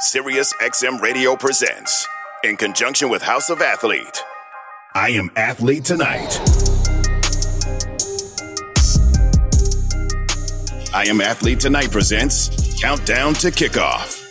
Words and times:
Sirius 0.00 0.52
XM 0.60 1.00
Radio 1.00 1.34
presents, 1.34 2.06
in 2.44 2.56
conjunction 2.56 3.08
with 3.08 3.20
House 3.20 3.50
of 3.50 3.60
Athlete, 3.60 4.22
I 4.94 5.08
Am 5.08 5.28
Athlete 5.34 5.84
Tonight. 5.84 6.38
I 10.94 11.06
Am 11.08 11.20
Athlete 11.20 11.58
Tonight 11.58 11.90
presents 11.90 12.80
Countdown 12.80 13.34
to 13.34 13.48
Kickoff. 13.48 14.26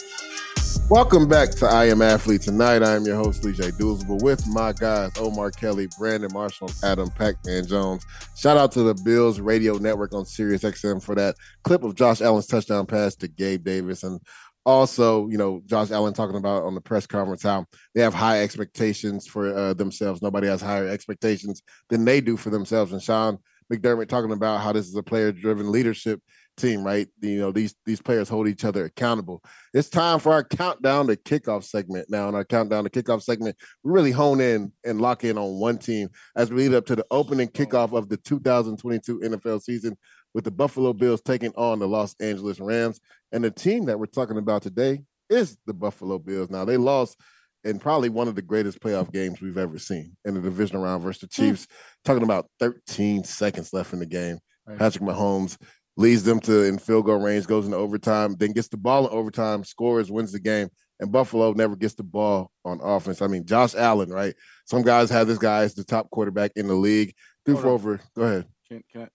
Welcome 0.89 1.27
back 1.27 1.49
to 1.55 1.65
I 1.65 1.89
Am 1.89 2.01
Athlete 2.01 2.43
Tonight. 2.43 2.81
I 2.81 2.95
am 2.95 3.03
your 3.03 3.17
host, 3.17 3.43
Leger 3.43 3.71
Douzable, 3.71 4.23
with 4.23 4.47
my 4.47 4.71
guys, 4.71 5.11
Omar 5.17 5.51
Kelly, 5.51 5.89
Brandon 5.99 6.31
Marshall, 6.31 6.71
Adam 6.81 7.09
Pac-Man 7.09 7.67
Jones. 7.67 8.05
Shout 8.37 8.55
out 8.55 8.71
to 8.71 8.83
the 8.83 8.93
Bills 8.93 9.41
Radio 9.41 9.77
Network 9.79 10.13
on 10.13 10.25
Sirius 10.25 10.63
XM 10.63 11.03
for 11.03 11.13
that 11.15 11.35
clip 11.65 11.83
of 11.83 11.95
Josh 11.95 12.21
Allen's 12.21 12.47
touchdown 12.47 12.85
pass 12.85 13.15
to 13.15 13.27
Gabe 13.27 13.65
Davis. 13.65 14.03
And 14.03 14.21
also, 14.67 15.29
you 15.29 15.37
know, 15.37 15.61
Josh 15.65 15.91
Allen 15.91 16.13
talking 16.13 16.35
about 16.35 16.63
on 16.63 16.75
the 16.75 16.81
press 16.81 17.07
conference 17.07 17.41
how 17.41 17.65
they 17.95 18.01
have 18.01 18.13
high 18.13 18.43
expectations 18.43 19.25
for 19.25 19.55
uh, 19.55 19.73
themselves. 19.73 20.21
Nobody 20.21 20.47
has 20.47 20.61
higher 20.61 20.89
expectations 20.89 21.63
than 21.89 22.03
they 22.03 22.19
do 22.19 22.35
for 22.35 22.49
themselves. 22.49 22.91
And 22.91 23.01
Sean 23.01 23.37
McDermott 23.71 24.09
talking 24.09 24.33
about 24.33 24.59
how 24.59 24.73
this 24.73 24.85
is 24.85 24.95
a 24.95 25.01
player-driven 25.01 25.71
leadership 25.71 26.21
team, 26.57 26.83
right? 26.83 27.07
You 27.21 27.39
know, 27.39 27.51
these 27.53 27.75
these 27.85 28.01
players 28.01 28.27
hold 28.27 28.49
each 28.49 28.65
other 28.65 28.83
accountable. 28.83 29.41
It's 29.73 29.89
time 29.89 30.19
for 30.19 30.33
our 30.33 30.43
countdown 30.43 31.07
to 31.07 31.15
kickoff 31.15 31.63
segment. 31.63 32.09
Now, 32.09 32.27
in 32.27 32.35
our 32.35 32.43
countdown 32.43 32.83
to 32.83 32.89
kickoff 32.89 33.23
segment, 33.23 33.55
we 33.83 33.93
really 33.93 34.11
hone 34.11 34.41
in 34.41 34.73
and 34.83 34.99
lock 34.99 35.23
in 35.23 35.37
on 35.37 35.59
one 35.59 35.77
team 35.77 36.09
as 36.35 36.49
we 36.49 36.63
lead 36.63 36.75
up 36.75 36.85
to 36.87 36.95
the 36.97 37.05
opening 37.09 37.47
kickoff 37.47 37.97
of 37.97 38.09
the 38.09 38.17
2022 38.17 39.19
NFL 39.19 39.61
season 39.61 39.97
with 40.33 40.43
the 40.43 40.51
Buffalo 40.51 40.93
Bills 40.93 41.21
taking 41.21 41.53
on 41.55 41.79
the 41.79 41.87
Los 41.87 42.15
Angeles 42.19 42.59
Rams. 42.59 42.99
And 43.31 43.43
the 43.43 43.51
team 43.51 43.85
that 43.85 43.99
we're 43.99 44.05
talking 44.05 44.37
about 44.37 44.61
today 44.61 45.01
is 45.29 45.57
the 45.65 45.73
Buffalo 45.73 46.19
Bills. 46.19 46.49
Now, 46.49 46.65
they 46.65 46.77
lost 46.77 47.17
in 47.63 47.79
probably 47.79 48.09
one 48.09 48.27
of 48.27 48.35
the 48.35 48.41
greatest 48.41 48.79
playoff 48.79 49.11
games 49.11 49.41
we've 49.41 49.57
ever 49.57 49.77
seen 49.77 50.15
in 50.25 50.35
the 50.35 50.41
division 50.41 50.77
round 50.77 51.03
versus 51.03 51.21
the 51.21 51.27
Chiefs. 51.27 51.65
Mm. 51.65 51.69
Talking 52.05 52.23
about 52.23 52.49
13 52.59 53.23
seconds 53.23 53.73
left 53.73 53.93
in 53.93 53.99
the 53.99 54.05
game. 54.05 54.39
Right. 54.65 54.77
Patrick 54.77 55.03
Mahomes 55.03 55.57
leads 55.97 56.23
them 56.23 56.39
to 56.41 56.63
in 56.63 56.77
field 56.77 57.05
goal 57.05 57.19
range, 57.19 57.47
goes 57.47 57.65
into 57.65 57.77
overtime, 57.77 58.35
then 58.35 58.51
gets 58.51 58.67
the 58.67 58.77
ball 58.77 59.07
in 59.07 59.13
overtime, 59.13 59.63
scores, 59.63 60.11
wins 60.11 60.31
the 60.31 60.39
game. 60.39 60.69
And 60.99 61.11
Buffalo 61.11 61.51
never 61.53 61.75
gets 61.75 61.93
the 61.95 62.03
ball 62.03 62.51
on 62.65 62.79
offense. 62.81 63.21
I 63.21 63.27
mean, 63.27 63.45
Josh 63.45 63.75
Allen, 63.75 64.09
right? 64.09 64.33
Some 64.65 64.81
guys 64.81 65.09
have 65.09 65.27
this 65.27 65.37
guy 65.37 65.63
as 65.63 65.75
the 65.75 65.83
top 65.83 66.09
quarterback 66.09 66.51
in 66.55 66.67
the 66.67 66.73
league. 66.73 67.13
Threw 67.45 67.57
for 67.57 67.69
over. 67.69 67.99
Go 68.15 68.23
ahead. 68.23 68.47
Can, 68.67 68.83
can, 68.91 69.01
I, 69.03 69.07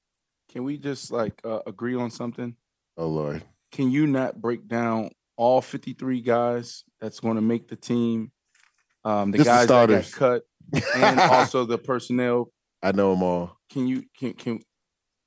can 0.52 0.64
we 0.64 0.76
just 0.76 1.10
like 1.10 1.40
uh, 1.44 1.60
agree 1.66 1.94
on 1.94 2.10
something? 2.10 2.54
Oh 2.98 3.08
Lord. 3.08 3.42
Can 3.72 3.90
you 3.90 4.06
not 4.06 4.40
break 4.40 4.68
down 4.68 5.10
all 5.36 5.62
53 5.62 6.20
guys 6.20 6.84
that's 7.00 7.20
going 7.20 7.36
to 7.36 7.42
make 7.42 7.68
the 7.68 7.76
team? 7.76 8.30
Um, 9.04 9.30
the 9.30 9.38
just 9.38 9.48
guys 9.48 9.66
the 9.66 9.86
that 9.86 10.10
got 10.10 10.12
cut 10.12 10.42
and 10.94 11.18
also 11.32 11.64
the 11.64 11.78
personnel. 11.78 12.52
I 12.82 12.92
know 12.92 13.14
them 13.14 13.22
all. 13.22 13.56
Can 13.70 13.88
you 13.88 14.04
can 14.18 14.34
can 14.34 14.60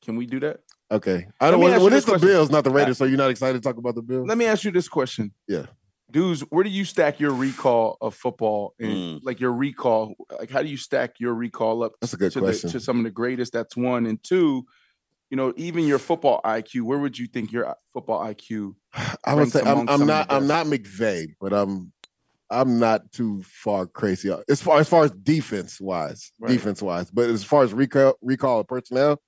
can 0.03 0.15
we 0.15 0.27
do 0.27 0.39
that? 0.41 0.59
Okay. 0.91 1.25
I 1.41 1.49
don't 1.49 1.59
want 1.59 1.73
to. 1.73 1.79
well, 1.79 1.91
it's 1.91 2.05
the. 2.05 2.19
Bills, 2.19 2.51
not 2.51 2.63
the 2.63 2.69
Raiders, 2.69 2.99
so 2.99 3.05
you're 3.05 3.17
not 3.17 3.31
excited 3.31 3.61
to 3.61 3.67
talk 3.67 3.77
about 3.77 3.95
the 3.95 4.03
Bills? 4.03 4.27
Let 4.27 4.37
me 4.37 4.45
ask 4.45 4.63
you 4.63 4.71
this 4.71 4.87
question. 4.87 5.33
Yeah. 5.47 5.65
Dudes, 6.11 6.41
where 6.41 6.63
do 6.63 6.69
you 6.69 6.85
stack 6.85 7.19
your 7.19 7.33
recall 7.33 7.97
of 7.99 8.13
football 8.13 8.75
and 8.79 8.91
mm. 8.91 9.19
like 9.23 9.39
your 9.39 9.51
recall? 9.51 10.13
Like, 10.37 10.51
how 10.51 10.61
do 10.61 10.67
you 10.67 10.77
stack 10.77 11.19
your 11.19 11.33
recall 11.33 11.83
up? 11.83 11.93
That's 11.99 12.13
a 12.13 12.17
good 12.17 12.31
to 12.33 12.41
question. 12.41 12.67
The, 12.67 12.73
to 12.73 12.79
some 12.79 12.99
of 12.99 13.03
the 13.03 13.09
greatest. 13.09 13.53
That's 13.53 13.75
one. 13.75 14.05
And 14.05 14.21
two, 14.23 14.65
you 15.29 15.37
know, 15.37 15.53
even 15.55 15.85
your 15.85 15.99
football 15.99 16.41
IQ, 16.45 16.83
where 16.83 16.99
would 16.99 17.17
you 17.17 17.27
think 17.27 17.51
your 17.51 17.67
uh, 17.69 17.73
football 17.93 18.19
IQ? 18.25 18.75
I 19.25 19.33
would 19.33 19.51
say 19.51 19.61
I'm, 19.61 19.89
I'm 19.89 20.05
not 20.05 20.31
I'm 20.31 20.47
not 20.47 20.67
McVay, 20.67 21.33
but 21.39 21.53
I'm 21.53 21.91
I'm 22.49 22.79
not 22.79 23.11
too 23.11 23.43
far 23.43 23.87
crazy 23.87 24.33
as 24.47 24.61
far 24.61 24.79
as 24.79 24.87
far 24.87 25.03
as 25.03 25.11
defense 25.11 25.81
wise, 25.81 26.31
right. 26.39 26.49
defense 26.49 26.81
wise. 26.81 27.09
But 27.09 27.29
as 27.29 27.43
far 27.43 27.63
as 27.63 27.73
recall 27.73 28.15
recall 28.21 28.59
of 28.59 28.67
personnel, 28.67 29.19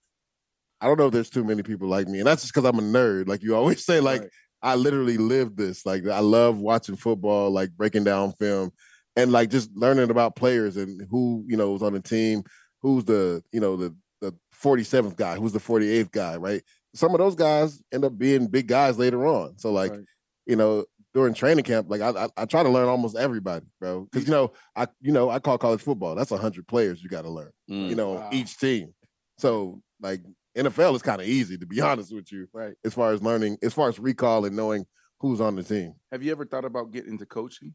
I 0.80 0.88
don't 0.88 1.00
know 1.00 1.08
if 1.08 1.14
there's 1.14 1.30
too 1.30 1.44
many 1.44 1.64
people 1.64 1.88
like 1.88 2.08
me, 2.08 2.20
and 2.20 2.28
that's 2.28 2.44
just 2.44 2.54
because 2.54 2.70
I'm 2.70 2.80
a 2.80 2.82
nerd. 2.82 3.28
Like 3.28 3.42
you 3.42 3.56
always 3.56 3.84
say, 3.86 4.00
like 4.00 4.22
right. 4.22 4.30
I 4.62 4.76
literally 4.76 5.18
live 5.18 5.56
this. 5.56 5.86
Like 5.86 6.08
I 6.08 6.20
love 6.20 6.60
watching 6.60 6.96
football, 6.96 7.50
like 7.50 7.72
breaking 7.72 8.04
down 8.04 8.34
film, 8.34 8.72
and 9.16 9.32
like 9.32 9.50
just 9.50 9.72
learning 9.76 10.12
about 10.12 10.36
players 10.36 10.78
and 10.78 11.06
who 11.10 11.44
you 11.48 11.58
know 11.58 11.76
is 11.76 11.82
on 11.82 11.94
the 11.94 12.02
team, 12.02 12.44
who's 12.82 13.04
the 13.06 13.42
you 13.52 13.60
know 13.60 13.76
the 13.76 13.96
the 14.22 14.34
47th 14.62 15.16
guy, 15.16 15.36
who's 15.36 15.54
the 15.54 15.60
48th 15.60 16.12
guy, 16.12 16.38
right? 16.38 16.64
Some 16.94 17.14
of 17.14 17.20
those 17.20 17.36
guys 17.36 17.82
end 17.92 18.06
up 18.06 18.18
being 18.18 18.48
big 18.48 18.68
guys 18.68 18.98
later 18.98 19.28
on. 19.28 19.58
So 19.58 19.72
like, 19.72 19.92
right. 19.92 20.02
you 20.46 20.56
know, 20.56 20.86
during 21.14 21.34
training 21.34 21.64
camp, 21.64 21.88
like 21.90 22.02
I, 22.02 22.10
I, 22.10 22.30
I 22.38 22.46
try 22.46 22.64
to 22.64 22.70
learn 22.70 22.88
almost 22.88 23.18
everybody, 23.18 23.66
bro. 23.80 24.08
Because 24.12 24.28
you 24.28 24.32
know, 24.32 24.54
I 24.76 24.88
you 25.02 25.12
know 25.12 25.30
I 25.30 25.40
call 25.40 25.58
college 25.58 25.82
football. 25.82 26.14
That's 26.16 26.30
hundred 26.30 26.68
players 26.68 27.02
you 27.02 27.10
got 27.10 27.24
to 27.24 27.30
learn. 27.30 27.52
Mm, 27.70 27.90
you 27.90 27.96
know, 27.96 28.14
wow. 28.14 28.30
each 28.32 28.58
team. 28.58 28.94
So 29.40 29.82
like 30.00 30.22
NFL 30.56 30.96
is 30.96 31.02
kind 31.02 31.22
of 31.22 31.28
easy 31.28 31.58
to 31.58 31.66
be 31.66 31.82
honest 31.82 32.14
with 32.14 32.32
you, 32.32 32.48
right? 32.54 32.76
As 32.86 32.94
far 32.94 33.14
as 33.14 33.24
learning, 33.24 33.58
as 33.64 33.74
far 33.74 33.90
as 33.90 33.98
recall 34.00 34.46
and 34.46 34.56
knowing 34.56 34.86
who's 35.20 35.42
on 35.42 35.56
the 35.56 35.64
team. 35.64 35.94
Have 36.12 36.22
you 36.22 36.32
ever 36.32 36.46
thought 36.46 36.66
about 36.66 36.92
getting 36.92 37.14
into 37.14 37.26
coaching? 37.26 37.74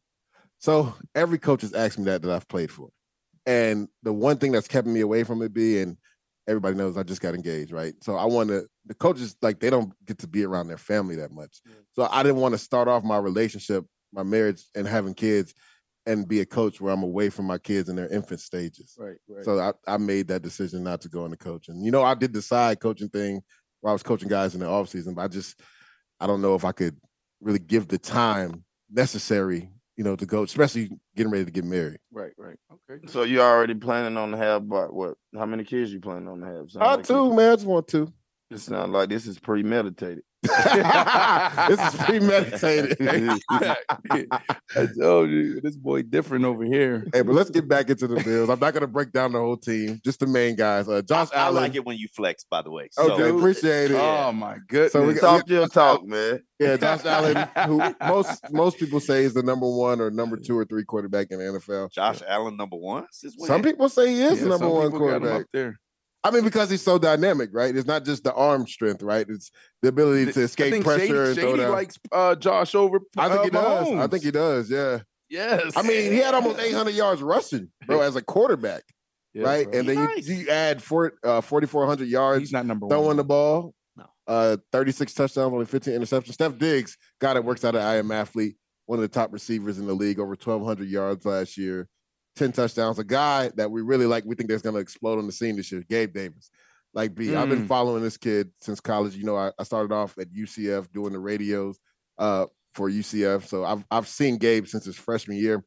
So 0.58 0.94
every 1.14 1.38
coach 1.38 1.62
has 1.62 1.72
asked 1.72 1.98
me 1.98 2.04
that 2.04 2.22
that 2.22 2.30
I've 2.30 2.46
played 2.46 2.70
for, 2.70 2.90
and 3.44 3.88
the 4.04 4.12
one 4.12 4.38
thing 4.38 4.52
that's 4.52 4.68
kept 4.68 4.86
me 4.86 5.00
away 5.00 5.24
from 5.24 5.42
it 5.42 5.52
being 5.52 5.96
everybody 6.48 6.76
knows 6.76 6.96
I 6.96 7.02
just 7.02 7.20
got 7.20 7.34
engaged, 7.34 7.72
right? 7.72 7.94
So 8.02 8.16
I 8.16 8.24
want 8.24 8.48
to. 8.50 8.66
The 8.86 8.94
coaches 8.94 9.36
like 9.42 9.60
they 9.60 9.70
don't 9.70 9.92
get 10.06 10.18
to 10.18 10.26
be 10.26 10.44
around 10.44 10.68
their 10.68 10.78
family 10.78 11.16
that 11.16 11.30
much, 11.30 11.60
yeah. 11.66 11.74
so 11.92 12.08
I 12.10 12.22
didn't 12.22 12.40
want 12.40 12.52
to 12.52 12.58
start 12.58 12.88
off 12.88 13.04
my 13.04 13.18
relationship, 13.18 13.84
my 14.12 14.22
marriage, 14.22 14.64
and 14.74 14.86
having 14.86 15.14
kids, 15.14 15.54
and 16.06 16.26
be 16.26 16.40
a 16.40 16.46
coach 16.46 16.80
where 16.80 16.92
I'm 16.92 17.02
away 17.02 17.30
from 17.30 17.46
my 17.46 17.58
kids 17.58 17.88
in 17.88 17.96
their 17.96 18.08
infant 18.08 18.40
stages. 18.40 18.96
Right. 18.98 19.16
right. 19.28 19.44
So 19.44 19.58
I, 19.58 19.72
I 19.86 19.98
made 19.98 20.28
that 20.28 20.42
decision 20.42 20.82
not 20.82 21.00
to 21.02 21.08
go 21.08 21.24
into 21.24 21.36
coaching. 21.36 21.80
You 21.82 21.90
know, 21.90 22.02
I 22.02 22.14
did 22.14 22.32
the 22.32 22.42
side 22.42 22.80
coaching 22.80 23.08
thing 23.08 23.42
where 23.80 23.90
I 23.90 23.92
was 23.92 24.02
coaching 24.02 24.28
guys 24.28 24.54
in 24.54 24.60
the 24.60 24.68
off 24.68 24.88
season, 24.88 25.14
but 25.14 25.22
I 25.22 25.28
just 25.28 25.60
I 26.18 26.26
don't 26.26 26.42
know 26.42 26.54
if 26.54 26.64
I 26.64 26.72
could 26.72 26.96
really 27.40 27.58
give 27.58 27.88
the 27.88 27.98
time 27.98 28.64
necessary 28.90 29.68
you 30.02 30.10
know, 30.10 30.16
to 30.16 30.26
go, 30.26 30.42
especially 30.42 30.90
getting 31.14 31.30
ready 31.30 31.44
to 31.44 31.50
get 31.52 31.64
married. 31.64 32.00
Right, 32.10 32.32
right. 32.36 32.56
Okay. 32.90 33.06
So 33.06 33.22
you 33.22 33.40
already 33.40 33.74
planning 33.74 34.16
on 34.16 34.32
to 34.32 34.36
have 34.36 34.68
but 34.68 34.92
what? 34.92 35.14
How 35.32 35.46
many 35.46 35.62
kids 35.62 35.92
you 35.92 36.00
planning 36.00 36.26
on 36.26 36.40
to 36.40 36.46
have? 36.46 36.70
Sound 36.72 36.84
I 36.84 36.94
like 36.96 37.06
two, 37.06 37.32
man. 37.32 37.52
I 37.52 37.54
just 37.54 37.66
want 37.66 37.86
two. 37.86 38.12
It 38.50 38.58
sounds 38.58 38.90
like 38.90 39.10
this 39.10 39.28
is 39.28 39.38
premeditated. 39.38 40.24
this 41.68 41.78
is 41.78 42.00
premeditated. 42.02 42.96
I 43.50 44.86
told 44.98 45.30
you, 45.30 45.60
this 45.60 45.76
boy 45.76 46.02
different 46.02 46.44
over 46.44 46.64
here. 46.64 47.06
Hey, 47.12 47.22
but 47.22 47.34
let's 47.34 47.50
get 47.50 47.68
back 47.68 47.90
into 47.90 48.08
the 48.08 48.20
Bills. 48.22 48.50
I'm 48.50 48.58
not 48.58 48.72
going 48.72 48.80
to 48.80 48.88
break 48.88 49.12
down 49.12 49.32
the 49.32 49.38
whole 49.38 49.56
team, 49.56 50.00
just 50.04 50.18
the 50.18 50.26
main 50.26 50.56
guys. 50.56 50.88
Uh, 50.88 51.00
Josh 51.02 51.28
I, 51.32 51.42
Allen. 51.42 51.56
I 51.58 51.60
like 51.60 51.74
it 51.76 51.84
when 51.84 51.96
you 51.96 52.08
flex, 52.08 52.42
by 52.42 52.60
the 52.60 52.72
way. 52.72 52.88
So, 52.90 53.12
okay, 53.12 53.30
appreciate 53.30 53.92
it. 53.92 54.00
Oh 54.00 54.32
my 54.32 54.58
goodness. 54.68 54.92
So 54.92 55.06
we 55.06 55.14
talk 55.14 55.48
your 55.48 55.68
talk, 55.68 56.04
man. 56.04 56.42
Yeah, 56.58 56.76
Josh 56.76 57.04
Allen, 57.04 57.48
who 57.66 57.94
most 58.08 58.52
most 58.52 58.78
people 58.78 58.98
say 58.98 59.22
is 59.22 59.34
the 59.34 59.42
number 59.42 59.68
one 59.68 60.00
or 60.00 60.10
number 60.10 60.36
two 60.36 60.58
or 60.58 60.64
three 60.64 60.84
quarterback 60.84 61.28
in 61.30 61.38
the 61.38 61.44
NFL. 61.44 61.92
Josh 61.92 62.20
Allen, 62.26 62.56
number 62.56 62.76
one. 62.76 63.06
Some 63.12 63.62
people 63.62 63.88
say 63.88 64.08
he 64.08 64.22
is 64.22 64.38
yeah, 64.38 64.44
the 64.44 64.50
number 64.50 64.68
one 64.68 64.90
quarterback 64.90 65.46
there. 65.52 65.78
I 66.24 66.30
mean, 66.30 66.44
because 66.44 66.70
he's 66.70 66.82
so 66.82 66.98
dynamic, 66.98 67.50
right? 67.52 67.74
It's 67.74 67.86
not 67.86 68.04
just 68.04 68.22
the 68.24 68.32
arm 68.34 68.66
strength, 68.66 69.02
right? 69.02 69.26
It's 69.28 69.50
the 69.82 69.88
ability 69.88 70.32
to 70.32 70.40
I 70.40 70.44
escape 70.44 70.72
think 70.72 70.84
pressure 70.84 71.06
Shady, 71.06 71.16
and 71.18 71.34
throw 71.34 71.50
Shady 71.50 71.62
down. 71.62 71.72
likes 71.72 71.98
uh, 72.12 72.34
Josh 72.36 72.74
over. 72.74 73.00
I 73.18 73.28
think 73.28 73.40
uh, 73.40 73.44
he 73.44 73.50
does. 73.50 73.88
I 73.88 74.06
think 74.06 74.22
he 74.24 74.30
does. 74.30 74.70
Yeah. 74.70 75.00
Yes. 75.28 75.72
I 75.76 75.82
mean, 75.82 76.12
he 76.12 76.18
had 76.18 76.34
almost 76.34 76.60
800 76.60 76.94
yards 76.94 77.22
rushing, 77.22 77.70
bro, 77.86 78.02
as 78.02 78.14
a 78.16 78.22
quarterback, 78.22 78.82
Yeah, 79.34 79.44
right? 79.44 79.68
bro. 79.70 79.80
And 79.80 79.88
then 79.88 79.96
Nice. 79.96 80.28
you, 80.28 80.34
you 80.36 80.48
add 80.50 80.82
four, 80.82 81.14
uh, 81.24 81.40
4,400 81.40 82.06
yards 82.06 82.40
he's 82.40 82.52
not 82.52 82.66
number 82.66 82.86
throwing 82.88 83.06
one. 83.06 83.16
the 83.16 83.24
ball. 83.24 83.74
No. 83.96 84.04
Uh, 84.28 84.56
36 84.72 85.14
touchdowns, 85.14 85.52
only 85.52 85.64
15 85.66 85.94
interceptions. 85.98 86.34
Steph 86.34 86.58
Diggs, 86.58 86.96
guy 87.20 87.34
it 87.34 87.44
works 87.44 87.64
out 87.64 87.74
at 87.74 87.80
I 87.82 87.96
am 87.96 88.12
athlete, 88.12 88.56
one 88.86 88.98
of 88.98 89.02
the 89.02 89.08
top 89.08 89.32
receivers 89.32 89.78
in 89.78 89.86
the 89.86 89.94
league, 89.94 90.20
over 90.20 90.28
1,200 90.30 90.86
yards 90.86 91.24
last 91.24 91.56
year, 91.56 91.88
10 92.36 92.52
touchdowns. 92.52 92.98
A 92.98 93.04
guy 93.04 93.50
that 93.56 93.70
we 93.70 93.82
really 93.82 94.06
like, 94.06 94.24
we 94.24 94.34
think 94.34 94.48
that's 94.48 94.62
going 94.62 94.74
to 94.74 94.80
explode 94.80 95.18
on 95.18 95.26
the 95.26 95.32
scene 95.32 95.56
this 95.56 95.70
year, 95.72 95.84
Gabe 95.88 96.12
Davis. 96.14 96.50
Like 96.94 97.14
B, 97.14 97.28
have 97.28 97.48
been 97.48 97.64
Mm. 97.64 97.68
following 97.68 98.02
this 98.02 98.16
kid 98.18 98.50
since 98.60 98.78
college. 98.80 99.16
You 99.16 99.24
know, 99.24 99.36
I, 99.36 99.50
I 99.58 99.62
started 99.64 99.92
off 99.94 100.16
at 100.18 100.32
UCF 100.32 100.92
doing 100.92 101.12
the 101.12 101.18
radios 101.18 101.78
uh, 102.18 102.46
for 102.74 102.90
UCF. 102.90 103.46
So 103.46 103.64
I've 103.64 103.84
I've 103.90 104.06
seen 104.08 104.36
Gabe 104.36 104.66
since 104.66 104.84
his 104.84 104.96
freshman 104.96 105.38
year. 105.38 105.64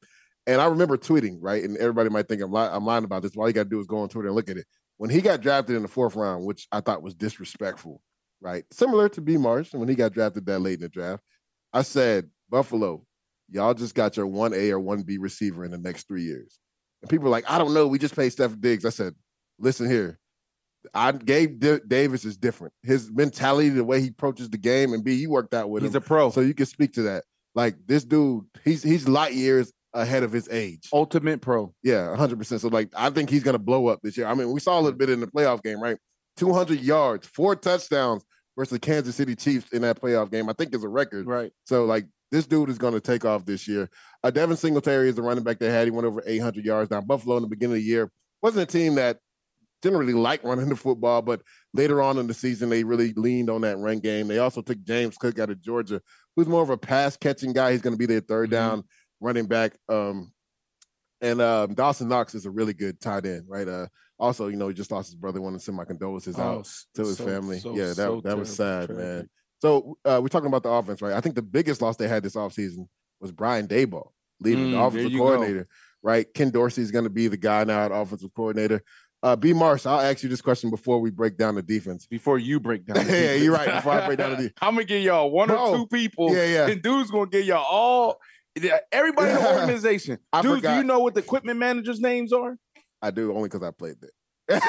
And 0.47 0.61
I 0.61 0.65
remember 0.67 0.97
tweeting, 0.97 1.37
right? 1.41 1.63
And 1.63 1.75
everybody 1.77 2.09
might 2.09 2.27
think 2.27 2.43
I'm, 2.43 2.51
li- 2.51 2.69
I'm 2.71 2.85
lying 2.85 3.03
about 3.03 3.23
this. 3.23 3.31
But 3.31 3.41
all 3.41 3.47
you 3.47 3.53
got 3.53 3.63
to 3.63 3.69
do 3.69 3.79
is 3.79 3.87
go 3.87 3.97
on 3.97 4.09
Twitter 4.09 4.27
and 4.27 4.35
look 4.35 4.49
at 4.49 4.57
it. 4.57 4.67
When 4.97 5.09
he 5.09 5.19
got 5.19 5.41
drafted 5.41 5.75
in 5.75 5.81
the 5.81 5.87
fourth 5.87 6.15
round, 6.15 6.45
which 6.45 6.67
I 6.71 6.81
thought 6.81 7.01
was 7.01 7.15
disrespectful, 7.15 7.99
right? 8.41 8.63
Similar 8.71 9.09
to 9.09 9.21
B. 9.21 9.37
Marsh 9.37 9.73
when 9.73 9.89
he 9.89 9.95
got 9.95 10.13
drafted 10.13 10.45
that 10.45 10.59
late 10.59 10.75
in 10.75 10.81
the 10.81 10.89
draft. 10.89 11.23
I 11.73 11.81
said, 11.81 12.29
Buffalo, 12.49 13.03
y'all 13.49 13.73
just 13.73 13.95
got 13.95 14.17
your 14.17 14.27
1A 14.27 14.71
or 14.71 14.79
1B 14.79 15.17
receiver 15.19 15.63
in 15.65 15.71
the 15.71 15.77
next 15.77 16.07
three 16.07 16.23
years. 16.23 16.57
And 17.01 17.09
people 17.09 17.27
are 17.27 17.31
like, 17.31 17.49
I 17.49 17.57
don't 17.57 17.73
know. 17.73 17.87
We 17.87 17.99
just 17.99 18.15
paid 18.15 18.29
Steph 18.31 18.59
Diggs. 18.59 18.85
I 18.85 18.89
said, 18.89 19.13
listen 19.59 19.89
here. 19.89 20.19
I 20.93 21.11
Gabe 21.11 21.59
D- 21.59 21.79
Davis 21.87 22.25
is 22.25 22.37
different. 22.37 22.73
His 22.83 23.11
mentality, 23.11 23.69
the 23.69 23.83
way 23.83 24.01
he 24.01 24.09
approaches 24.09 24.49
the 24.51 24.57
game, 24.59 24.93
and 24.93 25.03
B, 25.03 25.13
you 25.15 25.31
worked 25.31 25.53
out 25.55 25.69
with 25.69 25.81
He's 25.83 25.93
him. 25.95 25.97
a 25.97 26.05
pro. 26.05 26.29
So 26.29 26.41
you 26.41 26.53
can 26.53 26.67
speak 26.67 26.93
to 26.93 27.01
that. 27.03 27.23
Like 27.55 27.75
this 27.87 28.03
dude, 28.03 28.45
he's 28.63 28.83
he's 28.83 29.07
light 29.07 29.33
years 29.33 29.71
ahead 29.93 30.21
of 30.23 30.31
his 30.31 30.47
age. 30.49 30.89
ultimate 30.93 31.41
pro. 31.41 31.73
Yeah, 31.81 32.15
hundred 32.15 32.37
percent. 32.37 32.61
So 32.61 32.67
like, 32.67 32.89
I 32.95 33.09
think 33.09 33.29
he's 33.31 33.43
gonna 33.43 33.57
blow 33.57 33.87
up 33.87 33.99
this 34.03 34.15
year. 34.15 34.27
I 34.27 34.35
mean, 34.35 34.51
we 34.51 34.59
saw 34.59 34.79
a 34.79 34.81
little 34.81 34.97
bit 34.97 35.09
in 35.09 35.21
the 35.21 35.27
playoff 35.27 35.63
game, 35.63 35.81
right? 35.81 35.97
Two 36.37 36.53
hundred 36.53 36.81
yards, 36.81 37.25
four 37.27 37.55
touchdowns 37.55 38.23
versus 38.55 38.71
the 38.73 38.79
Kansas 38.79 39.15
City 39.15 39.35
Chiefs 39.35 39.71
in 39.71 39.81
that 39.81 39.99
playoff 39.99 40.29
game. 40.29 40.49
I 40.49 40.53
think 40.53 40.75
is 40.75 40.83
a 40.83 40.89
record. 40.89 41.25
Right. 41.25 41.51
So 41.65 41.85
like, 41.85 42.05
this 42.31 42.45
dude 42.47 42.69
is 42.69 42.77
gonna 42.77 42.99
take 42.99 43.25
off 43.25 43.45
this 43.45 43.67
year. 43.67 43.89
Uh, 44.23 44.31
Devin 44.31 44.57
Singletary 44.57 45.09
is 45.09 45.15
the 45.15 45.21
running 45.21 45.43
back 45.43 45.59
they 45.59 45.69
had. 45.71 45.85
He 45.85 45.91
went 45.91 46.07
over 46.07 46.23
eight 46.25 46.39
hundred 46.39 46.65
yards. 46.65 46.89
Now 46.91 47.01
Buffalo 47.01 47.37
in 47.37 47.43
the 47.43 47.49
beginning 47.49 47.77
of 47.77 47.81
the 47.81 47.87
year 47.87 48.11
wasn't 48.41 48.63
a 48.69 48.71
team 48.71 48.95
that 48.95 49.19
generally 49.83 50.13
liked 50.13 50.43
running 50.43 50.69
the 50.69 50.75
football, 50.75 51.21
but 51.21 51.41
later 51.73 52.01
on 52.01 52.17
in 52.17 52.25
the 52.27 52.33
season 52.33 52.69
they 52.69 52.83
really 52.83 53.13
leaned 53.13 53.49
on 53.49 53.61
that 53.61 53.77
run 53.77 53.99
game. 53.99 54.27
They 54.27 54.39
also 54.39 54.61
took 54.61 54.81
James 54.83 55.17
Cook 55.17 55.37
out 55.39 55.49
of 55.51 55.61
Georgia, 55.61 56.01
who's 56.35 56.47
more 56.47 56.63
of 56.63 56.69
a 56.71 56.77
pass 56.77 57.15
catching 57.17 57.53
guy. 57.53 57.71
He's 57.71 57.81
going 57.81 57.93
to 57.93 57.97
be 57.97 58.05
their 58.07 58.21
3rd 58.21 58.47
Mhm. 58.47 58.51
down 58.51 58.83
running 59.21 59.45
back. 59.45 59.77
Um, 59.87 60.31
and 61.21 61.39
um, 61.41 61.73
Dawson 61.75 62.07
Knox 62.07 62.33
is 62.35 62.45
a 62.45 62.51
really 62.51 62.73
good 62.73 62.99
tight 62.99 63.25
end, 63.25 63.43
right? 63.47 63.67
Uh, 63.67 63.87
also, 64.17 64.47
you 64.47 64.55
know, 64.57 64.67
he 64.69 64.73
just 64.73 64.91
lost 64.91 65.07
his 65.09 65.15
brother. 65.15 65.39
Want 65.41 65.55
to 65.55 65.63
send 65.63 65.77
my 65.77 65.85
condolences 65.85 66.37
out 66.39 66.67
to 66.95 67.01
his 67.03 67.17
so- 67.17 67.25
family. 67.25 67.59
so- 67.59 67.75
yeah, 67.75 67.87
that 67.87 67.95
so 67.95 68.21
that 68.21 68.37
was 68.37 68.55
sad, 68.55 68.89
man. 68.89 69.29
So 69.61 69.97
uh, 70.05 70.19
we're 70.21 70.27
talking 70.27 70.47
about 70.47 70.63
the 70.63 70.69
offense, 70.69 71.01
right? 71.01 71.13
I 71.13 71.21
think 71.21 71.35
the 71.35 71.41
biggest 71.41 71.81
loss 71.81 71.97
they 71.97 72.07
had 72.07 72.23
this 72.23 72.35
offseason 72.35 72.87
was 73.19 73.31
Brian 73.31 73.67
Daboll, 73.67 74.09
leaving 74.39 74.67
Mm, 74.67 74.71
the 74.71 74.79
offensive 74.79 75.11
you 75.11 75.17
go. 75.19 75.23
coordinator, 75.25 75.67
right? 76.03 76.31
Ken 76.33 76.49
Dorsey 76.49 76.81
is 76.81 76.91
going 76.91 77.05
to 77.05 77.09
be 77.09 77.27
the 77.27 77.37
guy 77.37 77.63
now 77.63 77.85
at 77.85 77.91
offensive 77.91 78.33
coordinator. 78.35 78.83
Uh, 79.23 79.35
B. 79.35 79.53
Marsh, 79.53 79.85
I'll 79.87 80.01
ask 80.01 80.21
you 80.21 80.29
this 80.29 80.41
question 80.41 80.69
before 80.69 80.99
we 80.99 81.09
break 81.09 81.35
down 81.37 81.55
the 81.55 81.63
defense. 81.63 82.05
Before 82.05 82.37
you 82.37 82.59
break 82.59 82.85
down. 82.85 83.05
the 83.07 83.11
Yeah, 83.17 83.33
you're 83.33 83.53
right, 83.53 83.73
before 83.75 83.93
I 83.93 84.05
break 84.05 84.19
down 84.19 84.31
the 84.31 84.35
defense. 84.37 84.53
I'm 84.61 84.75
gonna 84.75 84.83
give 84.85 85.01
y'all 85.01 85.31
one 85.31 85.47
Bro, 85.47 85.71
or 85.71 85.77
two 85.77 85.87
people. 85.87 86.35
yeah, 86.35 86.45
yeah. 86.45 86.67
And 86.67 86.81
dude's 86.81 87.09
gonna 87.09 87.25
give 87.29 87.45
y'all 87.45 87.65
all. 87.67 88.19
Everybody 88.91 89.31
in 89.31 89.35
the 89.37 89.53
organization. 89.59 90.19
I 90.31 90.41
Dude, 90.41 90.61
do 90.61 90.73
you 90.75 90.83
know 90.83 90.99
what 90.99 91.13
the 91.15 91.21
equipment 91.21 91.59
managers' 91.59 91.99
names 91.99 92.31
are? 92.33 92.57
I 93.01 93.11
do 93.11 93.31
only 93.35 93.49
because 93.49 93.63
I 93.63 93.71
played 93.71 93.95
there. 93.99 94.11
Oh, 94.49 94.59
see 94.59 94.67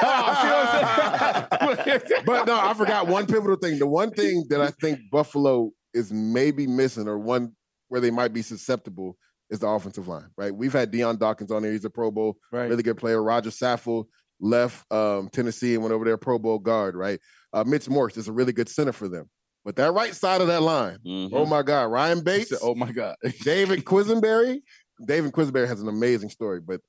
what 0.49 1.89
I'm 1.89 2.25
but 2.25 2.47
no, 2.47 2.59
I 2.59 2.73
forgot 2.75 3.07
one 3.09 3.27
pivotal 3.27 3.57
thing. 3.57 3.79
The 3.79 3.87
one 3.87 4.11
thing 4.11 4.45
that 4.51 4.61
I 4.61 4.71
think 4.81 4.99
Buffalo 5.11 5.71
is 5.95 6.13
maybe 6.13 6.67
missing, 6.67 7.09
or 7.09 7.19
one 7.19 7.53
where 7.89 8.01
they 8.01 8.11
might 8.11 8.33
be 8.33 8.43
susceptible, 8.43 9.17
is 9.51 9.59
the 9.61 9.69
offensive 9.69 10.09
line. 10.09 10.29
Right? 10.37 10.55
We've 10.55 10.73
had 10.73 10.91
Dion 10.91 11.19
Dawkins 11.19 11.51
on 11.51 11.63
there. 11.63 11.73
He's 11.73 11.85
a 11.85 11.91
Pro 11.91 12.11
Bowl, 12.11 12.37
Right. 12.53 12.69
really 12.69 12.83
good 12.83 12.97
player. 12.97 13.23
Rodger 13.23 13.51
Saffold 13.51 14.07
left 14.41 14.91
um, 14.93 15.29
Tennessee 15.31 15.75
and 15.75 15.83
went 15.83 15.93
over 15.95 16.05
there 16.05 16.17
Pro 16.17 16.39
Bowl 16.39 16.59
guard. 16.59 16.97
Right? 16.97 17.21
Uh, 17.53 17.65
Mitch 17.65 17.89
Morse 17.89 18.17
is 18.17 18.29
a 18.29 18.33
really 18.33 18.53
good 18.53 18.69
center 18.69 18.93
for 18.93 19.09
them. 19.09 19.29
But 19.65 19.77
that 19.77 19.93
right 19.93 20.15
side 20.15 20.41
of 20.41 20.47
that 20.47 20.63
line, 20.63 20.99
Mhm. 21.05 21.31
oh 21.33 21.45
my 21.45 21.63
God, 21.63 21.85
Ryan 21.91 22.23
Bates, 22.23 22.51
said, 22.51 22.59
oh 22.63 22.75
my 22.75 22.93
god. 22.93 23.17
David 23.43 23.85
Quessenberry. 23.85 24.61
David 25.07 25.33
Quessenberry 25.33 25.67
has 25.69 25.83
an 25.83 25.89
amazing 25.89 26.31
story, 26.31 26.61
but 26.61 26.81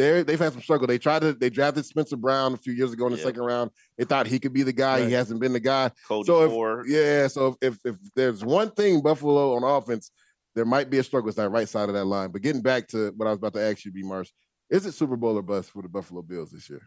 they 0.00 0.22
they've 0.22 0.38
had 0.38 0.52
some 0.52 0.62
struggle. 0.62 0.86
They 0.86 0.98
tried 0.98 1.20
to 1.22 1.32
they 1.32 1.50
drafted 1.50 1.84
Spencer 1.86 2.16
Brown 2.16 2.54
a 2.54 2.56
few 2.56 2.72
years 2.72 2.92
ago 2.92 3.06
in 3.06 3.12
the 3.12 3.18
Yeah. 3.18 3.24
second 3.24 3.42
round. 3.42 3.70
They 3.98 4.04
thought 4.04 4.26
he 4.26 4.38
could 4.38 4.52
be 4.52 4.62
the 4.62 4.72
guy. 4.72 5.00
Right. 5.00 5.08
He 5.08 5.12
hasn't 5.14 5.40
been 5.40 5.52
the 5.52 5.60
guy. 5.60 5.90
Cody 6.08 6.26
So 6.26 6.44
if- 6.44 6.50
Ford. 6.50 6.86
Yeah. 6.88 7.26
So 7.28 7.56
if, 7.60 7.74
if 7.84 7.86
if 7.86 7.96
there's 8.14 8.44
one 8.44 8.70
thing 8.70 9.00
Buffalo 9.02 9.54
on 9.56 9.64
offense, 9.64 10.10
there 10.54 10.64
might 10.64 10.90
be 10.90 10.98
a 10.98 11.02
struggle. 11.02 11.28
It's 11.28 11.36
that 11.36 11.50
right 11.50 11.68
side 11.68 11.88
of 11.88 11.94
that 11.94 12.04
line. 12.06 12.30
But 12.30 12.42
getting 12.42 12.62
back 12.62 12.88
to 12.88 13.12
what 13.16 13.26
I 13.26 13.30
was 13.30 13.38
about 13.38 13.54
to 13.54 13.62
ask 13.62 13.84
you, 13.84 13.92
B. 13.92 14.02
Marsh, 14.02 14.30
is 14.68 14.84
it 14.86 14.92
Super 14.92 15.16
Bowl 15.16 15.36
or 15.38 15.42
bust 15.42 15.70
for 15.70 15.82
the 15.82 15.88
Buffalo 15.88 16.22
Bills 16.22 16.50
this 16.50 16.68
year? 16.68 16.82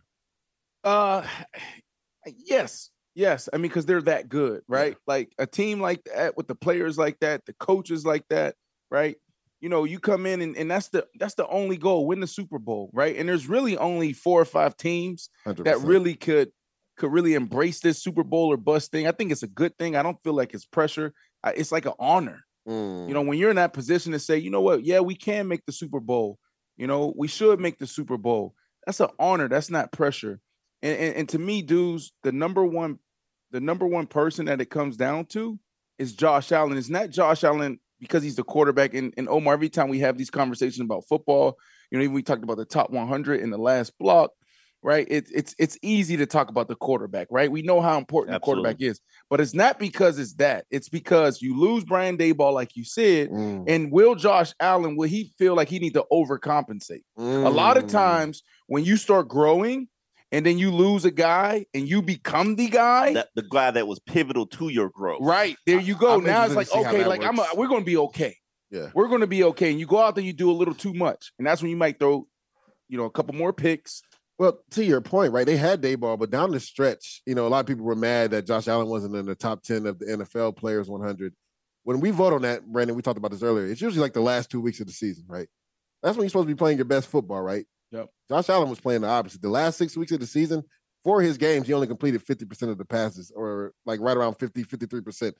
Uh, 0.83 1.25
yes, 2.38 2.89
yes. 3.15 3.48
I 3.54 3.57
mean, 3.57 3.63
because 3.69 3.86
they're 3.86 4.01
that 4.04 4.30
good, 4.30 4.62
right? 4.68 4.98
Like 5.07 5.31
a 5.38 5.45
team 5.45 5.80
like 5.80 6.04
that 6.06 6.36
with 6.36 6.48
the 6.48 6.56
players 6.56 6.98
like 6.98 7.19
that, 7.21 7.45
the 7.45 7.54
coaches 7.54 8.06
like 8.06 8.25
that, 8.30 8.56
right? 8.92 9.15
You 9.63 9.69
know, 9.69 9.86
you 9.86 9.98
come 9.98 10.25
in 10.25 10.42
and, 10.42 10.57
and 10.57 10.69
that's 10.69 10.89
the 10.89 11.07
that's 11.18 11.36
the 11.36 11.48
only 11.48 11.77
goal: 11.77 12.06
win 12.06 12.19
the 12.19 12.27
Super 12.27 12.60
Bowl, 12.60 12.89
right? 12.92 13.15
And 13.15 13.30
there's 13.30 13.48
really 13.48 13.77
only 13.77 14.12
four 14.12 14.42
or 14.42 14.45
five 14.45 14.75
teams 14.75 15.30
100%. 15.48 15.63
that 15.63 15.80
really 15.80 16.15
could 16.15 16.51
could 16.98 17.13
really 17.13 17.33
embrace 17.33 17.80
this 17.80 18.04
Super 18.04 18.25
Bowl 18.25 18.51
or 18.51 18.57
bust 18.57 18.92
thing. 18.92 19.07
I 19.07 19.13
think 19.13 19.31
it's 19.31 19.42
a 19.42 19.48
good 19.48 19.77
thing. 19.77 19.95
I 19.95 20.04
don't 20.04 20.21
feel 20.21 20.33
like 20.33 20.54
it's 20.54 20.65
pressure. 20.65 21.13
I, 21.45 21.51
it's 21.51 21.71
like 21.71 21.86
an 21.86 21.94
honor. 21.98 22.44
Mm. 22.68 23.07
You 23.07 23.13
know, 23.13 23.21
when 23.21 23.38
you're 23.38 23.51
in 23.51 23.56
that 23.56 23.71
position 23.71 24.12
to 24.12 24.19
say, 24.19 24.38
you 24.38 24.50
know 24.50 24.60
what, 24.60 24.83
yeah, 24.83 25.00
we 25.00 25.15
can 25.15 25.48
make 25.48 25.65
the 25.65 25.71
Super 25.71 26.01
Bowl. 26.01 26.39
You 26.75 26.88
know, 26.88 27.13
we 27.15 27.30
should 27.30 27.62
make 27.62 27.80
the 27.80 27.88
Super 27.88 28.18
Bowl. 28.18 28.56
That's 28.86 29.00
an 29.00 29.12
honor. 29.18 29.48
That's 29.48 29.69
not 29.69 29.94
pressure. 29.94 30.42
And, 30.81 30.98
and 30.98 31.15
and 31.15 31.30
to 31.30 31.39
me, 31.39 31.62
dudes, 31.62 32.12
the 32.24 32.33
number 32.33 32.65
one, 32.65 33.00
the 33.51 33.62
number 33.62 33.88
one 33.88 34.07
person 34.07 34.48
that 34.48 34.60
it 34.60 34.69
comes 34.69 34.98
down 34.98 35.27
to 35.27 35.57
is 35.98 36.12
Josh 36.12 36.51
Allen. 36.51 36.77
It's 36.77 36.89
not 36.89 37.12
Josh 37.12 37.45
Allen 37.45 37.80
because 38.04 38.22
he's 38.22 38.36
the 38.36 38.44
quarterback. 38.44 38.94
And, 38.94 39.13
and 39.18 39.27
Omar, 39.27 39.54
every 39.56 39.70
time 39.70 39.89
we 39.89 40.00
have 40.00 40.18
these 40.18 40.30
conversations 40.30 40.82
about 40.82 41.06
football, 41.10 41.58
you 41.89 41.98
know, 41.98 42.04
even 42.04 42.13
we 42.13 42.22
talked 42.22 42.44
about 42.44 42.58
the 42.58 42.66
top 42.66 42.92
100 42.92 43.39
in 43.42 43.50
the 43.50 43.58
last 43.58 43.98
block, 43.98 44.32
right? 44.82 45.08
It's 45.10 45.32
it's 45.32 45.56
it's 45.58 45.77
easy 45.82 46.18
to 46.18 46.25
talk 46.25 46.50
about 46.50 46.68
the 46.68 46.75
quarterback, 46.75 47.27
right? 47.32 47.51
We 47.51 47.62
know 47.62 47.82
how 47.82 47.98
important 47.98 48.34
the 48.36 48.39
quarterback 48.46 48.77
is, 48.82 49.00
but 49.30 49.39
it's 49.39 49.54
not 49.54 49.80
because 49.80 50.20
it's 50.20 50.34
that. 50.36 50.66
It's 50.70 50.89
because 50.89 51.42
you 51.42 51.58
lose 51.60 51.84
Brian 51.84 52.18
Daboll, 52.18 52.54
like 52.54 52.75
you 52.75 52.84
said, 52.84 53.30
Mm. 53.30 53.63
and 53.68 53.92
will 53.92 54.16
Josh 54.16 54.54
Allen 54.60 54.96
will 54.96 55.08
he 55.08 55.34
feel 55.38 55.56
like 55.56 55.70
he 55.70 55.80
need 55.80 55.94
to 55.94 56.06
overcompensate? 56.12 57.04
A 57.18 57.50
lot 57.50 57.77
of 57.77 57.86
Mm. 57.86 57.89
times 57.92 58.44
when 58.68 58.84
you 58.84 58.98
start 58.98 59.27
growing 59.27 59.88
and 60.34 60.44
then 60.46 60.58
you 60.58 60.72
lose 60.72 61.06
a 61.06 61.12
guy 61.12 61.68
and 61.74 61.88
you 61.88 62.02
become 62.02 62.56
the 62.56 62.68
guy, 62.68 63.13
That, 63.13 63.30
the 63.36 63.44
guy 63.44 63.72
that 63.72 63.88
was 63.88 64.00
pivotal 64.00 64.48
to 64.48 64.68
your 64.70 64.90
growth. 64.90 65.20
right 65.22 65.56
there 65.66 65.80
you 65.80 65.96
go. 65.96 66.16
I'm 66.16 66.24
now 66.24 66.44
it's 66.46 66.56
like 66.56 66.68
to 66.68 66.74
see 66.74 66.84
how 66.84 66.90
okay, 66.90 66.98
that 67.00 67.08
like 67.08 67.24
I'm 67.24 67.38
a, 67.40 67.46
we're 67.56 67.68
gonna 67.68 67.86
be 67.86 67.98
okay. 67.98 68.36
Yeah. 68.72 68.90
We're 68.96 69.08
gonna 69.08 69.28
be 69.28 69.44
okay. 69.46 69.70
And 69.70 69.80
you 69.80 69.86
go 69.86 70.00
out 70.00 70.16
there, 70.16 70.24
you 70.24 70.34
do 70.34 70.50
a 70.50 70.54
little 70.54 70.74
too 70.74 70.94
much, 70.94 71.32
and 71.38 71.48
that's 71.48 71.62
when 71.62 71.70
you 71.70 71.78
might 71.78 72.00
throw, 72.00 72.28
you 72.90 72.98
know, 72.98 73.06
a 73.06 73.12
couple 73.12 73.36
more 73.36 73.54
picks. 73.54 74.02
Well, 74.40 74.60
to 74.72 74.84
your 74.84 75.00
point, 75.00 75.32
right? 75.32 75.46
They 75.46 75.58
had 75.58 75.82
Daboll, 75.82 76.18
but 76.18 76.32
down 76.32 76.50
the 76.52 76.60
stretch, 76.60 77.22
you 77.28 77.36
know, 77.36 77.46
a 77.46 77.50
lot 77.50 77.60
of 77.60 77.68
people 77.68 77.86
were 77.86 77.96
mad 77.96 78.32
that 78.32 78.48
Josh 78.48 78.68
Allen 78.68 78.88
wasn't 78.88 79.16
in 79.16 79.28
the 79.28 79.36
top 79.36 79.62
10 79.62 79.86
of 79.86 80.00
the 80.00 80.06
NFL 80.06 80.58
players 80.58 80.90
100. 80.90 81.36
When 81.84 82.00
we 82.00 82.10
vote 82.10 82.34
on 82.34 82.42
that, 82.42 82.66
Brandon, 82.66 82.96
we 82.96 83.04
talked 83.04 83.20
about 83.20 83.30
this 83.30 83.44
earlier. 83.44 83.68
It's 83.68 83.80
usually 83.82 84.02
like 84.02 84.13
the 84.13 84.22
last 84.22 84.50
two 84.50 84.60
weeks 84.60 84.80
of 84.80 84.88
the 84.88 84.94
season, 84.94 85.25
right? 85.28 85.48
That's 86.02 86.18
when 86.18 86.24
you're 86.24 86.30
supposed 86.30 86.48
to 86.48 86.54
be 86.54 86.58
playing 86.58 86.78
your 86.78 86.86
best 86.86 87.10
football, 87.10 87.42
right? 87.42 87.66
Yep. 87.94 88.10
Josh 88.30 88.50
Allen 88.50 88.70
was 88.70 88.80
playing 88.80 89.02
the 89.02 89.08
opposite. 89.08 89.42
The 89.42 89.50
last 89.50 89.78
six 89.78 89.96
weeks 89.96 90.12
of 90.12 90.20
the 90.20 90.26
season, 90.26 90.64
for 91.04 91.22
his 91.22 91.38
games, 91.38 91.68
he 91.68 91.74
only 91.74 91.88
completed 91.88 92.26
50% 92.26 92.70
of 92.70 92.78
the 92.78 92.86
passes, 92.86 93.32
or 93.36 93.74
like 93.86 94.00
right 94.00 94.18
around 94.18 94.36
50, 94.36 94.64
53%. 94.64 95.34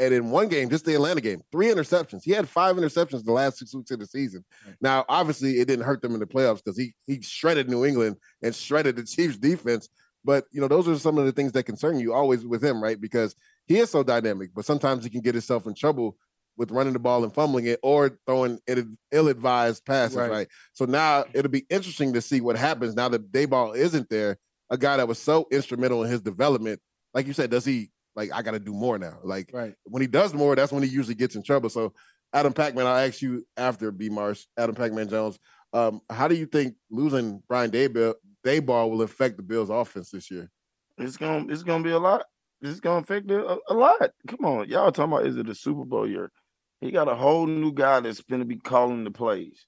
And 0.00 0.14
in 0.14 0.30
one 0.30 0.48
game, 0.48 0.70
just 0.70 0.86
the 0.86 0.94
Atlanta 0.94 1.20
game, 1.20 1.42
three 1.52 1.66
interceptions. 1.66 2.22
He 2.24 2.32
had 2.32 2.48
five 2.48 2.76
interceptions 2.76 3.22
the 3.22 3.32
last 3.32 3.58
six 3.58 3.74
weeks 3.74 3.90
of 3.90 4.00
the 4.00 4.06
season. 4.06 4.44
Now, 4.80 5.04
obviously, 5.08 5.60
it 5.60 5.68
didn't 5.68 5.84
hurt 5.84 6.00
them 6.00 6.14
in 6.14 6.20
the 6.20 6.26
playoffs 6.26 6.62
because 6.64 6.78
he 6.78 6.94
he 7.06 7.20
shredded 7.20 7.68
New 7.68 7.84
England 7.84 8.16
and 8.42 8.54
shredded 8.54 8.96
the 8.96 9.04
Chiefs 9.06 9.36
defense. 9.36 9.90
But 10.24 10.46
you 10.52 10.60
know, 10.60 10.68
those 10.68 10.88
are 10.88 10.98
some 10.98 11.18
of 11.18 11.26
the 11.26 11.32
things 11.32 11.52
that 11.52 11.64
concern 11.64 12.00
you 12.00 12.14
always 12.14 12.46
with 12.46 12.64
him, 12.64 12.82
right? 12.82 12.98
Because 12.98 13.34
he 13.66 13.78
is 13.78 13.90
so 13.90 14.02
dynamic, 14.02 14.50
but 14.54 14.64
sometimes 14.64 15.04
he 15.04 15.10
can 15.10 15.20
get 15.20 15.34
himself 15.34 15.66
in 15.66 15.74
trouble 15.74 16.16
with 16.60 16.70
running 16.70 16.92
the 16.92 16.98
ball 16.98 17.24
and 17.24 17.32
fumbling 17.32 17.64
it 17.64 17.80
or 17.82 18.18
throwing 18.26 18.60
it 18.66 18.86
ill 19.12 19.28
advised 19.28 19.82
passes, 19.86 20.18
Right. 20.18 20.30
right. 20.30 20.48
So 20.74 20.84
now 20.84 21.24
it'll 21.32 21.50
be 21.50 21.64
interesting 21.70 22.12
to 22.12 22.20
see 22.20 22.42
what 22.42 22.54
happens 22.56 22.94
now 22.94 23.08
that 23.08 23.32
Daboll 23.32 23.74
isn't 23.74 24.10
there 24.10 24.36
a 24.68 24.76
guy 24.76 24.98
that 24.98 25.08
was 25.08 25.18
so 25.18 25.48
instrumental 25.50 26.04
in 26.04 26.10
his 26.10 26.20
development. 26.20 26.78
Like 27.14 27.26
you 27.26 27.32
said, 27.32 27.50
does 27.50 27.64
he 27.64 27.90
like 28.14 28.30
I 28.34 28.42
got 28.42 28.50
to 28.50 28.60
do 28.60 28.74
more 28.74 28.98
now? 28.98 29.20
Like 29.24 29.48
Right. 29.54 29.74
when 29.84 30.02
he 30.02 30.06
does 30.06 30.34
more, 30.34 30.54
that's 30.54 30.70
when 30.70 30.82
he 30.82 30.90
usually 30.90 31.14
gets 31.14 31.34
in 31.34 31.42
trouble. 31.42 31.70
So 31.70 31.94
Adam 32.34 32.52
Pac-Man, 32.52 32.86
I'll 32.86 33.06
ask 33.08 33.22
you 33.22 33.42
after 33.56 33.90
B 33.90 34.10
Marsh, 34.10 34.44
Adam 34.58 34.74
Pac-Man 34.74 35.08
Jones, 35.08 35.38
um, 35.72 36.02
how 36.10 36.28
do 36.28 36.34
you 36.34 36.44
think 36.44 36.74
losing 36.90 37.42
Brian 37.48 37.70
Daboll, 37.70 38.16
Daboll 38.44 38.90
will 38.90 39.00
affect 39.00 39.38
the 39.38 39.42
Bills' 39.42 39.70
offense 39.70 40.10
this 40.10 40.30
year? 40.30 40.50
It's 40.98 41.16
gonna 41.16 41.50
it's 41.50 41.62
gonna 41.62 41.82
be 41.82 41.90
a 41.90 41.98
lot. 41.98 42.26
It's 42.60 42.80
gonna 42.80 43.00
affect 43.00 43.30
it 43.30 43.40
a, 43.40 43.56
a 43.70 43.74
lot. 43.74 44.10
Come 44.28 44.44
on, 44.44 44.68
y'all 44.68 44.92
talking 44.92 45.12
about 45.12 45.26
is 45.26 45.38
it 45.38 45.48
a 45.48 45.54
Super 45.54 45.86
Bowl 45.86 46.06
year? 46.06 46.30
He 46.80 46.90
got 46.90 47.08
a 47.08 47.14
whole 47.14 47.46
new 47.46 47.72
guy 47.72 48.00
that's 48.00 48.20
gonna 48.22 48.44
be 48.44 48.56
calling 48.56 49.04
the 49.04 49.10
plays. 49.10 49.66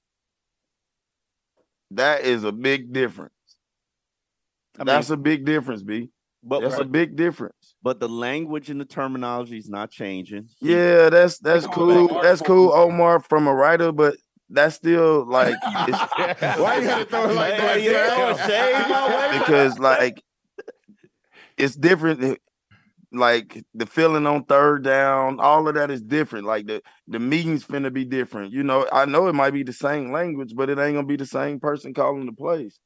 That 1.91 2.21
is 2.21 2.43
a 2.43 2.51
big 2.51 2.91
difference. 2.91 3.33
I 4.77 4.79
mean, 4.79 4.85
That's 4.87 5.11
a 5.11 5.17
big 5.17 5.45
difference, 5.45 5.83
B. 5.83 6.09
but 6.41 6.61
That's 6.61 6.79
a 6.79 6.85
big 6.85 7.15
difference. 7.15 7.75
but 7.83 7.99
the 7.99 8.09
language 8.09 8.71
and 8.71 8.81
the 8.81 8.85
terminology 8.85 9.57
is 9.57 9.69
not 9.69 9.91
changing. 9.91 10.49
Yeah, 10.59 11.09
that's 11.09 11.37
that's 11.37 11.67
cool. 11.67 12.07
That's 12.21 12.41
cool. 12.41 12.73
Omar, 12.73 13.19
from 13.19 13.47
a 13.47 13.53
writer, 13.53 13.91
but 13.91 14.15
that's 14.49 14.75
still 14.75 15.25
like 15.29 15.55
it's, 15.63 15.99
Why 16.59 16.79
you 16.79 16.87
gotta 16.87 17.05
throw 17.05 17.29
it 17.29 17.33
like 17.35 17.57
Man, 17.57 17.79
that? 17.79 17.83
you 17.83 17.91
my 18.89 19.31
way? 19.31 19.39
because 19.39 19.77
like 19.77 20.23
it's 21.57 21.75
different. 21.75 22.39
Like 23.13 23.63
the 23.75 23.85
feeling 23.85 24.25
on 24.25 24.45
third 24.45 24.83
down, 24.83 25.39
all 25.39 25.67
of 25.67 25.75
that 25.75 25.91
is 25.91 26.01
different. 26.01 26.45
Like 26.45 26.65
the 26.65 26.81
the 27.07 27.19
meetings 27.19 27.63
finna 27.63 27.93
be 27.93 28.05
different. 28.05 28.53
You 28.53 28.63
know, 28.63 28.87
I 28.91 29.05
know 29.05 29.27
it 29.27 29.33
might 29.33 29.51
be 29.53 29.63
the 29.63 29.73
same 29.73 30.11
language, 30.11 30.53
but 30.55 30.69
it 30.69 30.79
ain't 30.79 30.95
gonna 30.95 31.05
be 31.05 31.15
the 31.15 31.25
same 31.25 31.59
person 31.59 31.93
calling 31.93 32.25
the 32.25 32.33
plays. 32.33 32.79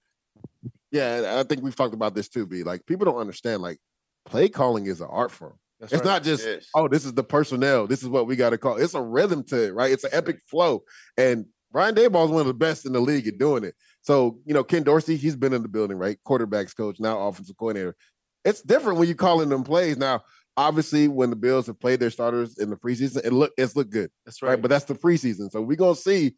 Yeah, 0.92 1.38
I 1.40 1.44
think 1.44 1.64
we've 1.64 1.76
talked 1.76 1.94
about 1.94 2.14
this 2.14 2.30
too, 2.30 2.46
B. 2.46 2.64
Like 2.64 2.86
people 2.86 3.06
don't 3.06 3.20
understand, 3.20 3.62
like 3.62 3.80
play 4.26 4.50
calling 4.50 4.86
is 4.86 5.02
an 5.02 5.08
art 5.10 5.32
form. 5.32 5.58
That's 5.80 5.94
it's 5.94 6.04
right. 6.04 6.10
not 6.10 6.24
just 6.24 6.46
Yes. 6.46 6.68
oh, 6.76 6.88
this 6.88 7.06
is 7.06 7.14
the 7.14 7.24
personnel. 7.24 7.88
This 7.88 8.02
is 8.02 8.10
what 8.10 8.28
we 8.28 8.36
got 8.36 8.50
to 8.50 8.58
call. 8.58 8.78
It's 8.78 8.96
a 8.96 9.02
rhythm 9.02 9.44
to 9.46 9.68
it, 9.68 9.74
right? 9.74 9.92
It's 9.92 10.04
an 10.04 10.12
epic 10.14 10.40
flow. 10.48 10.84
And 11.18 11.46
Brian 11.72 11.96
Daboll 11.96 12.26
is 12.26 12.32
one 12.32 12.42
of 12.42 12.48
the 12.48 12.54
best 12.54 12.86
in 12.86 12.94
the 12.94 13.00
league 13.00 13.28
at 13.28 13.38
doing 13.38 13.64
it. 13.64 13.76
So, 14.02 14.40
you 14.46 14.54
know, 14.54 14.64
Ken 14.64 14.84
Dorsey, 14.84 15.18
he's 15.18 15.36
been 15.36 15.54
in 15.54 15.62
the 15.62 15.68
building, 15.68 15.98
right? 15.98 16.18
Quarterbacks 16.26 16.76
coach, 16.76 17.00
now 17.00 17.28
offensive 17.28 17.58
coordinator. 17.58 17.96
It's 18.46 18.62
different 18.62 19.00
when 19.00 19.08
you're 19.08 19.16
calling 19.18 19.50
them 19.50 19.64
plays. 19.64 19.98
Now, 19.98 20.24
obviously, 20.56 21.08
when 21.08 21.30
the 21.30 21.36
Bills 21.36 21.68
have 21.68 21.80
played 21.80 22.00
their 22.00 22.10
starters 22.12 22.58
in 22.58 22.70
the 22.70 22.76
preseason, 22.78 23.26
it 23.26 23.34
look 23.34 23.52
it's 23.58 23.76
looked 23.76 23.92
good, 23.92 24.10
That's 24.26 24.42
right? 24.42 24.52
right. 24.52 24.62
But 24.62 24.70
that's 24.70 24.86
the 24.86 24.96
preseason. 24.96 25.52
So 25.52 25.62
we're 25.62 25.76
gonna 25.78 25.96
see 25.96 26.36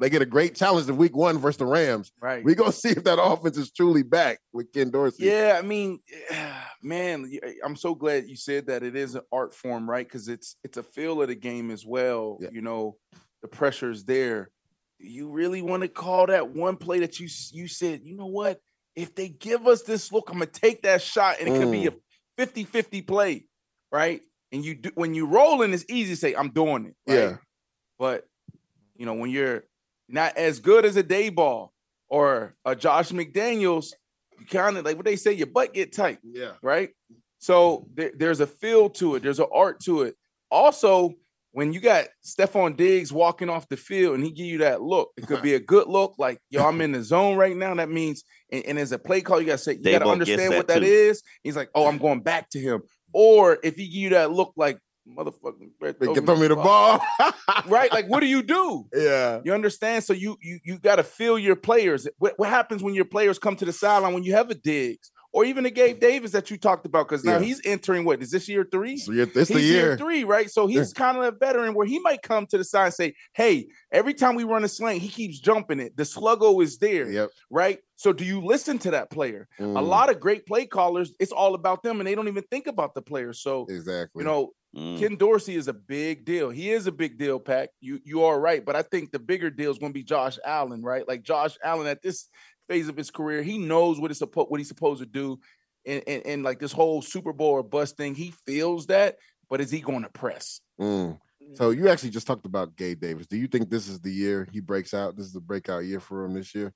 they 0.00 0.08
get 0.08 0.22
a 0.22 0.26
great 0.26 0.54
challenge 0.54 0.88
in 0.88 0.96
week 0.96 1.14
one 1.14 1.36
versus 1.38 1.58
the 1.58 1.66
Rams. 1.66 2.10
right. 2.20 2.42
We're 2.42 2.54
gonna 2.54 2.72
see 2.84 2.90
if 2.90 3.04
that 3.04 3.22
offense 3.22 3.56
is 3.58 3.70
truly 3.70 4.02
back 4.02 4.38
with 4.52 4.72
Ken 4.72 4.90
Dorsey. 4.90 5.24
Yeah, 5.24 5.56
I 5.58 5.62
mean, 5.62 6.00
man, 6.82 7.30
I'm 7.64 7.76
so 7.76 7.94
glad 7.94 8.26
you 8.26 8.36
said 8.36 8.66
that 8.66 8.82
it 8.82 8.96
is 8.96 9.14
an 9.14 9.22
art 9.32 9.54
form, 9.54 9.88
right? 9.88 10.06
Because 10.06 10.28
it's 10.28 10.56
it's 10.64 10.78
a 10.78 10.82
feel 10.82 11.20
of 11.22 11.28
the 11.28 11.34
game 11.34 11.70
as 11.70 11.84
well. 11.84 12.38
Yeah. 12.40 12.48
You 12.52 12.62
know, 12.62 12.96
the 13.42 13.48
pressure's 13.48 14.04
there. 14.04 14.50
You 14.98 15.28
really 15.28 15.60
want 15.60 15.82
to 15.82 15.88
call 15.88 16.26
that 16.26 16.48
one 16.48 16.76
play 16.76 17.00
that 17.00 17.20
you 17.20 17.28
you 17.52 17.68
said, 17.68 18.00
you 18.02 18.16
know 18.16 18.26
what? 18.26 18.60
If 18.96 19.14
they 19.14 19.28
give 19.28 19.66
us 19.66 19.82
this 19.82 20.10
look, 20.10 20.30
I'm 20.30 20.38
gonna 20.38 20.46
take 20.46 20.82
that 20.82 21.02
shot, 21.02 21.36
and 21.38 21.48
it 21.48 21.60
could 21.60 21.70
be 21.70 21.86
a 21.86 21.90
mm. 21.90 22.00
50-50 22.38 23.06
play, 23.06 23.46
right? 23.92 24.22
And 24.52 24.64
you 24.64 24.74
do 24.74 24.90
when 24.94 25.14
you 25.14 25.26
rolling, 25.26 25.72
it's 25.72 25.84
easy 25.88 26.14
to 26.14 26.16
say, 26.16 26.34
I'm 26.34 26.50
doing 26.50 26.86
it. 26.86 26.94
Right? 27.06 27.18
Yeah. 27.18 27.36
But 27.98 28.26
you 28.96 29.06
know, 29.06 29.14
when 29.14 29.30
you're 29.30 29.64
not 30.08 30.36
as 30.36 30.60
good 30.60 30.84
as 30.84 30.96
a 30.96 31.02
Daboll 31.02 31.70
or 32.08 32.54
a 32.64 32.74
Josh 32.74 33.10
McDaniels, 33.10 33.92
you 34.38 34.46
kind 34.46 34.76
of 34.76 34.84
like 34.84 34.96
what 34.96 35.04
they 35.04 35.16
say, 35.16 35.32
your 35.32 35.48
butt 35.48 35.74
get 35.74 35.92
tight, 35.92 36.18
Yeah. 36.22 36.52
right? 36.62 36.90
So 37.38 37.86
there, 37.94 38.12
there's 38.16 38.40
a 38.40 38.46
feel 38.46 38.88
to 38.90 39.16
it, 39.16 39.22
there's 39.22 39.40
an 39.40 39.46
art 39.52 39.80
to 39.80 40.02
it. 40.02 40.16
Also, 40.50 41.14
when 41.56 41.72
you 41.72 41.80
got 41.80 42.08
Stefon 42.22 42.76
Diggs 42.76 43.10
walking 43.10 43.48
off 43.48 43.66
the 43.70 43.78
field 43.78 44.14
and 44.14 44.22
he 44.22 44.30
give 44.30 44.44
you 44.44 44.58
that 44.58 44.82
look, 44.82 45.12
it 45.16 45.22
could 45.26 45.36
uh-huh. 45.36 45.42
be 45.42 45.54
a 45.54 45.58
good 45.58 45.88
look, 45.88 46.16
like 46.18 46.38
yo, 46.50 46.62
I'm 46.62 46.82
in 46.82 46.92
the 46.92 47.02
zone 47.02 47.38
right 47.38 47.56
now. 47.56 47.72
That 47.72 47.88
means, 47.88 48.24
and, 48.52 48.62
and 48.66 48.78
as 48.78 48.92
a 48.92 48.98
play 48.98 49.22
call, 49.22 49.40
you 49.40 49.46
gotta 49.46 49.56
say, 49.56 49.72
you 49.72 49.82
gotta 49.82 50.06
understand 50.06 50.52
that 50.52 50.56
what 50.58 50.68
that 50.68 50.80
too. 50.80 50.84
is. 50.84 51.22
He's 51.42 51.56
like, 51.56 51.70
oh, 51.74 51.86
I'm 51.86 51.96
going 51.96 52.20
back 52.20 52.50
to 52.50 52.60
him. 52.60 52.82
Or 53.14 53.56
if 53.64 53.76
he 53.76 53.86
give 53.86 54.02
you 54.02 54.08
that 54.10 54.32
look, 54.32 54.52
like 54.58 54.78
motherfucking, 55.08 55.70
They 55.80 56.12
can 56.12 56.26
throw 56.26 56.36
me 56.36 56.48
the 56.48 56.56
ball. 56.56 57.00
right? 57.66 57.90
Like, 57.90 58.06
what 58.06 58.20
do 58.20 58.26
you 58.26 58.42
do? 58.42 58.84
Yeah. 58.94 59.40
You 59.42 59.54
understand? 59.54 60.04
So 60.04 60.12
you 60.12 60.36
you 60.42 60.60
you 60.62 60.78
got 60.78 60.96
to 60.96 61.04
feel 61.04 61.38
your 61.38 61.56
players. 61.56 62.06
What, 62.18 62.34
what 62.36 62.50
happens 62.50 62.82
when 62.82 62.92
your 62.92 63.06
players 63.06 63.38
come 63.38 63.56
to 63.56 63.64
the 63.64 63.72
sideline 63.72 64.12
when 64.12 64.24
you 64.24 64.34
have 64.34 64.50
a 64.50 64.54
Diggs 64.54 65.10
or 65.36 65.44
even 65.44 65.66
a 65.66 65.70
Gabe 65.70 66.00
Davis 66.00 66.30
that 66.30 66.50
you 66.50 66.56
talked 66.56 66.86
about? 66.86 67.06
Because 67.06 67.22
now 67.22 67.34
Yeah. 67.34 67.40
he's 67.44 67.60
entering 67.66 68.06
what 68.06 68.22
is 68.22 68.30
this 68.30 68.48
year 68.48 68.66
three? 68.72 68.96
So 68.96 69.12
you're, 69.12 69.26
it's 69.26 69.48
he's 69.48 69.48
the 69.48 69.60
year. 69.60 69.96
three, 69.98 70.24
right? 70.24 70.50
So 70.50 70.66
he's 70.66 70.94
kind 70.94 71.18
of 71.18 71.24
a 71.24 71.30
veteran 71.30 71.74
where 71.74 71.86
he 71.86 71.98
might 71.98 72.22
come 72.22 72.46
to 72.46 72.56
the 72.56 72.64
side 72.64 72.86
and 72.86 72.94
say, 72.94 73.14
"Hey, 73.34 73.68
every 73.92 74.14
time 74.14 74.34
we 74.34 74.44
run 74.44 74.64
a 74.64 74.68
slang, 74.68 74.98
he 74.98 75.10
keeps 75.10 75.38
jumping 75.38 75.78
it. 75.78 75.94
The 75.94 76.04
sluggo 76.04 76.62
is 76.62 76.78
there, 76.78 77.10
Yep. 77.10 77.30
right? 77.50 77.80
So 77.96 78.14
do 78.14 78.24
you 78.24 78.40
listen 78.40 78.78
to 78.78 78.92
that 78.92 79.10
player? 79.10 79.46
A 79.58 79.62
Mm, 79.62 79.86
lot 79.86 80.08
of 80.10 80.20
great 80.20 80.46
play 80.46 80.64
callers, 80.64 81.14
it's 81.20 81.32
all 81.32 81.54
about 81.54 81.82
them, 81.82 82.00
and 82.00 82.06
they 82.06 82.14
don't 82.14 82.28
even 82.28 82.44
think 82.50 82.66
about 82.66 82.94
the 82.94 83.02
player. 83.02 83.34
So 83.34 83.66
Exactly. 83.68 84.22
you 84.22 84.24
know, 84.24 84.52
Mm. 84.76 84.98
Ken 84.98 85.16
Dorsey 85.16 85.56
is 85.56 85.68
a 85.68 85.72
big 85.72 86.26
deal. 86.26 86.50
He 86.50 86.70
is 86.70 86.86
a 86.86 86.92
big 86.92 87.16
deal, 87.16 87.38
Pack. 87.40 87.70
You 87.80 87.98
you 88.04 88.24
are 88.24 88.38
right, 88.38 88.62
but 88.62 88.76
I 88.76 88.82
think 88.82 89.10
the 89.10 89.18
bigger 89.18 89.48
deal 89.48 89.70
is 89.70 89.78
going 89.78 89.90
to 89.92 89.98
be 89.98 90.02
Josh 90.04 90.38
Allen, 90.44 90.82
right? 90.82 91.06
Like 91.08 91.22
Josh 91.22 91.56
Allen 91.64 91.86
at 91.86 92.02
this 92.02 92.28
phase 92.68 92.88
of 92.88 92.96
his 92.96 93.10
career, 93.10 93.42
he 93.42 93.58
knows 93.58 93.98
what 94.00 94.10
it's 94.10 94.18
supposed 94.20 94.50
what 94.50 94.60
he's 94.60 94.68
supposed 94.68 95.00
to 95.00 95.06
do, 95.06 95.38
and, 95.86 96.02
and 96.06 96.26
and 96.26 96.42
like 96.42 96.58
this 96.58 96.72
whole 96.72 97.02
Super 97.02 97.32
Bowl 97.32 97.50
or 97.50 97.62
bust 97.62 97.96
thing, 97.96 98.14
he 98.14 98.32
feels 98.46 98.86
that, 98.86 99.16
but 99.48 99.60
is 99.60 99.70
he 99.70 99.80
going 99.80 100.02
to 100.02 100.10
press? 100.10 100.60
Mm. 100.80 101.18
So 101.54 101.70
you 101.70 101.88
actually 101.88 102.10
just 102.10 102.26
talked 102.26 102.44
about 102.46 102.74
Gabe 102.76 103.00
Davis. 103.00 103.26
Do 103.28 103.36
you 103.36 103.46
think 103.46 103.70
this 103.70 103.86
is 103.88 104.00
the 104.00 104.10
year 104.12 104.48
he 104.50 104.60
breaks 104.60 104.92
out? 104.92 105.16
This 105.16 105.26
is 105.26 105.32
the 105.32 105.40
breakout 105.40 105.84
year 105.84 106.00
for 106.00 106.24
him 106.24 106.34
this 106.34 106.54
year. 106.54 106.72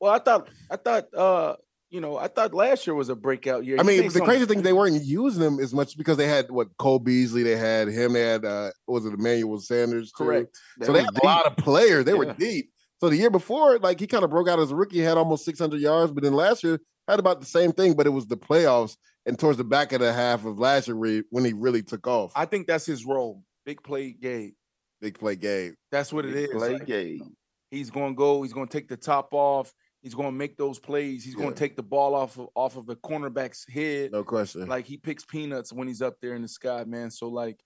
Well, 0.00 0.12
I 0.12 0.18
thought 0.18 0.50
I 0.70 0.76
thought 0.76 1.06
uh 1.14 1.56
you 1.88 2.00
know 2.02 2.18
I 2.18 2.28
thought 2.28 2.52
last 2.52 2.86
year 2.86 2.94
was 2.94 3.08
a 3.08 3.14
breakout 3.16 3.64
year. 3.64 3.76
I 3.78 3.82
He 3.82 3.86
mean, 3.88 4.04
the 4.04 4.10
some- 4.10 4.26
crazy 4.26 4.44
thing 4.44 4.60
they 4.60 4.74
weren't 4.74 5.02
using 5.02 5.42
him 5.42 5.58
as 5.60 5.72
much 5.72 5.96
because 5.96 6.18
they 6.18 6.28
had 6.28 6.50
what 6.50 6.68
Cole 6.76 6.98
Beasley, 6.98 7.42
they 7.42 7.56
had 7.56 7.88
him, 7.88 8.12
they 8.12 8.20
had 8.20 8.44
uh 8.44 8.70
was 8.86 9.06
it 9.06 9.14
Emmanuel 9.14 9.58
Sanders, 9.60 10.12
too? 10.12 10.24
correct. 10.24 10.58
So 10.82 10.92
they 10.92 11.00
had 11.02 11.16
a 11.22 11.24
lot 11.26 11.46
of 11.46 11.56
players. 11.56 12.04
They 12.04 12.12
were 12.12 12.34
deep. 12.34 12.70
So 13.00 13.08
the 13.10 13.16
year 13.16 13.30
before, 13.30 13.78
like 13.78 14.00
he 14.00 14.06
kind 14.06 14.24
of 14.24 14.30
broke 14.30 14.48
out 14.48 14.58
as 14.58 14.70
a 14.70 14.76
rookie, 14.76 15.00
had 15.00 15.18
almost 15.18 15.44
600 15.44 15.80
yards, 15.80 16.12
but 16.12 16.22
then 16.22 16.32
last 16.32 16.64
year 16.64 16.80
had 17.06 17.18
about 17.18 17.40
the 17.40 17.46
same 17.46 17.72
thing, 17.72 17.94
but 17.94 18.06
it 18.06 18.10
was 18.10 18.26
the 18.26 18.36
playoffs 18.36 18.96
and 19.26 19.38
towards 19.38 19.58
the 19.58 19.64
back 19.64 19.92
of 19.92 20.00
the 20.00 20.12
half 20.12 20.44
of 20.44 20.58
last 20.58 20.88
year 20.88 20.96
when 21.30 21.44
he 21.44 21.52
really 21.52 21.82
took 21.82 22.06
off. 22.06 22.32
I 22.34 22.46
think 22.46 22.66
that's 22.66 22.86
his 22.86 23.04
role. 23.04 23.42
Big 23.64 23.82
play 23.82 24.12
Gabe. 24.12 24.54
Big 25.00 25.18
play 25.18 25.36
Gabe. 25.36 25.74
That's 25.90 26.12
what 26.12 26.24
it 26.24 26.34
is. 26.34 26.48
Play 26.50 26.74
Like, 26.74 26.86
game. 26.86 27.34
He's 27.70 27.90
going 27.90 28.12
to 28.12 28.16
go. 28.16 28.42
He's 28.42 28.52
going 28.52 28.68
to 28.68 28.72
take 28.72 28.88
the 28.88 28.96
top 28.96 29.28
off. 29.32 29.72
He's 30.00 30.14
going 30.14 30.28
to 30.28 30.32
make 30.32 30.56
those 30.56 30.78
plays. 30.78 31.24
He's 31.24 31.34
going 31.34 31.48
to 31.50 31.58
take 31.58 31.74
the 31.74 31.82
ball 31.82 32.14
off 32.14 32.38
of 32.38 32.48
off 32.54 32.76
of 32.76 32.86
the 32.86 32.94
cornerback's 32.94 33.66
head. 33.68 34.12
No 34.12 34.22
question. 34.22 34.68
Like 34.68 34.86
he 34.86 34.96
picks 34.96 35.24
peanuts 35.24 35.72
when 35.72 35.88
he's 35.88 36.00
up 36.00 36.14
there 36.22 36.34
in 36.34 36.42
the 36.42 36.48
sky, 36.48 36.84
man. 36.84 37.10
So 37.10 37.28
like, 37.28 37.58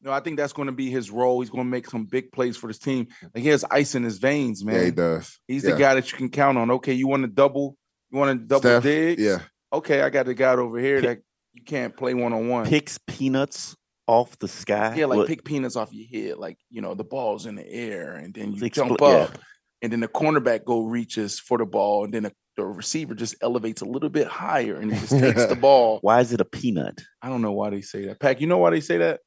you 0.00 0.06
know, 0.08 0.12
I 0.12 0.20
think 0.20 0.36
that's 0.36 0.52
going 0.52 0.66
to 0.66 0.72
be 0.72 0.90
his 0.90 1.10
role. 1.10 1.40
He's 1.40 1.50
going 1.50 1.64
to 1.64 1.70
make 1.70 1.88
some 1.88 2.04
big 2.04 2.30
plays 2.32 2.56
for 2.56 2.68
this 2.68 2.78
team. 2.78 3.08
Like 3.34 3.42
he 3.42 3.48
has 3.48 3.64
ice 3.70 3.94
in 3.94 4.04
his 4.04 4.18
veins, 4.18 4.64
man. 4.64 4.76
yeah, 4.76 4.84
he 4.84 4.90
does. 4.90 5.38
He's 5.48 5.64
Yeah. 5.64 5.72
the 5.72 5.78
guy 5.78 5.94
that 5.94 6.10
you 6.10 6.16
can 6.16 6.28
count 6.28 6.56
on. 6.58 6.70
Okay, 6.72 6.92
you 6.94 7.08
want 7.08 7.22
to 7.22 7.28
double? 7.28 7.76
You 8.10 8.18
want 8.18 8.40
to 8.40 8.46
double 8.46 8.60
Steph, 8.62 8.82
dig? 8.84 9.18
Yeah. 9.18 9.40
Okay, 9.72 10.00
I 10.02 10.10
got 10.10 10.26
the 10.26 10.34
guy 10.34 10.52
over 10.52 10.78
here 10.78 11.00
that 11.02 11.18
you 11.52 11.62
can't 11.64 11.96
play 11.96 12.14
one 12.14 12.32
on 12.32 12.48
one. 12.48 12.66
Picks 12.66 12.98
peanuts 13.06 13.76
off 14.06 14.38
the 14.38 14.48
sky. 14.48 14.94
Yeah, 14.96 15.06
like 15.06 15.18
What- 15.18 15.26
pick 15.28 15.44
peanuts 15.44 15.76
off 15.76 15.92
your 15.92 16.06
head, 16.08 16.38
like 16.38 16.56
you 16.70 16.80
know 16.80 16.94
the 16.94 17.04
ball's 17.04 17.44
in 17.46 17.56
the 17.56 17.68
air, 17.68 18.12
and 18.14 18.32
then 18.32 18.52
you 18.54 18.62
Expl- 18.62 18.72
jump 18.72 18.96
yeah. 19.00 19.06
up, 19.08 19.38
and 19.82 19.92
then 19.92 20.00
the 20.00 20.08
cornerback 20.08 20.64
go 20.64 20.84
reaches 20.84 21.38
for 21.38 21.58
the 21.58 21.66
ball, 21.66 22.04
and 22.04 22.14
then 22.14 22.22
the, 22.22 22.32
the 22.56 22.64
receiver 22.64 23.14
just 23.14 23.34
elevates 23.42 23.82
a 23.82 23.84
little 23.84 24.08
bit 24.08 24.26
higher 24.26 24.76
and 24.76 24.92
he 24.92 24.98
just 24.98 25.12
takes 25.12 25.44
the 25.46 25.54
ball. 25.56 25.98
Why 26.00 26.20
is 26.20 26.32
it 26.32 26.40
a 26.40 26.44
peanut? 26.44 27.00
I 27.20 27.28
don't 27.28 27.42
know 27.42 27.52
why 27.52 27.70
they 27.70 27.82
say 27.82 28.06
that. 28.06 28.18
Pack, 28.20 28.40
you 28.40 28.46
know 28.46 28.58
why 28.58 28.70
they 28.70 28.80
say 28.80 28.98
that? 28.98 29.20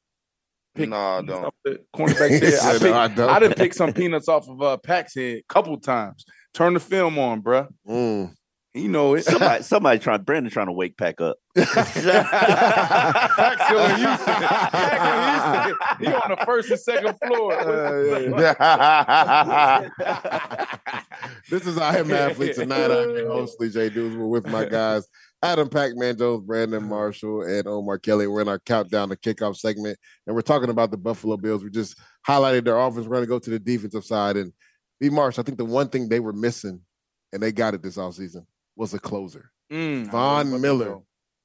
No, 0.74 0.84
I 0.84 1.20
peanuts 1.20 1.28
don't. 1.28 1.44
off 1.44 1.54
The 1.64 1.80
cornerback 1.94 2.30
He 2.30 2.38
said, 2.38 2.46
I, 2.46 2.72
said, 2.72 2.80
pick, 2.80 2.90
"No, 2.90 2.98
I 2.98 3.08
don't." 3.08 3.30
I 3.30 3.38
done 3.38 3.54
picked 3.54 3.74
some 3.74 3.92
peanuts 3.92 4.28
off 4.28 4.48
of 4.48 4.62
uh, 4.62 4.76
Pack's 4.78 5.14
head 5.14 5.38
a 5.38 5.42
couple 5.48 5.78
times. 5.78 6.24
Turn 6.54 6.74
the 6.74 6.80
film 6.80 7.18
on, 7.18 7.42
bruh. 7.42 7.68
Mm. 7.86 8.32
You 8.74 8.88
know 8.88 9.14
it. 9.14 9.24
Somebody, 9.26 9.62
somebody 9.64 9.98
trying. 9.98 10.22
Brandon 10.22 10.50
trying 10.50 10.66
to 10.66 10.72
wake 10.72 10.96
Pack 10.96 11.20
up. 11.20 11.36
Pack's 11.54 11.90
still 11.90 12.14
in 13.84 13.96
Houston. 13.96 14.34
Pack 14.34 15.04
in 15.04 15.10
Houston. 15.74 15.96
He 16.00 16.06
on 16.14 16.30
the 16.30 16.38
first 16.46 16.70
and 16.70 16.80
second 16.80 17.18
floor. 17.26 17.54
this 21.50 21.66
is 21.66 21.76
I 21.76 21.98
Am 21.98 22.10
Athlete 22.10 22.54
tonight. 22.54 22.90
I'm 22.90 23.10
your 23.10 23.28
host, 23.28 23.60
Lee 23.60 23.68
J. 23.68 23.90
Dudes. 23.90 24.16
We're 24.16 24.26
with 24.26 24.46
my 24.46 24.64
guys, 24.64 25.06
Adam 25.42 25.68
Pac-Man 25.68 26.16
Jones, 26.16 26.46
Brandon 26.46 26.88
Marshall, 26.88 27.42
and 27.42 27.66
Omar 27.66 27.98
Kelly. 27.98 28.28
We're 28.28 28.42
in 28.42 28.48
our 28.48 28.60
countdown 28.60 29.08
to 29.08 29.16
kickoff 29.16 29.56
segment, 29.56 29.98
and 30.26 30.36
we're 30.36 30.42
talking 30.42 30.70
about 30.70 30.90
the 30.92 30.96
Buffalo 30.96 31.36
Bills. 31.36 31.64
We 31.64 31.70
just 31.70 31.98
highlighted 32.26 32.64
their 32.64 32.78
offense. 32.78 33.06
We're 33.06 33.16
going 33.16 33.24
to 33.24 33.28
go 33.28 33.38
to 33.40 33.50
the 33.50 33.58
defensive 33.58 34.04
side. 34.04 34.36
And 34.36 34.52
B. 35.00 35.10
Marsh, 35.10 35.40
I 35.40 35.42
think 35.42 35.58
the 35.58 35.64
one 35.64 35.88
thing 35.88 36.08
they 36.08 36.20
were 36.20 36.32
missing, 36.32 36.80
and 37.32 37.42
they 37.42 37.50
got 37.50 37.74
it 37.74 37.82
this 37.82 37.96
offseason, 37.96 38.46
was 38.76 38.94
a 38.94 39.00
closer. 39.00 39.50
Mm, 39.72 40.06
Von 40.06 40.60
Miller. 40.60 40.98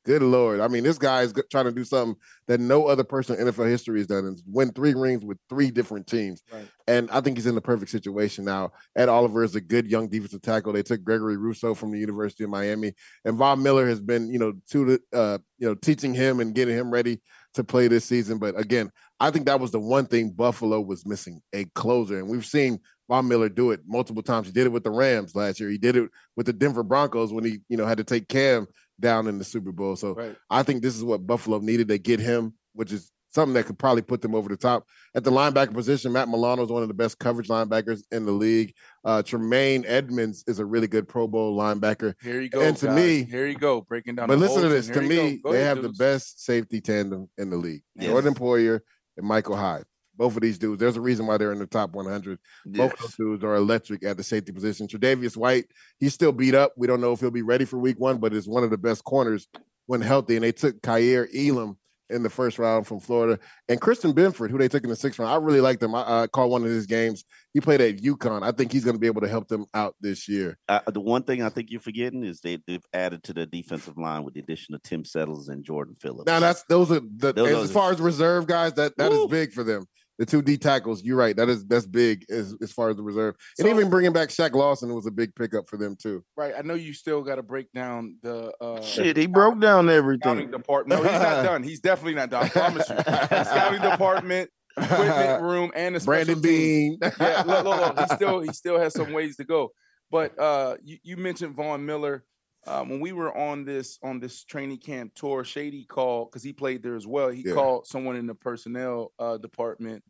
Good 0.08 0.22
lord! 0.22 0.62
I 0.62 0.70
mean, 0.70 0.86
this 0.86 0.98
guy 0.98 1.24
is 1.24 1.34
trying 1.52 1.66
to 1.66 1.72
do 1.74 1.84
something 1.84 2.16
that 2.48 2.62
no 2.62 2.88
other 2.88 3.04
person 3.04 3.38
in 3.38 3.46
NFL 3.46 3.68
history 3.68 4.00
has 4.00 4.08
done, 4.08 4.24
and 4.24 4.42
win 4.48 4.72
three 4.72 4.94
rings 4.94 5.26
with 5.26 5.38
three 5.50 5.70
different 5.70 6.08
teams. 6.08 6.44
Right. 6.50 6.66
And 6.88 7.12
I 7.12 7.20
think 7.20 7.36
he's 7.36 7.46
in 7.46 7.56
the 7.56 7.62
perfect 7.62 7.92
situation 7.92 8.46
now. 8.46 8.72
Ed 8.96 9.10
Oliver 9.10 9.44
is 9.44 9.56
a 9.56 9.62
good 9.62 9.86
young 9.86 10.08
defensive 10.08 10.42
tackle. 10.42 10.72
They 10.72 10.82
took 10.82 11.04
Gregory 11.04 11.36
Rousseau 11.36 11.74
from 11.76 11.92
the 11.92 12.00
University 12.00 12.46
of 12.46 12.50
Miami, 12.50 12.94
and 13.26 13.38
Von 13.38 13.62
Miller 13.62 13.86
has 13.86 14.00
been, 14.00 14.32
you 14.32 14.40
know, 14.40 14.54
to 14.72 14.86
the, 14.86 15.00
uh, 15.12 15.40
you 15.58 15.68
know, 15.68 15.76
teaching 15.76 16.14
him 16.14 16.40
and 16.40 16.56
getting 16.56 16.78
him 16.78 16.90
ready 16.90 17.20
to 17.56 17.66
play 17.66 17.90
this 17.90 18.06
season. 18.06 18.38
But 18.38 18.58
again, 18.58 18.90
I 19.20 19.30
think 19.30 19.46
that 19.48 19.60
was 19.60 19.72
the 19.72 19.80
one 19.82 20.06
thing 20.06 20.30
Buffalo 20.30 20.80
was 20.80 21.06
missing: 21.06 21.42
a 21.52 21.66
closer. 21.76 22.18
And 22.18 22.30
we've 22.30 22.46
seen 22.46 22.80
Von 23.10 23.28
Miller 23.28 23.50
do 23.50 23.72
it 23.72 23.82
multiple 23.86 24.24
times. 24.24 24.48
He 24.48 24.54
did 24.54 24.68
it 24.68 24.72
with 24.72 24.86
the 24.86 24.90
Rams 24.92 25.36
last 25.36 25.60
year. 25.60 25.70
He 25.70 25.78
did 25.78 25.98
it 25.98 26.10
with 26.38 26.46
the 26.46 26.54
Denver 26.54 26.84
Broncos 26.84 27.34
when 27.34 27.44
he, 27.44 27.60
you 27.68 27.76
know, 27.76 27.86
had 27.86 27.98
to 27.98 28.06
take 28.06 28.30
Cam 28.30 28.68
down 29.00 29.27
in 29.27 29.38
the 29.38 29.44
Super 29.44 29.72
Bowl. 29.72 29.96
So 29.96 30.13
Right. 30.13 30.36
I 30.50 30.63
think 30.63 30.82
this 30.82 30.96
is 30.96 31.04
what 31.04 31.25
Buffalo 31.27 31.60
needed 31.60 31.88
to 31.89 31.98
get 31.98 32.20
him, 32.20 32.54
which 32.74 32.92
is 32.92 33.12
something 33.30 33.54
that 33.54 33.66
could 33.66 33.77
probably 33.77 34.01
put 34.01 34.22
them 34.22 34.34
over 34.34 34.50
the 34.50 34.58
top. 34.58 34.86
At 35.13 35.24
the 35.24 35.30
linebacker 35.32 35.74
position, 35.74 36.12
Matt 36.13 36.30
Milano 36.30 36.63
is 36.63 36.70
one 36.72 36.82
of 36.82 36.88
the 36.88 36.94
best 36.94 37.20
coverage 37.20 37.50
linebackers 37.50 38.01
in 38.12 38.25
the 38.25 38.32
league. 38.32 38.74
Uh, 39.04 39.22
Tremaine 39.22 39.84
Edmunds 39.86 40.44
is 40.48 40.60
a 40.60 40.66
really 40.66 40.88
good 40.88 41.08
Pro 41.08 41.27
Bowl 41.27 41.56
linebacker. 41.58 42.16
Here 42.22 42.42
you 42.42 42.50
go. 42.50 42.62
And 42.62 42.75
to 42.77 42.88
guys. 42.88 42.96
me- 42.96 43.24
here 43.24 43.46
you 43.46 43.56
go, 43.58 43.82
breaking 43.82 44.16
down. 44.16 44.27
But 44.27 44.39
listen 44.39 44.62
to 44.63 44.70
this. 44.70 44.88
To 44.88 45.01
me, 45.01 45.38
go. 45.38 45.50
Go 45.50 45.51
they 45.54 45.62
ahead, 45.62 45.77
have 45.77 45.84
the 45.84 45.94
best 45.94 46.44
safety 46.44 46.82
tandem 46.82 47.30
in 47.38 47.50
the 47.50 47.58
league. 47.58 47.84
Yes. 47.96 48.08
Jordan 48.08 48.34
Poyer 48.34 48.80
and 49.18 49.27
Micah 49.27 49.56
Hyde. 49.56 49.86
Both 50.18 50.36
of 50.36 50.42
these 50.42 50.58
dudes, 50.58 50.80
there's 50.80 50.98
a 50.98 51.02
reason 51.02 51.28
why 51.28 51.38
they're 51.38 51.52
in 51.52 51.60
the 51.60 51.68
top 51.68 51.94
100. 51.94 52.40
Both 52.66 52.94
of 52.94 53.00
those 53.00 53.16
dudes 53.16 53.44
are 53.44 53.56
electric 53.56 54.04
at 54.04 54.18
the 54.18 54.24
safety 54.24 54.52
position. 54.52 54.88
Tre'Davious 54.88 55.38
White, 55.38 55.66
he's 56.00 56.14
still 56.14 56.32
beat 56.32 56.56
up. 56.56 56.74
We 56.76 56.88
don't 56.88 57.02
know 57.02 57.12
if 57.14 57.20
he'll 57.20 57.32
be 57.32 57.44
ready 57.44 57.66
for 57.66 57.78
week 57.78 58.00
one, 58.00 58.18
but 58.18 58.34
is 58.34 58.48
one 58.48 58.64
of 58.64 58.70
the 58.70 58.78
best 58.78 59.04
corners 59.04 59.48
when 59.86 60.02
healthy. 60.02 60.36
And 60.36 60.44
they 60.44 60.52
took 60.52 60.82
Kaiir 60.82 61.28
Elam 61.36 61.78
in 62.10 62.24
the 62.24 62.30
first 62.30 62.58
round 62.58 62.88
from 62.88 63.00
Florida. 63.00 63.40
And 63.68 63.82
Christian 63.82 64.14
Benford, 64.14 64.50
who 64.50 64.58
they 64.58 64.68
took 64.68 64.84
in 64.84 64.90
the 64.90 64.96
sixth 64.96 65.20
round. 65.20 65.32
I 65.32 65.36
really 65.36 65.62
liked 65.62 65.82
him. 65.84 65.94
I, 65.94 66.24
I 66.24 66.28
caught 66.28 66.50
one 66.50 66.64
of 66.64 66.70
his 66.70 66.86
games. 66.86 67.26
He 67.54 67.62
played 67.62 67.82
at 67.82 67.98
UConn. 67.98 68.44
I 68.44 68.52
think 68.52 68.72
he's 68.72 68.84
going 68.84 68.96
to 68.96 69.00
be 69.00 69.08
able 69.08 69.22
to 69.22 69.28
help 69.28 69.48
them 69.48 69.66
out 69.74 69.96
this 70.00 70.28
year. 70.28 70.58
Uh, 70.70 70.80
the 70.88 71.02
one 71.02 71.24
thing 71.24 71.42
I 71.42 71.50
think 71.50 71.70
you're 71.72 71.82
forgetting 71.82 72.24
is 72.24 72.42
they, 72.42 72.60
they've 72.68 72.86
added 72.94 73.24
to 73.24 73.34
the 73.34 73.46
defensive 73.46 73.98
line 73.98 74.24
with 74.24 74.36
the 74.36 74.40
addition 74.40 74.76
of 74.76 74.84
Tim 74.84 75.04
Settles 75.04 75.50
and 75.50 75.64
Jordan 75.64 75.96
Phillips. 76.00 76.28
Now 76.28 76.40
that's 76.40 76.64
those 76.64 76.92
are 76.92 77.00
the 77.00 77.34
Those 77.34 77.50
as, 77.50 77.64
as 77.66 77.72
far 77.72 77.92
as 77.92 78.00
reserve 78.00 78.48
guys, 78.48 78.74
that 78.74 78.98
that 78.98 79.12
is 79.12 79.18
Woo. 79.18 79.28
big 79.28 79.52
for 79.54 79.64
them. 79.64 79.86
The 80.20 80.26
two 80.26 80.42
D 80.42 80.58
tackles, 80.58 81.04
you're 81.04 81.16
right. 81.18 81.36
That 81.36 81.48
is 81.48 81.66
that's 81.66 81.86
big 81.86 82.26
as, 82.30 82.56
as 82.62 82.72
far 82.72 82.90
as 82.90 82.96
the 82.98 83.04
reserve. 83.04 83.36
And 83.60 83.68
So- 83.68 83.74
even 83.74 83.90
bringing 83.90 84.14
back 84.14 84.30
Shaq 84.30 84.54
Lawson 84.54 84.94
was 84.96 85.06
a 85.06 85.12
big 85.12 85.36
pickup 85.36 85.70
for 85.70 85.78
them 85.78 85.96
too. 85.96 86.24
Right. 86.36 86.54
I 86.58 86.62
know 86.64 86.74
you 86.74 86.94
still 86.94 87.22
got 87.22 87.36
to 87.36 87.44
break 87.44 87.72
down 87.74 88.18
the 88.24 88.52
uh, 88.60 88.82
Shit, 88.82 89.16
he 89.18 89.28
broke 89.28 89.60
down 89.62 89.90
everything. 89.90 90.50
department. 90.50 91.04
No, 91.04 91.08
he's 91.10 91.22
not 91.22 91.44
done. 91.44 91.62
He's 91.64 91.80
definitely 91.80 92.16
not 92.16 92.30
done. 92.32 92.46
I 92.46 92.50
promise 92.50 92.90
you. 92.90 92.96
The 92.96 93.44
scouting 93.44 93.82
department, 93.82 94.50
equipment 94.76 95.42
room, 95.44 95.72
and 95.76 95.96
the 95.96 96.00
special 96.00 96.26
Brandon 96.36 96.42
teams. 96.42 96.98
Bean. 97.00 97.12
yeah, 97.20 97.44
look, 97.46 97.64
look, 97.66 97.96
look. 97.98 98.00
He 98.10 98.16
still 98.16 98.40
he 98.42 98.54
still 98.54 98.80
has 98.80 98.94
some 98.94 99.14
ways 99.14 99.38
to 99.38 99.44
go. 99.44 99.70
But 100.10 100.40
uh, 100.40 100.78
you, 100.84 100.98
you 101.04 101.18
mentioned 101.18 101.56
Von 101.56 101.86
Miller. 101.86 102.24
Uh, 102.68 102.84
when 102.84 103.00
we 103.00 103.14
were 103.14 103.36
on 103.36 103.64
this 103.64 103.98
on 104.04 104.20
this 104.20 104.44
training 104.44 104.78
camp 104.78 105.14
tour, 105.16 105.44
Shady 105.44 105.86
called 105.86 106.30
because 106.30 106.44
he 106.44 106.52
played 106.54 106.84
there 106.84 106.96
as 106.96 107.08
well. 107.08 107.30
He 107.30 107.44
Yeah. 107.46 107.54
called 107.54 107.88
someone 107.88 108.16
in 108.18 108.28
the 108.28 108.36
personnel 108.36 109.14
uh, 109.18 109.38
department, 109.38 110.04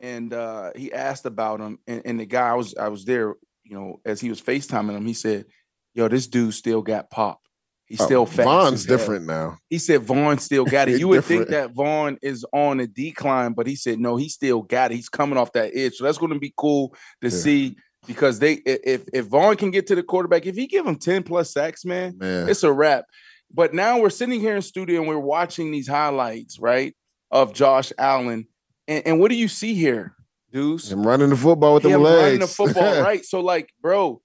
and 0.00 0.32
uh, 0.32 0.70
he 0.76 0.92
asked 0.92 1.26
about 1.26 1.60
him. 1.60 1.78
And, 1.86 2.02
and 2.04 2.20
the 2.20 2.26
guy 2.26 2.50
I 2.50 2.54
was 2.54 2.74
I 2.76 2.88
was 2.88 3.04
there, 3.04 3.34
you 3.64 3.76
know, 3.76 4.00
as 4.04 4.20
he 4.20 4.28
was 4.30 4.40
Facetiming 4.40 4.96
him, 4.96 5.06
he 5.06 5.14
said, 5.14 5.46
"Yo, 5.94 6.08
this 6.08 6.26
dude 6.28 6.54
still 6.54 6.82
got 6.82 7.10
pop. 7.10 7.40
He's 7.86 8.00
Oh, 8.00 8.04
still 8.06 8.26
fast. 8.26 8.46
Von's 8.46 8.86
different 8.86 9.26
now. 9.26 9.58
He 9.68 9.78
said 9.78 10.02
Von 10.02 10.38
still 10.38 10.64
got 10.64 10.88
it. 10.88 10.98
You 11.00 11.08
would 11.08 11.24
think 11.24 11.48
that 11.48 11.72
Von 11.74 12.18
is 12.22 12.46
on 12.52 12.80
a 12.80 12.86
decline, 12.86 13.52
but 13.54 13.66
he 13.66 13.76
said 13.76 13.98
no, 13.98 14.16
he 14.16 14.28
still 14.28 14.62
got 14.62 14.92
it. 14.92 14.96
He's 14.96 15.08
coming 15.08 15.36
off 15.36 15.52
that 15.52 15.72
edge. 15.74 15.94
So 15.94 16.04
that's 16.04 16.18
going 16.18 16.32
to 16.32 16.38
be 16.38 16.54
cool 16.56 16.94
to 17.22 17.28
Yeah. 17.28 17.36
see 17.36 17.76
because 18.06 18.38
they 18.38 18.54
if 18.64 19.04
if 19.12 19.26
Von 19.26 19.56
can 19.56 19.70
get 19.70 19.86
to 19.88 19.94
the 19.94 20.02
quarterback, 20.02 20.46
if 20.46 20.56
he 20.56 20.66
give 20.66 20.86
him 20.86 20.96
10 20.96 21.22
plus 21.22 21.52
sacks, 21.52 21.84
man, 21.84 22.16
Man. 22.18 22.48
it's 22.48 22.62
a 22.62 22.72
wrap. 22.72 23.04
But 23.52 23.72
now 23.72 24.00
we're 24.00 24.10
sitting 24.10 24.40
here 24.40 24.56
in 24.56 24.62
studio 24.62 25.00
and 25.00 25.08
we're 25.08 25.18
watching 25.18 25.70
these 25.70 25.88
highlights, 25.88 26.58
right? 26.58 26.94
Of 27.30 27.52
Josh 27.52 27.92
Allen. 27.98 28.48
And, 28.88 29.06
and 29.06 29.20
what 29.20 29.30
do 29.30 29.36
you 29.36 29.48
see 29.48 29.74
here, 29.74 30.14
Deuce? 30.52 30.90
Him 30.90 31.06
running 31.06 31.30
the 31.30 31.36
football 31.36 31.74
with 31.74 31.84
them 31.84 31.92
Him 31.92 32.02
legs. 32.02 32.22
running 32.22 32.40
the 32.40 32.46
football, 32.48 33.00
right? 33.02 33.24
So, 33.24 33.40
like, 33.40 33.70
bro, 33.80 34.20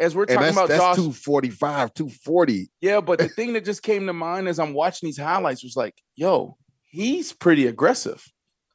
as 0.00 0.16
we're 0.16 0.26
talking 0.26 0.42
that's, 0.42 0.56
about 0.56 0.68
that's 0.68 0.80
Josh, 0.80 0.96
245, 0.96 1.94
240. 1.94 2.70
yeah, 2.80 3.00
but 3.00 3.18
the 3.18 3.28
thing 3.36 3.52
that 3.52 3.64
just 3.64 3.82
came 3.82 4.06
to 4.06 4.12
mind 4.12 4.48
as 4.48 4.58
I'm 4.58 4.72
watching 4.72 5.08
these 5.08 5.18
highlights 5.18 5.62
was 5.62 5.76
like, 5.76 5.94
yo, 6.16 6.56
he's 6.90 7.32
pretty 7.32 7.66
aggressive. 7.66 8.24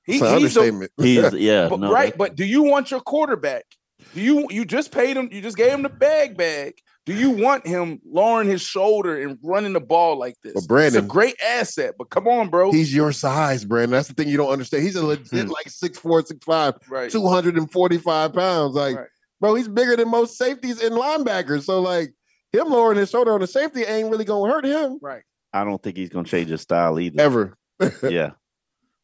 He, 0.06 0.16
It's 0.16 0.22
an 0.22 0.28
he's 0.40 0.56
a, 0.56 0.60
understatement. 0.60 0.92
He's 0.98 1.34
yeah, 1.34 1.70
but, 1.70 1.80
no, 1.80 1.92
right. 1.92 2.16
But 2.18 2.36
do 2.36 2.46
you 2.46 2.64
want 2.64 2.92
your 2.92 3.02
quarterback? 3.02 3.66
Do 4.14 4.22
you 4.22 4.48
you 4.50 4.66
just 4.66 4.92
paid 4.92 5.16
him? 5.18 5.30
You 5.32 5.42
just 5.42 5.58
gave 5.58 5.72
him 5.72 5.82
the 5.84 5.90
bag 5.90 6.38
bag. 6.38 6.74
Do 7.06 7.14
you 7.16 7.32
want 7.32 7.66
him 7.66 8.00
lowering 8.06 8.48
his 8.48 8.62
shoulder 8.62 9.20
and 9.20 9.40
running 9.44 9.74
the 9.74 9.80
ball 9.80 10.18
like 10.20 10.36
this? 10.44 10.54
But 10.54 10.68
Brandon- 10.68 10.98
it's 11.00 11.06
a 11.06 11.08
great 11.08 11.36
asset. 11.42 11.96
But 11.98 12.10
come 12.12 12.28
on, 12.28 12.50
bro. 12.50 12.72
He's 12.72 12.94
your 12.94 13.12
size, 13.12 13.66
Brandon. 13.66 13.92
That's 13.92 14.08
the 14.10 14.14
thing 14.14 14.28
you 14.28 14.38
don't 14.38 14.52
understand. 14.52 14.84
He's 14.84 14.96
a 14.96 15.04
legit 15.06 15.46
Hmm. 15.46 15.52
like 15.52 15.70
6'4, 15.70 16.22
6'5, 16.22 16.76
right. 16.90 17.10
245 17.10 18.34
pounds. 18.34 18.76
Like, 18.76 18.96
Right. 18.98 19.08
bro, 19.42 19.56
he's 19.56 19.68
bigger 19.68 19.96
than 19.96 20.10
most 20.10 20.38
safeties 20.38 20.84
and 20.84 20.94
linebackers. 20.94 21.64
So, 21.64 21.82
like, 21.82 22.14
him 22.54 22.68
lowering 22.70 22.98
his 22.98 23.10
shoulder 23.10 23.34
on 23.34 23.42
the 23.42 23.48
safety 23.48 23.84
ain't 23.84 24.10
really 24.12 24.26
gonna 24.26 24.52
hurt 24.52 24.66
him 24.66 25.00
Right. 25.02 25.24
I 25.54 25.64
don't 25.64 25.82
think 25.82 25.98
he's 25.98 26.10
gonna 26.10 26.28
change 26.28 26.50
his 26.50 26.62
style 26.62 27.00
either. 27.00 27.20
ever. 27.22 27.58
Yeah, 28.04 28.32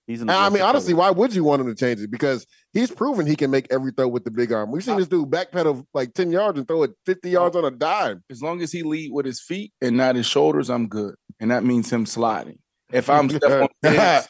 he's 0.07 0.21
an. 0.21 0.29
I 0.29 0.49
mean, 0.49 0.61
honestly, 0.61 0.93
why 0.93 1.09
would 1.11 1.33
you 1.33 1.43
want 1.43 1.61
him 1.61 1.67
to 1.67 1.75
change 1.75 1.99
it? 1.99 2.11
Because 2.11 2.45
he's 2.73 2.91
proven 2.91 3.25
he 3.25 3.35
can 3.35 3.51
make 3.51 3.67
every 3.71 3.91
throw 3.91 4.07
with 4.07 4.23
the 4.23 4.31
big 4.31 4.51
arm. 4.51 4.71
We've 4.71 4.83
seen 4.83 4.97
this 4.97 5.07
dude 5.07 5.29
backpedal 5.29 5.85
like 5.93 6.13
10 6.13 6.31
yards 6.31 6.57
and 6.57 6.67
throw 6.67 6.83
it 6.83 6.91
50 7.05 7.29
yards 7.29 7.55
oh. 7.55 7.59
on 7.59 7.65
a 7.65 7.75
dime. 7.75 8.23
As 8.29 8.41
long 8.41 8.61
as 8.61 8.71
he 8.71 8.83
lead 8.83 9.11
with 9.11 9.25
his 9.25 9.41
feet 9.41 9.73
and 9.81 9.97
not 9.97 10.15
his 10.15 10.25
shoulders, 10.25 10.69
I'm 10.69 10.87
good. 10.87 11.15
And 11.39 11.51
that 11.51 11.63
means 11.63 11.91
him 11.91 12.05
sliding. 12.05 12.59
If 12.91 13.09
I'm 13.09 13.29
Stefon 13.29 13.67
Diggs, 13.81 14.29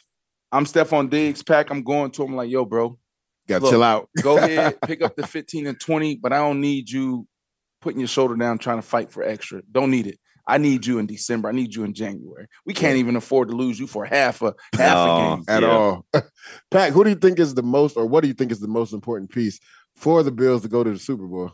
I'm 0.52 0.64
Stefon 0.64 1.10
Diggs 1.10 1.42
pack. 1.42 1.70
I'm 1.70 1.82
going 1.82 2.10
to 2.12 2.24
him 2.24 2.34
like, 2.34 2.50
yo, 2.50 2.64
bro, 2.64 2.98
Got 3.46 3.62
to 3.62 3.70
chill 3.70 3.82
out. 3.82 4.08
go 4.22 4.38
ahead, 4.42 4.80
pick 4.82 5.02
up 5.02 5.16
the 5.16 5.26
15 5.26 5.66
and 5.66 5.80
20, 5.80 6.16
but 6.16 6.32
I 6.32 6.38
don't 6.38 6.60
need 6.60 6.90
you 6.90 7.26
putting 7.80 8.00
your 8.00 8.08
shoulder 8.08 8.34
down 8.36 8.58
trying 8.58 8.78
to 8.78 8.82
fight 8.82 9.10
for 9.10 9.22
extra. 9.22 9.62
Don't 9.70 9.90
need 9.90 10.06
it. 10.06 10.18
I 10.46 10.58
need 10.58 10.86
you 10.86 10.98
in 10.98 11.06
December. 11.06 11.48
I 11.48 11.52
need 11.52 11.74
you 11.74 11.84
in 11.84 11.92
January. 11.92 12.46
We 12.64 12.72
can't 12.74 12.96
even 12.98 13.16
afford 13.16 13.48
to 13.48 13.54
lose 13.56 13.80
you 13.80 13.86
for 13.86 14.04
half 14.04 14.42
a 14.42 14.54
half 14.74 15.06
No. 15.06 15.14
a 15.14 15.36
game. 15.36 15.44
at 15.48 15.62
Yeah. 15.62 15.68
all. 15.70 16.06
Pat, 16.70 16.92
who 16.92 17.02
do 17.04 17.10
you 17.10 17.16
think 17.16 17.38
is 17.38 17.54
the 17.54 17.62
most, 17.62 17.96
or 17.96 18.06
what 18.06 18.22
do 18.22 18.28
you 18.28 18.34
think 18.34 18.52
is 18.52 18.60
the 18.60 18.68
most 18.68 18.92
important 18.92 19.30
piece 19.30 19.58
for 19.96 20.22
the 20.22 20.30
Bills 20.30 20.62
to 20.62 20.68
go 20.68 20.84
to 20.84 20.90
the 20.92 20.98
Super 20.98 21.26
Bowl? 21.26 21.52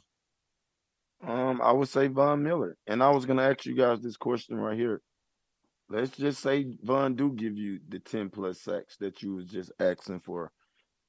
Um, 1.26 1.60
I 1.62 1.72
would 1.72 1.88
say 1.88 2.08
Von 2.08 2.42
Miller. 2.42 2.76
And 2.86 3.02
I 3.02 3.10
was 3.10 3.24
gonna 3.26 3.42
ask 3.42 3.64
you 3.64 3.74
guys 3.76 4.00
this 4.00 4.16
question 4.16 4.56
right 4.56 4.76
here. 4.76 5.00
Let's 5.88 6.16
just 6.16 6.42
say 6.42 6.66
Von 6.82 7.14
do 7.14 7.32
give 7.32 7.56
you 7.56 7.78
the 7.88 7.98
10 7.98 8.28
plus 8.30 8.60
sacks 8.60 8.96
that 8.98 9.22
you 9.22 9.36
was 9.36 9.46
just 9.46 9.70
asking 9.78 10.20
for, 10.20 10.50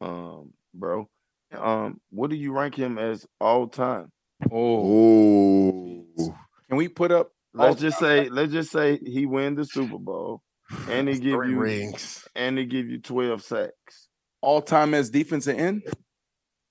um, 0.01 0.53
bro. 0.73 1.09
Um, 1.57 1.99
what 2.11 2.29
do 2.29 2.35
you 2.35 2.51
rank 2.53 2.75
him 2.75 2.97
as 2.97 3.25
all 3.41 3.67
time? 3.67 4.11
Oh, 4.51 6.05
Oh, 6.17 6.35
can 6.67 6.77
we 6.77 6.87
put 6.87 7.11
up? 7.11 7.31
Let's 7.53 7.79
just 7.79 7.99
say, 7.99 8.29
let's 8.29 8.51
just 8.51 8.71
say 8.71 8.97
he 8.97 9.25
win 9.25 9.55
the 9.55 9.65
Super 9.65 9.97
Bowl 9.99 10.41
and 10.89 11.07
he 11.07 11.15
give 11.15 11.39
you 11.45 11.57
rings. 11.57 12.27
and 12.35 12.57
he 12.57 12.65
give 12.65 12.87
you 12.87 12.99
12 12.99 13.43
sacks. 13.43 14.07
all 14.41 14.61
time 14.61 14.93
as 14.93 15.09
defensive 15.09 15.57
end? 15.57 15.83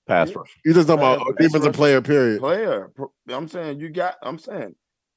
pass 0.07 0.35
rush. 0.35 0.49
You 0.65 0.73
just 0.73 0.87
talking 0.87 1.01
about 1.01 1.19
that's 1.19 1.47
defensive 1.47 1.67
right. 1.67 1.75
player, 1.75 2.01
period. 2.01 2.39
Player. 2.39 2.91
Pro- 2.95 3.13
I'm 3.29 3.47
saying 3.47 3.79
you 3.79 3.89
got 3.89 4.15
I'm 4.21 4.37
saying 4.37 4.75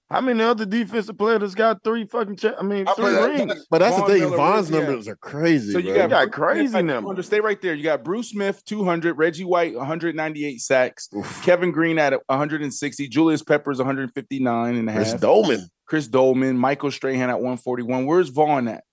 how 0.08 0.20
many 0.20 0.40
other 0.42 0.64
defensive 0.64 1.18
players 1.18 1.54
got 1.56 1.82
three 1.82 2.04
fucking 2.06 2.36
cha- 2.36 2.54
I 2.58 2.62
mean 2.62 2.86
I 2.86 2.94
three 2.94 3.04
play- 3.16 3.36
rings? 3.46 3.66
But 3.70 3.78
that's 3.78 3.96
Von 3.98 4.06
the 4.08 4.14
thing. 4.14 4.22
Miller 4.22 4.36
Von's 4.36 4.70
rings, 4.70 4.70
yeah. 4.70 4.86
numbers 4.86 5.08
are 5.08 5.16
crazy. 5.16 5.72
So 5.72 5.78
you 5.78 5.92
bro. 5.94 6.08
got 6.08 6.10
got 6.10 6.32
crazy 6.32 6.68
Smith, 6.68 6.84
numbers. 6.84 7.26
Stay 7.26 7.40
right 7.40 7.60
there. 7.60 7.74
You 7.74 7.82
got 7.82 8.04
Bruce 8.04 8.30
Smith, 8.30 8.64
200, 8.66 9.18
Reggie 9.18 9.44
White, 9.44 9.74
198 9.74 10.60
sacks, 10.60 11.08
Oof. 11.16 11.42
Kevin 11.44 11.72
Greene 11.72 11.98
at 11.98 12.12
160, 12.28 13.08
Julius 13.08 13.42
Peppers, 13.42 13.78
159 13.78 14.76
and 14.76 14.88
a 14.88 14.92
half. 14.92 15.02
Chris 15.02 15.20
Doleman. 15.20 15.68
Chris 15.86 16.08
Doleman, 16.08 16.56
Michael 16.58 16.90
Strahan 16.90 17.28
at 17.30 17.36
141. 17.40 18.06
Where's 18.06 18.28
Von 18.28 18.68
at? 18.68 18.84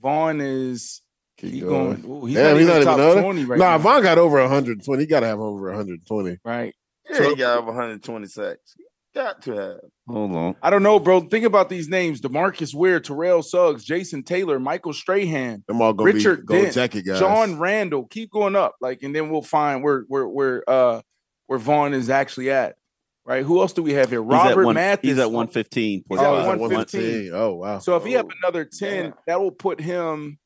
Von 0.00 0.40
is 0.40 1.02
Keep 1.38 1.52
he 1.52 1.60
going. 1.60 2.00
going. 2.02 2.04
ooh, 2.22 2.26
he's 2.26 2.36
Damn, 2.36 2.52
not 2.52 2.60
he's 2.60 2.68
even 2.68 2.84
not 2.84 2.96
top 2.96 2.98
under- 3.10 3.22
20 3.22 3.44
right 3.44 3.58
nah, 3.58 3.70
now. 3.72 3.78
Von 3.78 4.02
got 4.02 4.18
over 4.18 4.40
120. 4.42 5.02
He 5.02 5.06
got 5.06 5.20
to 5.20 5.26
have 5.26 5.40
over 5.40 5.66
120. 5.70 6.38
right. 6.44 6.74
Yeah, 7.10 7.28
he 7.28 7.34
got 7.36 7.58
over 7.58 7.66
120 7.68 8.26
sacks. 8.26 8.74
Got 9.16 9.42
to 9.42 9.54
have. 9.56 9.76
Hold 10.08 10.36
on. 10.36 10.56
I 10.62 10.68
don't 10.70 10.82
know, 10.82 10.98
bro. 11.00 11.20
Think 11.22 11.44
about 11.46 11.68
these 11.70 11.88
names: 11.88 12.20
Demarcus 12.20 12.74
Ware, 12.74 13.00
Terrell 13.00 13.42
Suggs, 13.42 13.82
Jason 13.84 14.22
Taylor, 14.22 14.60
Michael 14.60 14.92
Strahan, 14.92 15.64
Them 15.66 15.80
all 15.80 15.94
gonna 15.94 16.12
Richard 16.12 16.40
be 16.42 16.46
gold 16.46 16.62
Dent, 16.64 16.74
jacket 16.74 17.02
guys. 17.02 17.18
John 17.18 17.58
Randle. 17.58 18.06
Keep 18.08 18.30
going 18.30 18.54
up, 18.54 18.76
like, 18.80 19.02
and 19.02 19.14
then 19.16 19.30
we'll 19.30 19.40
find 19.42 19.82
where 19.82 20.04
where 20.08 20.28
where 20.28 20.62
uh 20.68 21.00
where 21.46 21.58
Von 21.58 21.94
is 21.94 22.10
actually 22.10 22.50
at. 22.50 22.76
right? 23.24 23.42
Who 23.44 23.60
else 23.60 23.72
do 23.72 23.82
we 23.82 23.94
have 23.94 24.10
here? 24.10 24.22
He's 24.22 24.30
Robert 24.32 24.64
one, 24.66 24.74
Mathis. 24.74 25.08
He's 25.10 25.18
at 25.18 25.30
115. 25.32 26.04
He's 26.08 26.18
at 26.18 26.24
Oh, 26.26 26.28
Porzingis 26.28 26.36
he's 26.36 26.42
at 26.42 26.58
115. 26.58 27.00
115. 27.00 27.32
Oh 27.34 27.54
wow. 27.54 27.78
So 27.78 27.96
if 27.96 28.04
he 28.04 28.12
have 28.12 28.26
Oh, 28.26 28.32
another 28.42 28.64
10, 28.66 29.02
damn. 29.04 29.14
that 29.26 29.40
will 29.40 29.50
put 29.50 29.80
him. 29.80 30.38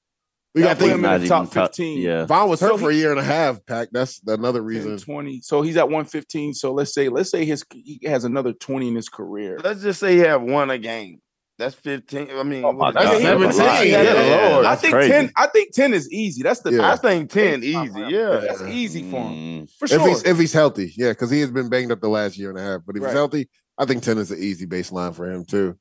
We 0.54 0.62
got 0.62 0.78
That'll 0.78 0.80
put 0.80 0.86
to 0.88 0.94
him 0.94 1.02
think 1.02 1.14
in 1.14 1.20
the 1.22 1.28
top 1.28 1.42
even 1.44 1.62
15. 1.62 1.98
Yeah. 2.00 2.26
Von 2.26 2.48
was 2.48 2.60
hurt 2.60 2.70
So 2.70 2.78
for 2.78 2.90
a 2.90 2.94
year 2.94 3.10
and 3.12 3.20
a 3.20 3.24
half. 3.24 3.64
Pack. 3.66 3.88
That's 3.92 4.20
another 4.26 4.62
reason. 4.62 4.98
20. 4.98 5.42
So 5.42 5.62
he's 5.62 5.76
at 5.76 5.84
115. 5.86 6.54
So 6.54 6.72
let's 6.72 6.92
say, 6.92 7.08
let's 7.08 7.30
say 7.30 7.44
his 7.44 7.64
he 7.72 8.00
has 8.04 8.24
another 8.24 8.52
20 8.52 8.88
in 8.88 8.94
his 8.96 9.08
career. 9.08 9.60
Let's 9.62 9.82
just 9.82 10.00
say 10.00 10.14
he 10.14 10.20
have 10.20 10.42
one 10.42 10.70
a 10.70 10.78
game. 10.78 11.20
That's 11.56 11.74
15. 11.76 12.30
I 12.32 12.42
mean, 12.42 12.64
Oh 12.64 12.72
my 12.72 12.90
God, 12.90 13.02
that's 13.02 13.22
that's 13.22 13.56
17. 13.58 13.92
Yeah, 13.92 14.02
yeah. 14.02 14.48
Lord. 14.54 14.64
I 14.66 14.74
think 14.76 14.94
crazy. 14.94 15.10
10. 15.10 15.32
I 15.36 15.46
think 15.46 15.72
10 15.72 15.92
is 15.94 16.10
easy. 16.10 16.42
That's 16.42 16.60
the 16.60 16.72
Yeah. 16.72 16.90
I 16.92 16.96
think 16.96 17.30
10 17.30 17.62
easy. 17.62 18.00
Yeah. 18.08 18.40
That's 18.40 18.62
easy 18.62 19.08
for 19.10 19.20
him. 19.20 19.66
Mm. 19.66 19.70
For 19.78 19.84
If 19.84 19.90
sure. 19.90 20.08
he's 20.08 20.24
if 20.24 20.38
he's 20.38 20.52
healthy, 20.54 20.92
yeah, 20.96 21.10
because 21.10 21.30
he 21.30 21.40
has 21.42 21.50
been 21.50 21.68
banged 21.68 21.92
up 21.92 22.00
the 22.00 22.08
last 22.08 22.38
year 22.38 22.48
and 22.50 22.58
a 22.58 22.62
half. 22.62 22.80
But 22.84 22.96
if 22.96 23.02
Right. 23.02 23.10
he's 23.10 23.16
healthy, 23.16 23.48
I 23.78 23.84
think 23.84 24.02
ten 24.02 24.18
is 24.18 24.30
an 24.32 24.38
easy 24.42 24.66
baseline 24.66 25.14
for 25.14 25.30
him 25.30 25.44
too, 25.44 25.76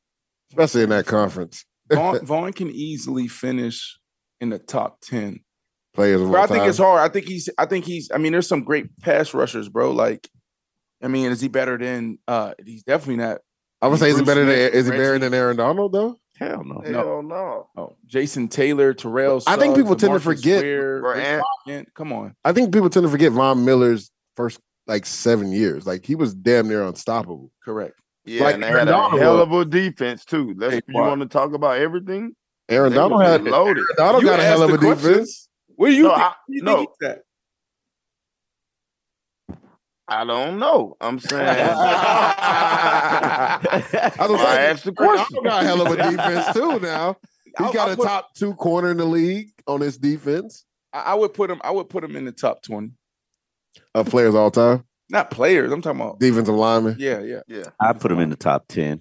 especially 0.51 0.84
in 0.84 0.89
that 0.89 1.08
conference. 1.08 1.65
Von, 1.91 2.19
Von 2.25 2.53
can 2.53 2.69
easily 2.69 3.27
finish 3.29 3.97
in 4.41 4.49
the 4.49 4.60
top 4.60 5.02
10. 5.02 5.39
Players, 5.93 6.21
of 6.21 6.30
all 6.30 6.36
I 6.38 6.45
think 6.47 6.60
time. 6.60 6.69
it's 6.69 6.78
hard. 6.78 6.99
I 7.02 7.12
think 7.12 7.25
he's 7.28 7.49
I 7.58 7.65
think 7.65 7.84
he's 7.86 8.10
I 8.13 8.17
mean, 8.19 8.32
there's 8.32 8.47
some 8.47 8.63
great 8.63 8.95
pass 9.02 9.34
rushers, 9.34 9.67
bro. 9.69 9.91
Like, 9.91 10.30
I 11.02 11.08
mean, 11.08 11.32
is 11.32 11.41
he 11.41 11.47
better 11.47 11.78
than 11.78 12.19
uh 12.28 12.54
he's 12.63 12.84
definitely 12.84 13.17
not 13.23 13.39
I 13.82 13.88
would 13.88 13.99
say 13.99 14.10
is 14.12 14.17
he 14.17 14.23
Bruce 14.23 14.36
better 14.36 14.45
than 14.45 14.73
is 14.73 14.86
he 14.86 14.91
better 14.91 15.17
than 15.19 15.34
Aaron 15.34 15.58
Donald 15.58 15.91
though? 15.91 16.15
Hell 16.38 16.63
no. 16.63 16.82
Hell 16.86 17.23
no. 17.23 17.67
oh 17.75 17.95
Jason 18.06 18.47
Taylor, 18.47 18.93
Terrell. 18.93 19.41
I 19.47 19.58
think 19.58 19.75
people 19.75 19.95
tend 19.95 20.13
to 20.13 20.19
forget- 20.19 20.63
Ware, 20.63 21.02
Bro, 21.02 21.15
Rick 21.15 21.25
and- 21.25 21.43
Bryant. 21.65 21.93
Come 21.95 22.13
on. 22.13 22.36
I 22.45 22.54
think 22.54 22.71
people 22.71 22.89
tend 22.89 23.06
to 23.06 23.10
forget 23.10 23.32
Von 23.32 23.65
Miller's 23.65 24.12
first 24.38 24.60
like 24.88 25.06
seven 25.06 25.52
years. 25.52 25.86
Like 25.88 26.06
he 26.06 26.15
was 26.15 26.34
damn 26.34 26.67
near 26.67 26.84
unstoppable. 26.84 27.52
Correct. 27.65 27.95
Yeah, 28.25 28.43
Like 28.43 28.54
and 28.56 28.63
they 28.63 28.67
had 28.67 28.88
a 28.88 29.10
hell 29.17 29.41
of 29.41 29.52
a 29.52 29.65
defense 29.65 30.23
too. 30.23 30.54
Let's 30.56 30.75
Hey, 30.75 30.82
you 30.88 30.93
want 30.93 31.21
to 31.21 31.28
talk 31.28 31.54
about 31.54 31.78
everything? 31.80 32.34
Aaron 32.69 32.91
They 32.91 32.97
Donald 32.97 33.21
had 33.23 33.43
loaded. 33.43 33.84
Donald 33.97 34.23
You 34.23 34.29
got 34.29 34.39
a 34.39 34.43
hell 34.43 34.62
of 34.63 34.71
a 34.73 34.77
question. 34.77 35.12
defense. 35.12 35.49
Where 35.75 35.91
you 35.91 36.03
No, 36.03 36.10
think? 36.10 36.21
I- 36.21 36.34
you 36.47 36.62
no. 36.63 36.77
think 36.77 36.89
he's? 37.01 37.10
I 40.08 40.25
don't 40.25 40.58
know. 40.60 40.95
I'm 40.99 41.19
saying. 41.19 41.47
I 41.71 43.60
was 44.19 44.29
Well, 44.29 44.38
I 44.39 44.43
like, 44.43 44.60
asked 44.60 44.86
the 44.86 44.91
question. 44.91 45.43
Donald 45.43 45.43
got 45.45 45.63
a 45.63 45.65
hell 45.67 45.82
of 45.86 45.91
a 45.91 45.95
defense 46.12 46.53
too. 46.53 46.79
Now 46.79 47.15
he 47.45 47.53
I'll- 47.65 47.73
got 47.73 47.88
I'll 47.89 47.93
a 47.93 47.97
put- 47.97 48.05
top 48.08 48.34
two 48.36 48.53
corner 48.55 48.89
in 48.91 48.97
the 48.97 49.05
league 49.05 49.49
on 49.67 49.82
his 49.82 49.97
defense 49.97 50.65
I, 50.93 50.99
I 50.99 51.13
would 51.13 51.34
put 51.36 51.51
him. 51.51 51.62
I 51.63 51.69
would 51.71 51.89
put 51.89 52.03
him 52.03 52.15
in 52.15 52.25
the 52.25 52.32
top 52.32 52.63
twenty. 52.63 52.91
of 53.93 54.10
players 54.10 54.34
all 54.36 54.49
time. 54.51 54.84
Not 55.12 55.29
players. 55.32 55.71
I'm 55.71 55.82
talking 55.82 56.01
about. 56.01 56.19
Defensive 56.19 56.53
lineman. 56.55 56.95
Yeah, 56.99 57.19
yeah. 57.21 57.41
yeah. 57.47 57.63
I 57.79 57.93
put 57.93 58.12
him 58.12 58.19
in 58.19 58.29
the 58.29 58.36
top 58.36 58.65
10. 58.69 58.99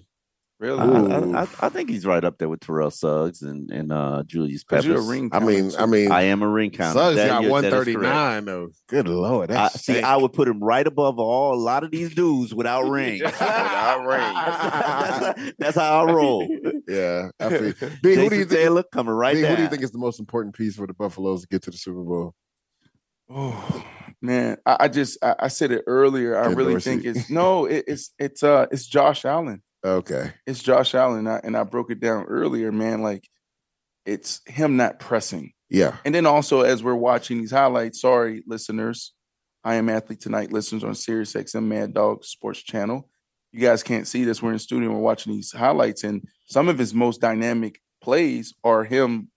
Really? 0.59 0.79
I, 0.81 1.19
I, 1.19 1.41
I, 1.43 1.47
I 1.61 1.69
think 1.69 1.89
he's 1.89 2.05
right 2.05 2.21
up 2.21 2.37
there 2.37 2.49
with 2.49 2.59
Terrell 2.59 2.91
Suggs 2.91 3.41
and, 3.43 3.71
and 3.71 3.93
uh, 3.93 4.23
Julius 4.25 4.65
Peppers. 4.65 4.85
you're 4.85 4.97
a 4.99 5.01
ring. 5.01 5.29
I 5.31 5.39
mean, 5.39 5.71
I 5.79 5.85
mean, 5.85 6.11
I 6.11 6.23
am 6.23 6.41
a 6.41 6.49
ring 6.49 6.71
counter. 6.71 6.99
Suggs 6.99 7.15
That- 7.15 7.27
got 7.29 7.41
you're- 7.43 7.51
one 7.51 7.61
that 7.61 7.67
is 7.69 7.73
thirty 7.75 7.93
correct. 7.93 8.13
nine 8.13 8.43
though. 8.45 8.69
Good 8.89 9.07
lord, 9.07 9.51
I, 9.51 9.69
see, 9.69 10.01
I 10.01 10.17
would 10.17 10.33
put 10.33 10.49
him 10.49 10.61
right 10.61 10.85
above 10.85 11.17
all 11.17 11.53
a 11.53 11.55
lot 11.61 11.85
of 11.85 11.91
these 11.91 12.13
dudes 12.13 12.53
without 12.53 12.83
rings. 12.89 13.21
Without 13.21 14.05
that's, 14.05 15.51
that's 15.57 15.77
how 15.77 16.05
I 16.05 16.11
roll. 16.11 16.45
yeah. 16.89 17.29
I 17.39 17.49
feel, 17.49 17.89
B, 18.03 18.15
who 18.15 18.29
do 18.29 18.35
you 18.35 18.45
think? 18.45 18.49
Taylor 18.49 18.83
coming 18.83 19.13
right 19.13 19.35
B, 19.35 19.41
down. 19.41 19.51
who 19.51 19.55
do 19.57 19.63
you 19.63 19.69
think 19.69 19.81
is 19.83 19.91
the 19.91 19.97
most 19.97 20.19
important 20.19 20.55
piece 20.55 20.75
for 20.75 20.87
the 20.87 20.93
Buffaloes 20.93 21.43
to 21.43 21.47
get 21.47 21.61
to 21.63 21.71
the 21.71 21.77
Super 21.77 22.03
Bowl? 22.03 22.35
Oh 23.29 23.85
man, 24.21 24.57
I, 24.65 24.77
I 24.81 24.87
just 24.89 25.23
I, 25.23 25.35
I 25.39 25.47
said 25.47 25.71
it 25.71 25.83
earlier. 25.87 26.37
I 26.37 26.47
Ken 26.47 26.55
really 26.55 26.73
Dorsey. 26.73 26.89
think 27.01 27.05
it's 27.05 27.29
no, 27.29 27.65
it, 27.65 27.85
it's 27.87 28.11
it's 28.19 28.43
uh 28.43 28.65
it's 28.71 28.85
Josh 28.87 29.23
Allen. 29.23 29.61
Okay. 29.85 30.31
It's 30.45 30.61
Josh 30.61 30.93
Allen, 30.93 31.19
and 31.19 31.29
I, 31.29 31.41
and 31.43 31.55
I 31.57 31.63
broke 31.63 31.91
it 31.91 31.99
down 31.99 32.25
earlier, 32.25 32.71
man. 32.71 33.01
Like 33.01 33.27
it's 34.05 34.41
him 34.45 34.75
not 34.77 34.99
pressing, 34.99 35.53
Yeah. 35.69 35.97
and 36.05 36.13
then 36.13 36.25
also 36.25 36.61
as 36.61 36.83
we're 36.83 36.95
watching 36.95 37.37
these 37.39 37.51
highlights. 37.51 38.01
Sorry, 38.01 38.43
listeners, 38.47 39.13
I 39.63 39.75
am 39.75 39.89
athlete 39.89 40.19
tonight. 40.21 40.51
Listeners 40.51 40.83
on 40.83 40.95
Sirius 40.95 41.33
XM 41.33 41.63
Mad 41.63 41.93
Dog 41.93 42.23
Sports 42.25 42.61
Channel. 42.63 43.09
You 43.51 43.61
guys 43.61 43.81
can't 43.83 44.07
see 44.07 44.25
this. 44.25 44.41
We're 44.41 44.49
in 44.49 44.55
the 44.55 44.59
studio. 44.59 44.89
We're 44.91 44.99
watching 44.99 45.33
these 45.33 45.51
highlights, 45.51 46.03
and 46.03 46.27
some 46.47 46.67
of 46.67 46.77
his 46.77 46.93
most 46.93 47.21
dynamic 47.21 47.79
plays 48.01 48.53
are 48.63 48.83
him 48.83 49.29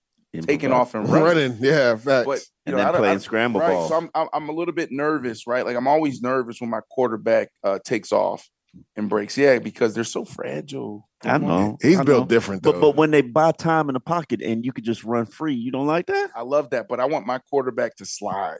taking 0.42 0.72
off 0.72 0.94
and 0.94 1.08
running. 1.08 1.24
Running. 1.52 1.56
Yeah. 1.60 1.96
Facts. 1.96 2.26
But 2.26 2.38
you 2.66 2.74
And 2.74 2.76
know, 2.76 2.84
then 2.84 2.94
I 2.94 2.98
playing 2.98 3.14
I- 3.16 3.20
scramble 3.20 3.60
right, 3.60 3.72
ball. 3.72 3.88
So 3.88 3.96
I'm, 3.96 4.10
I'm 4.14 4.28
I'm 4.32 4.48
a 4.48 4.52
little 4.52 4.74
bit 4.74 4.90
nervous, 4.90 5.46
right? 5.46 5.64
Like 5.64 5.76
I'm 5.76 5.86
always 5.88 6.20
nervous 6.22 6.60
when 6.60 6.70
my 6.70 6.80
quarterback 6.90 7.50
uh, 7.62 7.78
takes 7.84 8.12
off 8.12 8.48
and 8.96 9.08
breaks. 9.08 9.36
Yeah, 9.36 9.58
because 9.58 9.94
they're 9.94 10.04
so 10.04 10.24
fragile. 10.24 11.08
I 11.24 11.38
know. 11.38 11.78
He's 11.82 11.98
I 11.98 12.04
built 12.04 12.20
know. 12.24 12.26
different 12.26 12.62
though. 12.62 12.72
But 12.72 12.80
but 12.80 12.96
when 12.96 13.10
they 13.10 13.20
buy 13.22 13.52
time 13.52 13.88
in 13.88 13.94
the 13.94 14.00
pocket 14.00 14.42
and 14.42 14.64
you 14.64 14.72
could 14.72 14.84
just 14.84 15.04
run 15.04 15.26
free, 15.26 15.54
you 15.54 15.70
don't 15.70 15.86
like 15.86 16.06
that? 16.06 16.30
I 16.34 16.42
love 16.42 16.70
that, 16.70 16.88
but 16.88 17.00
I 17.00 17.04
want 17.04 17.26
my 17.26 17.38
quarterback 17.50 17.96
to 17.96 18.04
slide. 18.04 18.58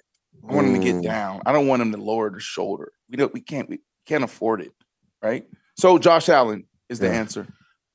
I 0.48 0.54
want 0.54 0.68
him 0.68 0.74
to 0.74 0.80
Mm. 0.80 0.82
get 0.82 1.02
down. 1.02 1.42
I 1.46 1.52
don't 1.52 1.66
want 1.66 1.82
him 1.82 1.92
to 1.92 1.98
lower 1.98 2.30
the 2.30 2.40
shoulder. 2.40 2.92
We 3.10 3.16
don't. 3.16 3.32
We 3.32 3.40
can't. 3.40 3.68
We 3.68 3.80
can't 4.06 4.24
afford 4.24 4.60
it, 4.62 4.72
right? 5.22 5.44
So 5.78 5.98
Josh 5.98 6.28
Allen 6.28 6.64
is 6.88 6.98
the 6.98 7.06
Yeah. 7.06 7.12
answer. 7.14 7.46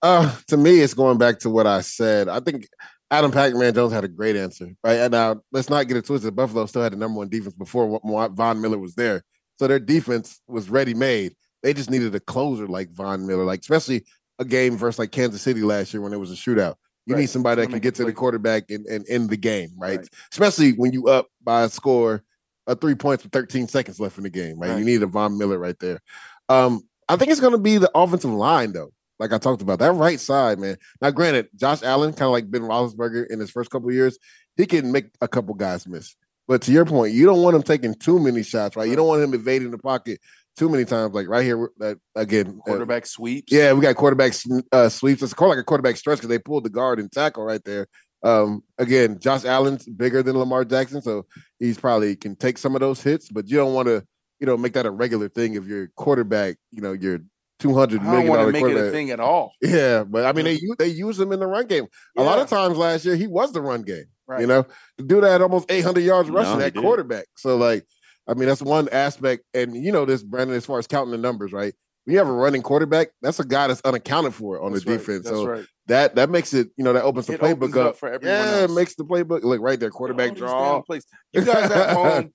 Uh, 0.01 0.35
to 0.47 0.57
me, 0.57 0.79
it's 0.81 0.93
going 0.93 1.17
back 1.17 1.39
to 1.39 1.49
what 1.49 1.65
I 1.65 1.81
said. 1.81 2.29
I 2.29 2.39
think 2.39 2.67
Adam 3.09 3.31
Pac-Man 3.31 3.73
Jones 3.73 3.93
had 3.93 4.03
a 4.03 4.07
great 4.07 4.35
answer, 4.35 4.67
right? 4.83 4.97
And 4.99 5.11
now 5.11 5.41
let's 5.51 5.69
not 5.69 5.87
get 5.87 5.97
it 5.97 6.05
twisted. 6.05 6.35
Buffalo 6.35 6.65
still 6.67 6.83
had 6.83 6.93
the 6.93 6.97
number 6.97 7.17
one 7.17 7.29
defense 7.29 7.55
before 7.55 7.87
Wa- 8.03 8.27
Von 8.27 8.61
Miller 8.61 8.77
was 8.77 8.93
there, 8.95 9.23
so 9.57 9.67
their 9.67 9.79
defense 9.79 10.39
was 10.47 10.69
ready-made. 10.69 11.33
They 11.63 11.73
just 11.73 11.89
needed 11.89 12.13
a 12.15 12.19
closer 12.19 12.67
like 12.67 12.91
Von 12.91 13.25
Miller, 13.25 13.43
like 13.43 13.61
especially 13.61 14.05
a 14.39 14.45
game 14.45 14.77
versus 14.77 14.99
like 14.99 15.11
Kansas 15.11 15.41
City 15.41 15.61
last 15.61 15.93
year 15.93 16.01
when 16.01 16.13
it 16.13 16.19
was 16.19 16.31
a 16.31 16.35
shootout. 16.35 16.75
You 17.05 17.15
Right. 17.15 17.21
need 17.21 17.29
somebody 17.29 17.61
that 17.61 17.69
can 17.69 17.79
get 17.79 17.95
to 17.95 18.05
the 18.05 18.11
quarterback 18.13 18.69
and, 18.69 18.85
and 18.85 19.05
end 19.07 19.29
the 19.29 19.37
game, 19.37 19.69
right? 19.77 19.99
Right. 19.99 20.09
Especially 20.31 20.71
when 20.71 20.91
you 20.91 21.07
up 21.07 21.27
by 21.41 21.63
a 21.63 21.69
score 21.69 22.21
of 22.67 22.81
three 22.81 22.95
points 22.95 23.23
with 23.23 23.31
13 23.31 23.67
seconds 23.69 23.99
left 23.99 24.17
in 24.17 24.23
the 24.23 24.29
game, 24.29 24.59
right? 24.59 24.71
Right. 24.71 24.79
You 24.79 24.85
need 24.85 25.01
a 25.01 25.07
Von 25.07 25.37
Miller 25.37 25.57
right 25.57 25.79
there. 25.79 26.01
Um, 26.49 26.81
I 27.07 27.15
think 27.15 27.31
it's 27.31 27.39
going 27.39 27.53
to 27.53 27.57
be 27.57 27.77
the 27.77 27.89
offensive 27.95 28.31
line, 28.31 28.73
though. 28.73 28.91
Like 29.19 29.31
I 29.33 29.37
talked 29.37 29.61
about, 29.61 29.79
that 29.79 29.93
right 29.93 30.19
side, 30.19 30.59
man. 30.59 30.77
Now, 31.01 31.11
granted, 31.11 31.47
Josh 31.55 31.81
Allen, 31.81 32.11
kind 32.11 32.23
of 32.23 32.31
like 32.31 32.51
Ben 32.51 32.61
Roethlisberger 32.61 33.27
in 33.27 33.39
his 33.39 33.49
first 33.49 33.71
couple 33.71 33.87
of 33.89 33.95
years, 33.95 34.19
he 34.57 34.65
can 34.65 34.91
make 34.91 35.05
a 35.21 35.27
couple 35.27 35.55
guys 35.55 35.87
miss. 35.87 36.15
But 36.47 36.61
to 36.63 36.71
your 36.71 36.85
point, 36.85 37.13
you 37.13 37.25
don't 37.25 37.41
want 37.41 37.55
him 37.55 37.63
taking 37.63 37.95
too 37.95 38.19
many 38.19 38.43
shots, 38.43 38.75
right? 38.75 38.87
You 38.87 38.95
don't 38.95 39.07
want 39.07 39.23
him 39.23 39.33
evading 39.33 39.71
the 39.71 39.77
pocket 39.77 40.19
too 40.57 40.69
many 40.69 40.83
times. 40.83 41.13
Like 41.13 41.29
right 41.29 41.43
here, 41.43 41.69
uh, 41.79 41.95
again, 42.15 42.59
uh, 42.61 42.63
Quarterback 42.65 43.05
sweeps. 43.05 43.51
yeah, 43.51 43.73
we 43.73 43.81
got 43.81 43.95
quarterback 43.95 44.33
uh, 44.71 44.89
sweeps. 44.89 45.21
It's 45.21 45.33
called 45.33 45.51
like 45.51 45.59
a 45.59 45.63
quarterback 45.63 45.97
stretch 45.97 46.17
because 46.17 46.29
they 46.29 46.39
pulled 46.39 46.65
the 46.65 46.69
guard 46.69 46.99
and 46.99 47.11
tackle 47.11 47.43
right 47.43 47.63
there. 47.63 47.87
Um, 48.23 48.63
again, 48.77 49.19
Josh 49.19 49.45
Allen's 49.45 49.85
bigger 49.85 50.23
than 50.23 50.37
Lamar 50.37 50.65
Jackson, 50.65 51.01
so 51.01 51.25
he's 51.59 51.77
probably 51.77 52.15
can 52.15 52.35
take 52.35 52.57
some 52.57 52.75
of 52.75 52.81
those 52.81 53.01
hits, 53.01 53.29
but 53.29 53.47
you 53.47 53.57
don't 53.57 53.73
want 53.73 53.87
to, 53.87 54.03
you 54.39 54.47
know, 54.47 54.57
make 54.57 54.73
that 54.73 54.87
a 54.87 54.91
regular 54.91 55.29
thing 55.29 55.53
if 55.53 55.65
your 55.65 55.87
quarterback, 55.95 56.57
you 56.71 56.81
know, 56.81 56.93
your 56.93 57.19
two 57.59 57.73
hundred 57.73 58.01
I 58.01 58.05
don't 58.05 58.11
million 58.11 58.29
want 58.29 58.47
to 58.47 58.51
make 58.51 58.65
it 58.65 58.77
a 58.77 58.91
thing 58.91 59.11
at 59.11 59.19
all. 59.19 59.53
Yeah, 59.61 60.03
but 60.03 60.25
I 60.25 60.33
mean, 60.33 60.45
they 60.45 60.59
they 60.79 60.87
use 60.87 61.19
him 61.19 61.31
in 61.31 61.39
the 61.39 61.47
run 61.47 61.67
game. 61.67 61.85
A 62.17 62.23
lot 62.23 62.39
of 62.39 62.49
times 62.49 62.77
last 62.77 63.05
year, 63.05 63.15
he 63.15 63.27
was 63.27 63.51
the 63.53 63.61
run 63.61 63.83
game. 63.83 64.05
Right. 64.27 64.41
You 64.41 64.47
know, 64.47 64.65
the 64.97 65.03
dude 65.03 65.23
had 65.23 65.41
almost 65.41 65.71
800 65.71 66.01
yards 66.01 66.29
rushing 66.29 66.59
he 66.59 66.65
at 66.65 66.75
quarterback. 66.75 67.27
So, 67.37 67.55
like, 67.55 67.85
I 68.27 68.33
mean, 68.33 68.47
that's 68.47 68.61
one 68.61 68.89
aspect. 68.89 69.43
And 69.53 69.75
you 69.75 69.91
know 69.91 70.05
this, 70.05 70.23
Brandon, 70.23 70.55
as 70.55 70.65
far 70.65 70.79
as 70.79 70.87
counting 70.87 71.11
the 71.11 71.17
numbers, 71.17 71.53
right? 71.53 71.73
When 72.05 72.13
you 72.13 72.19
have 72.19 72.27
a 72.27 72.31
running 72.33 72.61
quarterback, 72.61 73.09
that's 73.21 73.39
a 73.39 73.45
guy 73.45 73.67
that's 73.67 73.81
unaccounted 73.81 74.33
for 74.33 74.61
on 74.61 74.71
That's 74.71 74.85
the 74.85 74.91
right. 74.91 74.97
defense. 74.99 75.23
That's 75.25 75.35
so 75.35 75.45
right. 75.45 75.65
that 75.87 76.15
that 76.15 76.29
makes 76.29 76.53
it, 76.53 76.69
you 76.77 76.83
know, 76.85 76.93
that 76.93 77.03
opens 77.03 77.27
the 77.27 77.33
It 77.33 77.41
playbook 77.41 77.51
opens 77.53 77.77
up. 77.77 77.87
up 77.87 77.97
for 77.97 78.07
everyone 78.09 78.37
yeah, 78.37 78.51
else. 78.61 78.71
it 78.71 78.73
makes 78.73 78.95
the 78.95 79.03
playbook 79.03 79.43
look 79.43 79.59
right 79.61 79.77
there. 79.79 79.89
Quarterback 79.89 80.35
draw. 80.35 80.75
damn 80.75 80.83
plays. 80.83 81.05
You 81.33 81.43
guys 81.43 81.69
at 81.69 81.93
home, 81.95 82.33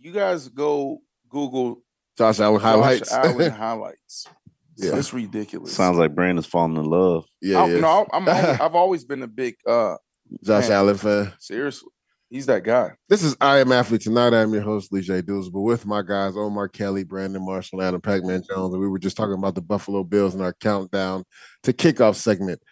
you 0.00 0.12
guys 0.12 0.48
go 0.48 0.98
Google 1.28 1.82
Josh 2.18 2.40
Allen 2.40 2.60
highlights. 2.60 3.10
Josh 3.10 3.24
Allen 3.24 3.50
highlights. 3.52 4.26
Yeah. 4.74 4.96
It's 4.96 5.12
ridiculous. 5.12 5.74
Sounds 5.74 5.98
like 5.98 6.14
Brandon's 6.14 6.46
falling 6.46 6.76
in 6.78 6.84
love. 6.84 7.26
yeah, 7.42 7.58
I, 7.62 7.66
yeah. 7.68 7.80
No, 7.80 8.06
I'm 8.10 8.26
always, 8.26 8.44
I've 8.60 8.74
always 8.74 9.04
been 9.04 9.22
a 9.22 9.26
big 9.28 9.56
uh 9.66 9.96
Josh 10.42 10.64
man. 10.64 10.72
Allen 10.72 10.96
fan. 10.96 11.32
seriously. 11.38 11.90
He's 12.32 12.46
that 12.46 12.64
guy. 12.64 12.92
This 13.10 13.22
is 13.22 13.36
I 13.42 13.58
Am 13.58 13.72
Athlete 13.72 14.00
Tonight. 14.00 14.32
I'm 14.32 14.54
your 14.54 14.62
host, 14.62 14.90
Lee 14.90 15.02
J. 15.02 15.20
But 15.20 15.50
with 15.52 15.84
my 15.84 16.00
guys, 16.00 16.34
Omar 16.34 16.66
Kelly, 16.66 17.04
Brandon 17.04 17.44
Marshall, 17.44 17.82
Adam 17.82 18.00
Pac-Man 18.00 18.42
Jones. 18.48 18.72
And 18.72 18.80
we 18.80 18.88
were 18.88 18.98
just 18.98 19.18
talking 19.18 19.34
about 19.34 19.54
the 19.54 19.60
Buffalo 19.60 20.02
Bills 20.02 20.34
in 20.34 20.40
our 20.40 20.54
countdown 20.54 21.24
to 21.64 21.74
kickoff 21.74 22.14
segment. 22.14 22.62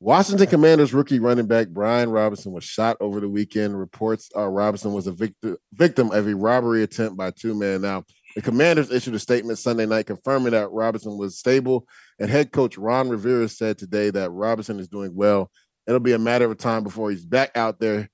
Washington 0.00 0.48
Commanders 0.48 0.92
rookie 0.92 1.20
running 1.20 1.46
back 1.46 1.68
Brian 1.68 2.10
Robinson 2.10 2.50
was 2.50 2.64
shot 2.64 2.96
over 2.98 3.20
the 3.20 3.28
weekend. 3.28 3.78
Reports 3.78 4.28
are 4.34 4.50
Robinson 4.50 4.92
was 4.92 5.06
a 5.06 5.12
victim 5.12 5.56
victim 5.72 6.10
of 6.10 6.26
a 6.26 6.34
robbery 6.34 6.82
attempt 6.82 7.16
by 7.16 7.30
two 7.30 7.54
men. 7.54 7.82
Now, 7.82 8.02
the 8.34 8.42
Commanders 8.42 8.90
issued 8.90 9.14
a 9.14 9.20
statement 9.20 9.60
Sunday 9.60 9.86
night 9.86 10.06
confirming 10.06 10.50
that 10.50 10.72
Robinson 10.72 11.16
was 11.16 11.38
stable, 11.38 11.86
and 12.18 12.28
head 12.28 12.50
coach 12.50 12.76
Ron 12.76 13.08
Rivera 13.08 13.48
said 13.48 13.78
today 13.78 14.10
that 14.10 14.30
Robinson 14.30 14.80
is 14.80 14.88
doing 14.88 15.14
well. 15.14 15.48
It'll 15.86 16.00
be 16.00 16.14
a 16.14 16.18
matter 16.18 16.50
of 16.50 16.58
time 16.58 16.82
before 16.82 17.12
he's 17.12 17.24
back 17.24 17.56
out 17.56 17.78
there 17.78 18.10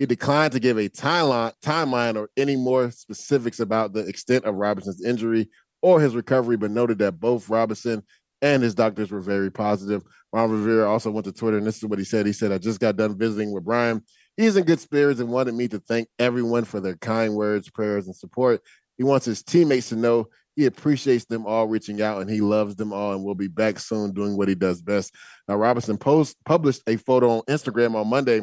he 0.00 0.06
declined 0.06 0.52
to 0.52 0.60
give 0.60 0.78
a 0.78 0.88
timeline, 0.88 1.52
timeline 1.62 2.16
or 2.16 2.30
any 2.34 2.56
more 2.56 2.90
specifics 2.90 3.60
about 3.60 3.92
the 3.92 4.00
extent 4.00 4.46
of 4.46 4.54
Robinson's 4.54 5.04
injury 5.04 5.50
or 5.82 6.00
his 6.00 6.16
recovery, 6.16 6.56
but 6.56 6.70
noted 6.70 6.98
that 6.98 7.20
both 7.20 7.50
Robinson 7.50 8.02
and 8.40 8.62
his 8.62 8.74
doctors 8.74 9.10
were 9.10 9.20
very 9.20 9.52
positive. 9.52 10.02
Ron 10.32 10.50
Rivera 10.50 10.90
also 10.90 11.10
went 11.10 11.26
to 11.26 11.32
Twitter, 11.32 11.58
and 11.58 11.66
this 11.66 11.76
is 11.76 11.84
what 11.84 11.98
he 11.98 12.06
said. 12.06 12.24
He 12.24 12.32
said, 12.32 12.50
I 12.50 12.56
just 12.56 12.80
got 12.80 12.96
done 12.96 13.18
visiting 13.18 13.52
with 13.52 13.66
Brian. 13.66 14.02
He's 14.38 14.56
in 14.56 14.64
good 14.64 14.80
spirits 14.80 15.20
and 15.20 15.28
wanted 15.28 15.54
me 15.54 15.68
to 15.68 15.78
thank 15.80 16.08
everyone 16.18 16.64
for 16.64 16.80
their 16.80 16.96
kind 16.96 17.34
words, 17.34 17.68
prayers, 17.68 18.06
and 18.06 18.16
support. 18.16 18.62
He 18.96 19.04
wants 19.04 19.26
his 19.26 19.42
teammates 19.42 19.90
to 19.90 19.96
know 19.96 20.28
he 20.56 20.64
appreciates 20.64 21.26
them 21.26 21.44
all 21.44 21.68
reaching 21.68 22.00
out 22.00 22.22
and 22.22 22.30
he 22.30 22.40
loves 22.40 22.74
them 22.74 22.94
all 22.94 23.12
and 23.12 23.22
will 23.22 23.34
be 23.34 23.48
back 23.48 23.78
soon 23.78 24.12
doing 24.12 24.38
what 24.38 24.48
he 24.48 24.54
does 24.54 24.80
best. 24.80 25.14
Now, 25.46 25.56
Robinson 25.56 25.98
post 25.98 26.38
published 26.46 26.82
a 26.86 26.96
photo 26.96 27.32
on 27.32 27.42
Instagram 27.42 27.94
on 27.94 28.08
Monday 28.08 28.40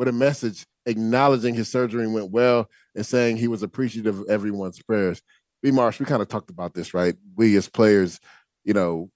with 0.00 0.08
a 0.08 0.12
message 0.12 0.64
acknowledging 0.86 1.52
his 1.52 1.68
surgery 1.68 2.06
went 2.06 2.30
well 2.30 2.66
and 2.94 3.04
saying 3.04 3.36
he 3.36 3.48
was 3.48 3.62
appreciative 3.62 4.18
of 4.18 4.30
everyone's 4.30 4.80
prayers. 4.80 5.20
B. 5.62 5.70
Marsh, 5.70 6.00
we 6.00 6.06
kind 6.06 6.22
of 6.22 6.28
talked 6.28 6.48
about 6.48 6.72
this, 6.72 6.94
right? 6.94 7.14
We 7.36 7.54
as 7.58 7.68
players, 7.68 8.18
you 8.64 8.72
know, 8.72 9.10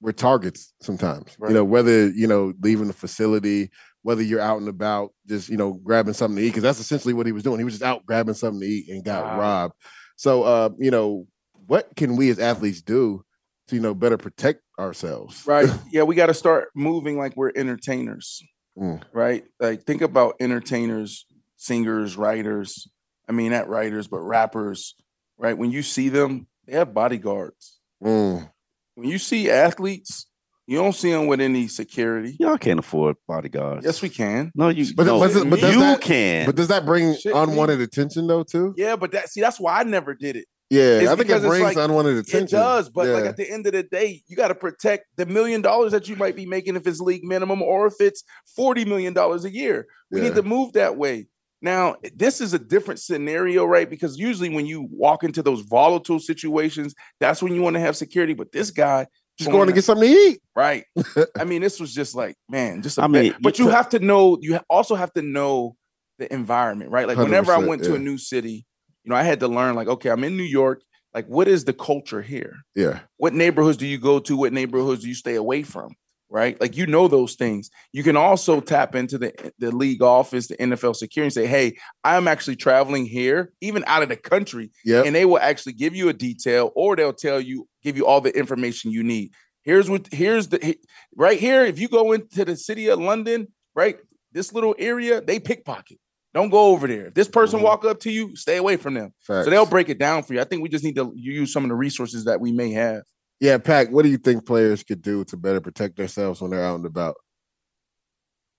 we're 0.00 0.12
targets 0.12 0.72
sometimes. 0.80 1.34
Right. 1.36 1.48
You 1.48 1.54
know, 1.56 1.64
whether 1.64 2.08
you 2.10 2.28
know 2.28 2.52
leaving 2.62 2.86
the 2.86 2.92
facility, 2.92 3.72
whether 4.02 4.22
you're 4.22 4.40
out 4.40 4.60
and 4.60 4.68
about, 4.68 5.14
just 5.26 5.48
you 5.48 5.56
know 5.56 5.72
grabbing 5.72 6.14
something 6.14 6.36
to 6.36 6.42
eat, 6.42 6.50
because 6.50 6.62
that's 6.62 6.78
essentially 6.78 7.12
what 7.12 7.26
he 7.26 7.32
was 7.32 7.42
doing. 7.42 7.58
He 7.58 7.64
was 7.64 7.74
just 7.74 7.82
out 7.82 8.06
grabbing 8.06 8.34
something 8.34 8.60
to 8.60 8.66
eat 8.66 8.88
and 8.88 9.04
got 9.04 9.24
wow. 9.24 9.40
robbed. 9.40 9.74
So, 10.14 10.44
uh, 10.44 10.70
you 10.78 10.92
know, 10.92 11.26
what 11.66 11.88
can 11.96 12.14
we 12.14 12.30
as 12.30 12.38
athletes 12.38 12.82
do 12.82 13.24
to 13.66 13.74
you 13.74 13.82
know 13.82 13.94
better 13.94 14.16
protect 14.16 14.62
ourselves? 14.78 15.44
Right. 15.44 15.68
Yeah, 15.90 16.04
we 16.04 16.14
got 16.14 16.26
to 16.26 16.34
start 16.34 16.68
moving 16.76 17.18
like 17.18 17.36
we're 17.36 17.50
entertainers. 17.56 18.44
Mm. 18.78 19.02
Right. 19.12 19.44
Like 19.60 19.82
think 19.82 20.02
about 20.02 20.36
entertainers, 20.40 21.26
singers, 21.56 22.16
writers. 22.16 22.88
I 23.28 23.32
mean, 23.32 23.52
not 23.52 23.68
writers, 23.68 24.08
but 24.08 24.20
rappers. 24.20 24.94
Right. 25.38 25.56
When 25.56 25.70
you 25.70 25.82
see 25.82 26.08
them, 26.08 26.46
they 26.66 26.74
have 26.74 26.94
bodyguards. 26.94 27.78
Mm. 28.02 28.50
When 28.94 29.08
you 29.08 29.18
see 29.18 29.50
athletes, 29.50 30.26
you 30.66 30.78
don't 30.78 30.94
see 30.94 31.10
them 31.10 31.26
with 31.26 31.40
any 31.40 31.66
security. 31.68 32.36
Y'all 32.38 32.56
can't 32.56 32.78
afford 32.78 33.16
bodyguards. 33.26 33.84
Yes, 33.84 34.00
we 34.00 34.08
can. 34.08 34.52
No, 34.54 34.68
you. 34.68 34.94
But, 34.94 35.06
no, 35.06 35.18
but, 35.18 35.50
but 35.50 35.60
you 35.60 35.80
that, 35.80 36.00
can. 36.00 36.46
But 36.46 36.54
does 36.54 36.68
that 36.68 36.86
bring 36.86 37.16
Shit, 37.16 37.34
unwanted 37.34 37.78
me. 37.78 37.84
attention 37.84 38.26
though 38.26 38.44
too? 38.44 38.74
Yeah, 38.76 38.96
but 38.96 39.12
that 39.12 39.28
see 39.28 39.40
that's 39.40 39.58
why 39.58 39.80
I 39.80 39.82
never 39.82 40.14
did 40.14 40.36
it. 40.36 40.46
Yeah, 40.72 41.00
it's 41.00 41.10
I 41.10 41.16
think 41.16 41.28
it 41.28 41.42
brings 41.42 41.62
like, 41.62 41.76
unwanted 41.76 42.16
attention. 42.16 42.58
It 42.58 42.62
does, 42.62 42.88
but 42.88 43.06
yeah. 43.06 43.12
like 43.12 43.26
at 43.26 43.36
the 43.36 43.50
end 43.50 43.66
of 43.66 43.74
the 43.74 43.82
day, 43.82 44.22
you 44.26 44.36
got 44.36 44.48
to 44.48 44.54
protect 44.54 45.04
the 45.16 45.26
million 45.26 45.60
dollars 45.60 45.92
that 45.92 46.08
you 46.08 46.16
might 46.16 46.34
be 46.34 46.46
making 46.46 46.76
if 46.76 46.86
it's 46.86 46.98
league 46.98 47.24
minimum 47.24 47.60
or 47.60 47.86
if 47.86 48.00
it's 48.00 48.24
forty 48.56 48.86
million 48.86 49.12
dollars 49.12 49.44
a 49.44 49.50
year. 49.50 49.86
We 50.10 50.22
yeah. 50.22 50.28
need 50.28 50.34
to 50.36 50.42
move 50.42 50.72
that 50.72 50.96
way. 50.96 51.26
Now, 51.60 51.96
this 52.16 52.40
is 52.40 52.54
a 52.54 52.58
different 52.58 53.00
scenario, 53.00 53.66
right? 53.66 53.88
Because 53.88 54.18
usually 54.18 54.48
when 54.48 54.64
you 54.64 54.88
walk 54.90 55.24
into 55.24 55.42
those 55.42 55.60
volatile 55.60 56.18
situations, 56.18 56.94
that's 57.20 57.42
when 57.42 57.54
you 57.54 57.60
want 57.60 57.74
to 57.74 57.80
have 57.80 57.94
security. 57.94 58.32
But 58.32 58.50
this 58.50 58.70
guy 58.70 59.06
just 59.36 59.50
going, 59.50 59.58
going 59.58 59.68
to 59.68 59.74
get 59.74 59.84
something 59.84 60.08
to 60.08 60.14
eat, 60.14 60.40
right? 60.56 60.86
I 61.38 61.44
mean, 61.44 61.60
this 61.60 61.80
was 61.80 61.92
just 61.92 62.14
like, 62.14 62.34
man, 62.48 62.80
just. 62.80 62.98
I 62.98 63.08
mean, 63.08 63.34
but 63.42 63.58
you, 63.58 63.68
have 63.68 63.90
to 63.90 63.98
know. 63.98 64.38
You 64.40 64.58
also 64.70 64.94
have 64.94 65.12
to 65.12 65.22
know 65.22 65.76
the 66.18 66.32
environment, 66.32 66.90
right? 66.90 67.06
Like 67.06 67.18
whenever 67.18 67.52
I 67.52 67.58
went 67.58 67.82
yeah. 67.82 67.88
to 67.88 67.94
a 67.96 67.98
new 67.98 68.16
city, 68.16 68.64
you 69.04 69.10
know, 69.10 69.16
I 69.16 69.22
had 69.22 69.40
to 69.40 69.48
learn. 69.48 69.74
Like, 69.74 69.88
okay, 69.88 70.10
I'm 70.10 70.24
in 70.24 70.36
New 70.36 70.42
York. 70.42 70.82
Like, 71.14 71.26
what 71.26 71.48
is 71.48 71.64
the 71.64 71.72
culture 71.72 72.22
here? 72.22 72.56
Yeah. 72.74 73.00
What 73.18 73.34
neighborhoods 73.34 73.76
do 73.76 73.86
you 73.86 73.98
go 73.98 74.18
to? 74.20 74.36
What 74.36 74.52
neighborhoods 74.52 75.02
do 75.02 75.08
you 75.08 75.14
stay 75.14 75.34
away 75.34 75.62
from? 75.62 75.94
right? 76.32 76.58
Like 76.60 76.76
you 76.76 76.86
know 76.86 77.08
those 77.08 77.34
things. 77.34 77.70
You 77.92 78.02
can 78.02 78.16
also 78.16 78.60
tap 78.60 78.94
into 78.94 79.18
the 79.18 79.52
the 79.58 79.70
league 79.70 80.02
office, 80.02 80.48
the 80.48 80.56
NFL 80.56 80.96
security, 80.96 81.26
and 81.26 81.32
say, 81.32 81.46
"Hey, 81.46 81.76
I'm 82.02 82.26
actually 82.26 82.56
traveling 82.56 83.04
here, 83.04 83.52
even 83.60 83.84
out 83.86 84.02
of 84.02 84.08
the 84.08 84.16
country." 84.16 84.70
Yeah, 84.84 85.02
and 85.04 85.14
they 85.14 85.26
will 85.26 85.38
actually 85.38 85.74
give 85.74 85.94
you 85.94 86.08
a 86.08 86.12
detail, 86.14 86.72
or 86.74 86.96
they'll 86.96 87.12
tell 87.12 87.40
you, 87.40 87.68
give 87.82 87.96
you 87.96 88.06
all 88.06 88.20
the 88.20 88.36
information 88.36 88.90
you 88.90 89.04
need. 89.04 89.32
Here's 89.62 89.88
what 89.88 90.08
here's 90.10 90.48
the 90.48 90.76
right 91.14 91.38
here. 91.38 91.64
If 91.64 91.78
you 91.78 91.88
go 91.88 92.12
into 92.12 92.44
the 92.44 92.56
city 92.56 92.88
of 92.88 92.98
London, 92.98 93.48
right, 93.74 93.98
this 94.32 94.52
little 94.52 94.74
area, 94.78 95.20
they 95.20 95.38
pickpocket. 95.38 95.98
Don't 96.34 96.48
go 96.48 96.66
over 96.66 96.86
there. 96.86 97.06
If 97.06 97.14
this 97.14 97.28
person 97.28 97.58
mm-hmm. 97.58 97.66
walk 97.66 97.84
up 97.84 98.00
to 98.00 98.10
you, 98.10 98.34
stay 98.36 98.56
away 98.56 98.76
from 98.76 98.94
them. 98.94 99.12
Facts. 99.20 99.44
So 99.44 99.50
they'll 99.50 99.66
break 99.66 99.90
it 99.90 99.98
down 99.98 100.22
for 100.22 100.32
you. 100.32 100.40
I 100.40 100.44
think 100.44 100.62
we 100.62 100.68
just 100.68 100.84
need 100.84 100.96
to 100.96 101.12
use 101.14 101.52
some 101.52 101.64
of 101.64 101.68
the 101.68 101.74
resources 101.74 102.24
that 102.24 102.40
we 102.40 102.52
may 102.52 102.72
have. 102.72 103.02
Yeah, 103.38 103.58
Pack, 103.58 103.90
what 103.90 104.04
do 104.04 104.08
you 104.08 104.18
think 104.18 104.46
players 104.46 104.82
could 104.82 105.02
do 105.02 105.24
to 105.24 105.36
better 105.36 105.60
protect 105.60 105.96
themselves 105.96 106.40
when 106.40 106.52
they're 106.52 106.64
out 106.64 106.76
and 106.76 106.86
about? 106.86 107.16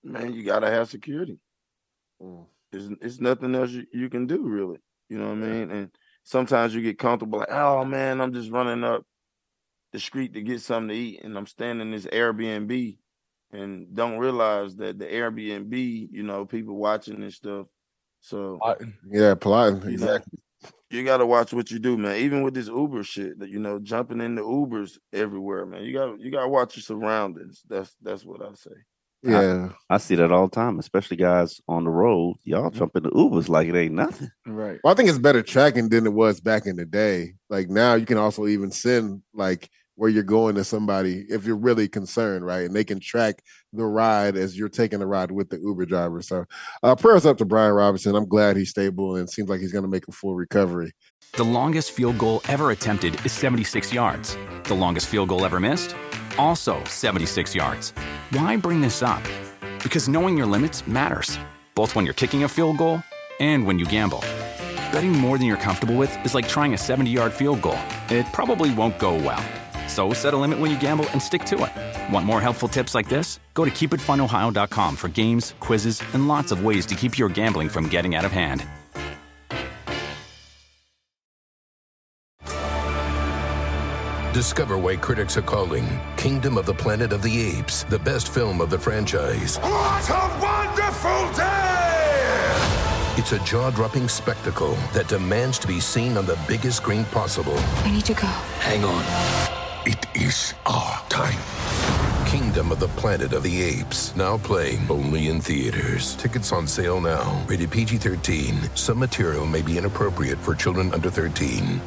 Man, 0.03 0.33
you 0.33 0.43
gotta 0.43 0.69
have 0.69 0.89
security. 0.89 1.39
Mm. 2.21 2.45
There's, 2.71 2.89
there's 2.99 3.21
nothing 3.21 3.55
else 3.55 3.71
you, 3.71 3.85
you 3.93 4.09
can 4.09 4.27
do 4.27 4.41
really. 4.43 4.79
You 5.09 5.19
know 5.19 5.29
what 5.29 5.37
I 5.37 5.47
mean? 5.47 5.71
And 5.71 5.89
sometimes 6.23 6.75
you 6.75 6.81
get 6.81 6.99
comfortable, 6.99 7.39
like, 7.39 7.51
oh 7.51 7.85
man, 7.85 8.19
I'm 8.19 8.33
just 8.33 8.51
running 8.51 8.83
up 8.83 9.05
the 9.93 9.99
street 9.99 10.33
to 10.33 10.41
get 10.41 10.61
something 10.61 10.89
to 10.89 10.95
eat, 10.95 11.23
and 11.23 11.37
I'm 11.37 11.47
standing 11.47 11.87
in 11.87 11.93
this 11.93 12.05
Airbnb 12.07 12.97
and 13.53 13.95
don't 13.95 14.17
realize 14.17 14.75
that 14.77 14.99
the 14.99 15.05
Airbnb, 15.05 16.09
you 16.11 16.23
know, 16.23 16.45
people 16.45 16.75
watching 16.75 17.21
and 17.23 17.33
stuff. 17.33 17.67
So 18.19 18.59
yeah, 19.09 19.35
plotting 19.35 19.89
exactly 19.89 20.39
you 20.93 21.03
got 21.03 21.17
to 21.17 21.25
watch 21.25 21.53
what 21.53 21.71
you 21.71 21.79
do, 21.79 21.97
man. 21.97 22.17
Even 22.17 22.43
with 22.43 22.53
this 22.53 22.67
Uber 22.67 23.03
shit, 23.03 23.39
that 23.39 23.49
you 23.49 23.59
know, 23.59 23.79
jumping 23.79 24.21
into 24.21 24.43
Ubers 24.43 24.97
everywhere, 25.11 25.65
man. 25.65 25.83
You 25.83 25.93
got 25.93 26.19
you 26.19 26.31
got 26.31 26.43
to 26.43 26.49
watch 26.49 26.75
your 26.75 26.83
surroundings. 26.83 27.63
That's 27.67 27.93
that's 28.01 28.23
what 28.23 28.41
I 28.41 28.53
say. 28.53 28.71
Yeah, 29.23 29.69
I, 29.89 29.95
I, 29.95 29.97
see 29.99 30.15
that 30.15 30.33
all 30.33 30.49
the 30.49 30.55
time, 30.55 30.79
especially 30.79 31.15
guys 31.15 31.61
on 31.69 31.85
the 31.85 31.89
road. 31.89 32.35
Y'all 32.43 32.69
mm-hmm. 32.69 32.77
jump 32.77 32.95
into 32.97 33.09
Ubers 33.11 33.47
like 33.47 33.69
it 33.69 33.75
ain't 33.75 33.93
nothing. 33.93 34.29
Right. 34.45 34.79
Well, 34.83 34.91
I 34.91 34.97
think 34.97 35.07
it's 35.07 35.17
better 35.17 35.41
tracking 35.41 35.87
than 35.87 36.05
it 36.05 36.13
was 36.13 36.41
back 36.41 36.65
in 36.65 36.75
the 36.75 36.85
day. 36.85 37.35
Like 37.49 37.69
now, 37.69 37.95
you 37.95 38.05
can 38.05 38.17
also 38.17 38.47
even 38.47 38.69
send 38.69 39.21
like 39.33 39.69
where 39.95 40.09
you're 40.09 40.23
going 40.23 40.55
to 40.55 40.63
somebody 40.63 41.25
if 41.29 41.45
you're 41.45 41.55
really 41.55 41.87
concerned, 41.87 42.45
right? 42.45 42.65
And 42.65 42.75
they 42.75 42.83
can 42.83 42.99
track 42.99 43.43
the 43.71 43.85
ride 43.85 44.35
as 44.35 44.57
you're 44.57 44.69
taking 44.69 44.99
the 44.99 45.05
ride 45.05 45.31
with 45.31 45.49
the 45.49 45.59
Uber 45.59 45.85
driver. 45.85 46.21
So, 46.21 46.45
uh, 46.81 46.95
prayers 46.95 47.25
up 47.25 47.37
to 47.37 47.45
Brian 47.45 47.73
Robinson. 47.73 48.15
I'm 48.15 48.27
glad 48.27 48.57
he's 48.57 48.69
stable 48.69 49.17
and 49.17 49.29
seems 49.29 49.49
like 49.49 49.59
he's 49.59 49.71
going 49.71 49.83
to 49.83 49.89
make 49.89 50.07
a 50.07 50.11
full 50.11 50.35
recovery. 50.35 50.91
The 51.33 51.43
longest 51.43 51.91
field 51.91 52.17
goal 52.17 52.41
ever 52.47 52.71
attempted 52.71 53.23
is 53.25 53.31
76 53.31 53.93
yards. 53.93 54.37
The 54.65 54.75
longest 54.75 55.07
field 55.07 55.29
goal 55.29 55.45
ever 55.45 55.59
missed? 55.59 55.95
Also 56.37 56.83
76 56.85 57.55
yards. 57.55 57.93
Why 58.31 58.55
bring 58.57 58.81
this 58.81 59.01
up? 59.01 59.23
Because 59.81 60.07
knowing 60.07 60.37
your 60.37 60.47
limits 60.47 60.85
matters, 60.87 61.37
both 61.75 61.95
when 61.95 62.05
you're 62.05 62.13
kicking 62.13 62.43
a 62.43 62.49
field 62.49 62.77
goal 62.77 63.03
and 63.39 63.65
when 63.65 63.79
you 63.79 63.85
gamble. 63.85 64.23
Betting 64.91 65.11
more 65.11 65.37
than 65.39 65.47
you're 65.47 65.57
comfortable 65.57 65.95
with 65.95 66.15
is 66.23 66.35
like 66.35 66.47
trying 66.47 66.73
a 66.73 66.77
70 66.77 67.09
yard 67.09 67.33
field 67.33 67.61
goal, 67.61 67.79
it 68.09 68.25
probably 68.31 68.73
won't 68.73 68.97
go 68.99 69.15
well. 69.15 69.43
So 69.87 70.13
set 70.13 70.33
a 70.33 70.37
limit 70.37 70.59
when 70.59 70.71
you 70.71 70.79
gamble 70.79 71.07
and 71.09 71.21
stick 71.21 71.45
to 71.45 71.65
it. 71.65 72.13
Want 72.13 72.25
more 72.25 72.41
helpful 72.41 72.67
tips 72.67 72.95
like 72.95 73.09
this? 73.09 73.39
Go 73.53 73.65
to 73.65 73.71
keepitfunohio.com 73.71 74.95
for 74.95 75.07
games, 75.07 75.53
quizzes, 75.59 76.01
and 76.13 76.27
lots 76.27 76.51
of 76.51 76.65
ways 76.65 76.85
to 76.87 76.95
keep 76.95 77.17
your 77.17 77.29
gambling 77.29 77.69
from 77.69 77.87
getting 77.87 78.15
out 78.15 78.25
of 78.25 78.31
hand. 78.31 78.65
Discover 84.33 84.79
why 84.79 84.95
critics 84.95 85.37
are 85.37 85.43
calling 85.43 85.87
Kingdom 86.17 86.57
of 86.57 86.65
the 86.65 86.73
Planet 86.73 87.13
of 87.13 87.21
the 87.21 87.39
Apes 87.39 87.83
the 87.83 87.99
best 87.99 88.33
film 88.33 88.61
of 88.61 88.71
the 88.71 88.79
franchise. 88.79 89.57
What 89.57 90.09
a 90.09 90.39
wonderful 90.41 91.31
day! 91.37 91.83
It's 93.15 93.31
a 93.31 93.39
jaw 93.45 93.69
dropping 93.69 94.07
spectacle 94.07 94.73
that 94.93 95.07
demands 95.07 95.59
to 95.59 95.67
be 95.67 95.79
seen 95.79 96.17
on 96.17 96.25
the 96.25 96.39
biggest 96.47 96.77
screen 96.77 97.05
possible. 97.05 97.55
We 97.85 97.91
need 97.91 98.05
to 98.05 98.15
go. 98.15 98.25
Hang 98.25 98.83
on. 98.83 99.52
It 99.85 100.05
is 100.15 100.53
our 100.65 101.03
time. 101.09 101.37
Kingdom 102.25 102.71
of 102.71 102.79
the 102.79 102.87
Planet 102.95 103.33
of 103.33 103.43
the 103.43 103.61
Apes, 103.61 104.15
now 104.15 104.37
playing 104.37 104.89
only 104.89 105.27
in 105.27 105.41
theaters. 105.41 106.15
Tickets 106.15 106.53
on 106.53 106.67
sale 106.67 107.01
now. 107.01 107.43
Rated 107.47 107.69
PG 107.69 107.97
13. 107.97 108.69
Some 108.75 108.97
material 108.97 109.45
may 109.45 109.61
be 109.61 109.77
inappropriate 109.77 110.37
for 110.37 110.55
children 110.55 110.93
under 110.93 111.09
13. 111.09 111.81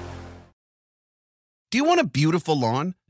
Do 1.71 1.79
you 1.79 1.85
want 1.85 2.01
a 2.01 2.05
beautiful 2.05 2.61
lawn? 2.61 2.95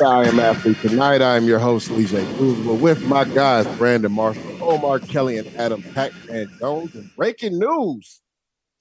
I 0.00 0.28
am 0.28 0.38
athlete 0.38 0.80
tonight. 0.80 1.22
I 1.22 1.36
am 1.36 1.44
your 1.44 1.58
host, 1.58 1.90
Lee 1.90 2.06
J. 2.06 2.24
Roosevelt, 2.34 2.80
with 2.80 3.04
my 3.06 3.24
guys, 3.24 3.66
Brandon 3.76 4.12
Marshall, 4.12 4.62
Omar 4.62 5.00
Kelly, 5.00 5.38
and 5.38 5.48
Adam 5.56 5.82
Pac-Man 5.82 6.48
Jones. 6.60 6.94
And 6.94 7.10
breaking 7.16 7.58
news, 7.58 8.20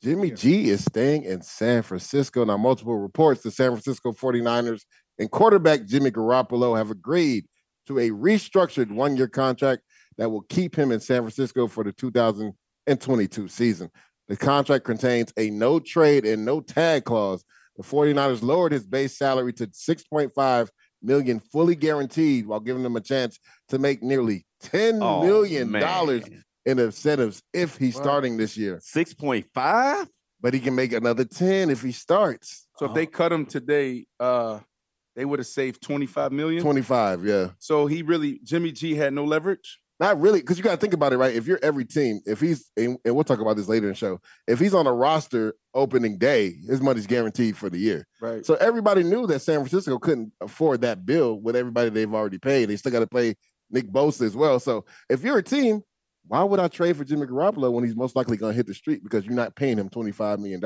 Jimmy 0.04 0.30
G 0.30 0.70
is 0.70 0.86
staying 0.86 1.24
in 1.24 1.41
San 1.41 1.82
Francisco. 1.82 2.46
Now, 2.46 2.58
multiple 2.58 2.98
reports, 2.98 3.41
the 3.41 3.50
San 3.50 3.72
Francisco 3.72 4.12
49ers 4.12 4.82
and 5.17 5.32
quarterback 5.32 5.86
Jimmy 5.86 6.12
Garoppolo 6.12 6.78
have 6.78 6.91
agreed 6.91 7.46
to 7.88 7.98
a 7.98 8.12
restructured 8.12 8.91
one-year 8.91 9.28
contract 9.28 9.82
that 10.17 10.30
will 10.30 10.43
keep 10.43 10.76
him 10.76 10.91
in 10.91 11.00
San 11.00 11.22
Francisco 11.22 11.67
for 11.67 11.84
the 11.84 11.93
2022 11.93 13.48
season. 13.48 13.89
The 14.28 14.38
contract 14.38 14.86
contains 14.86 15.34
a 15.38 15.50
no 15.50 15.80
trade 15.80 16.26
and 16.26 16.46
no 16.46 16.62
tag 16.62 17.06
clause. 17.06 17.43
The 17.78 17.84
49ers 17.84 18.41
lowered 18.41 18.72
his 18.72 18.86
base 18.86 19.17
salary 19.17 19.54
to 19.54 19.67
6.5 19.67 20.70
million 21.02 21.40
fully 21.40 21.76
guaranteed 21.76 22.46
while 22.48 22.60
giving 22.60 22.84
him 22.84 22.96
a 22.96 23.02
chance 23.02 23.40
to 23.70 23.80
make 23.80 24.02
nearly 24.04 24.46
ten 24.62 25.02
Oh, 25.02 25.24
million 25.24 25.72
man. 25.72 25.82
dollars 25.82 26.24
in 26.66 26.80
incentives 26.80 27.42
if 27.54 27.78
he's 27.78 27.96
starting 27.96 28.38
this 28.38 28.58
year. 28.58 28.78
6.5? 28.78 30.08
But 30.40 30.54
he 30.54 30.60
can 30.60 30.76
make 30.76 30.94
another 30.94 31.26
10 31.26 31.70
if 31.70 31.82
he 31.82 31.92
starts. 31.92 32.68
So 32.78 32.86
if 32.86 32.94
they 32.94 33.06
cut 33.08 33.32
him 33.32 33.46
today, 33.46 34.06
uh, 34.20 34.60
they 35.16 35.26
would 35.26 35.40
have 35.40 35.48
saved 35.48 35.82
25 35.82 36.32
million. 36.32 36.62
25, 36.62 37.26
yeah. 37.26 37.50
So 37.58 37.88
he 37.88 38.04
really 38.04 38.40
Jimmy 38.44 38.72
G 38.72 38.94
had 38.94 39.14
no 39.14 39.24
leverage. 39.24 39.80
Not 40.00 40.22
really, 40.22 40.42
because 40.42 40.58
you 40.58 40.64
got 40.64 40.72
to 40.72 40.78
think 40.78 40.94
about 40.94 41.12
it, 41.12 41.18
right? 41.18 41.36
If 41.36 41.48
you're 41.48 41.60
every 41.64 41.84
team, 41.84 42.22
if 42.26 42.40
he's, 42.40 42.70
and, 42.78 42.98
and 43.04 43.16
we'll 43.16 43.24
talk 43.24 43.40
about 43.40 43.58
this 43.58 43.68
later 43.68 43.88
in 43.88 43.94
the 43.94 43.98
show, 43.98 44.20
if 44.48 44.60
he's 44.60 44.76
on 44.76 44.86
a 44.86 44.94
roster 44.94 45.56
opening 45.74 46.20
day, 46.20 46.54
his 46.68 46.82
money's 46.82 47.08
guaranteed 47.08 47.58
for 47.58 47.70
the 47.70 47.80
year. 47.80 48.06
Right. 48.22 48.46
So 48.46 48.56
everybody 48.56 49.02
knew 49.02 49.26
that 49.28 49.40
San 49.40 49.60
Francisco 49.60 49.98
couldn't 49.98 50.34
afford 50.40 50.82
that 50.82 51.06
bill 51.06 51.40
with 51.40 51.56
everybody 51.56 51.90
they've 51.90 52.14
already 52.14 52.38
paid. 52.38 52.66
They 52.66 52.76
still 52.76 52.92
got 52.92 53.00
to 53.00 53.08
pay 53.08 53.36
Nick 53.72 53.92
Bosa 53.92 54.22
as 54.22 54.36
well. 54.36 54.60
So 54.60 54.86
if 55.10 55.24
you're 55.24 55.40
a 55.40 55.44
team, 55.44 55.82
why 56.28 56.44
would 56.44 56.60
I 56.60 56.68
trade 56.68 56.98
for 56.98 57.04
Jimmy 57.04 57.26
Garoppolo 57.26 57.72
when 57.72 57.84
he's 57.84 57.96
most 57.96 58.16
likely 58.16 58.38
going 58.38 58.52
to 58.52 58.56
hit 58.56 58.68
the 58.68 58.74
street 58.74 59.02
because 59.04 59.26
you're 59.26 59.34
not 59.34 59.56
paying 59.56 59.78
him 59.78 59.90
$25 59.90 60.40
million? 60.40 60.60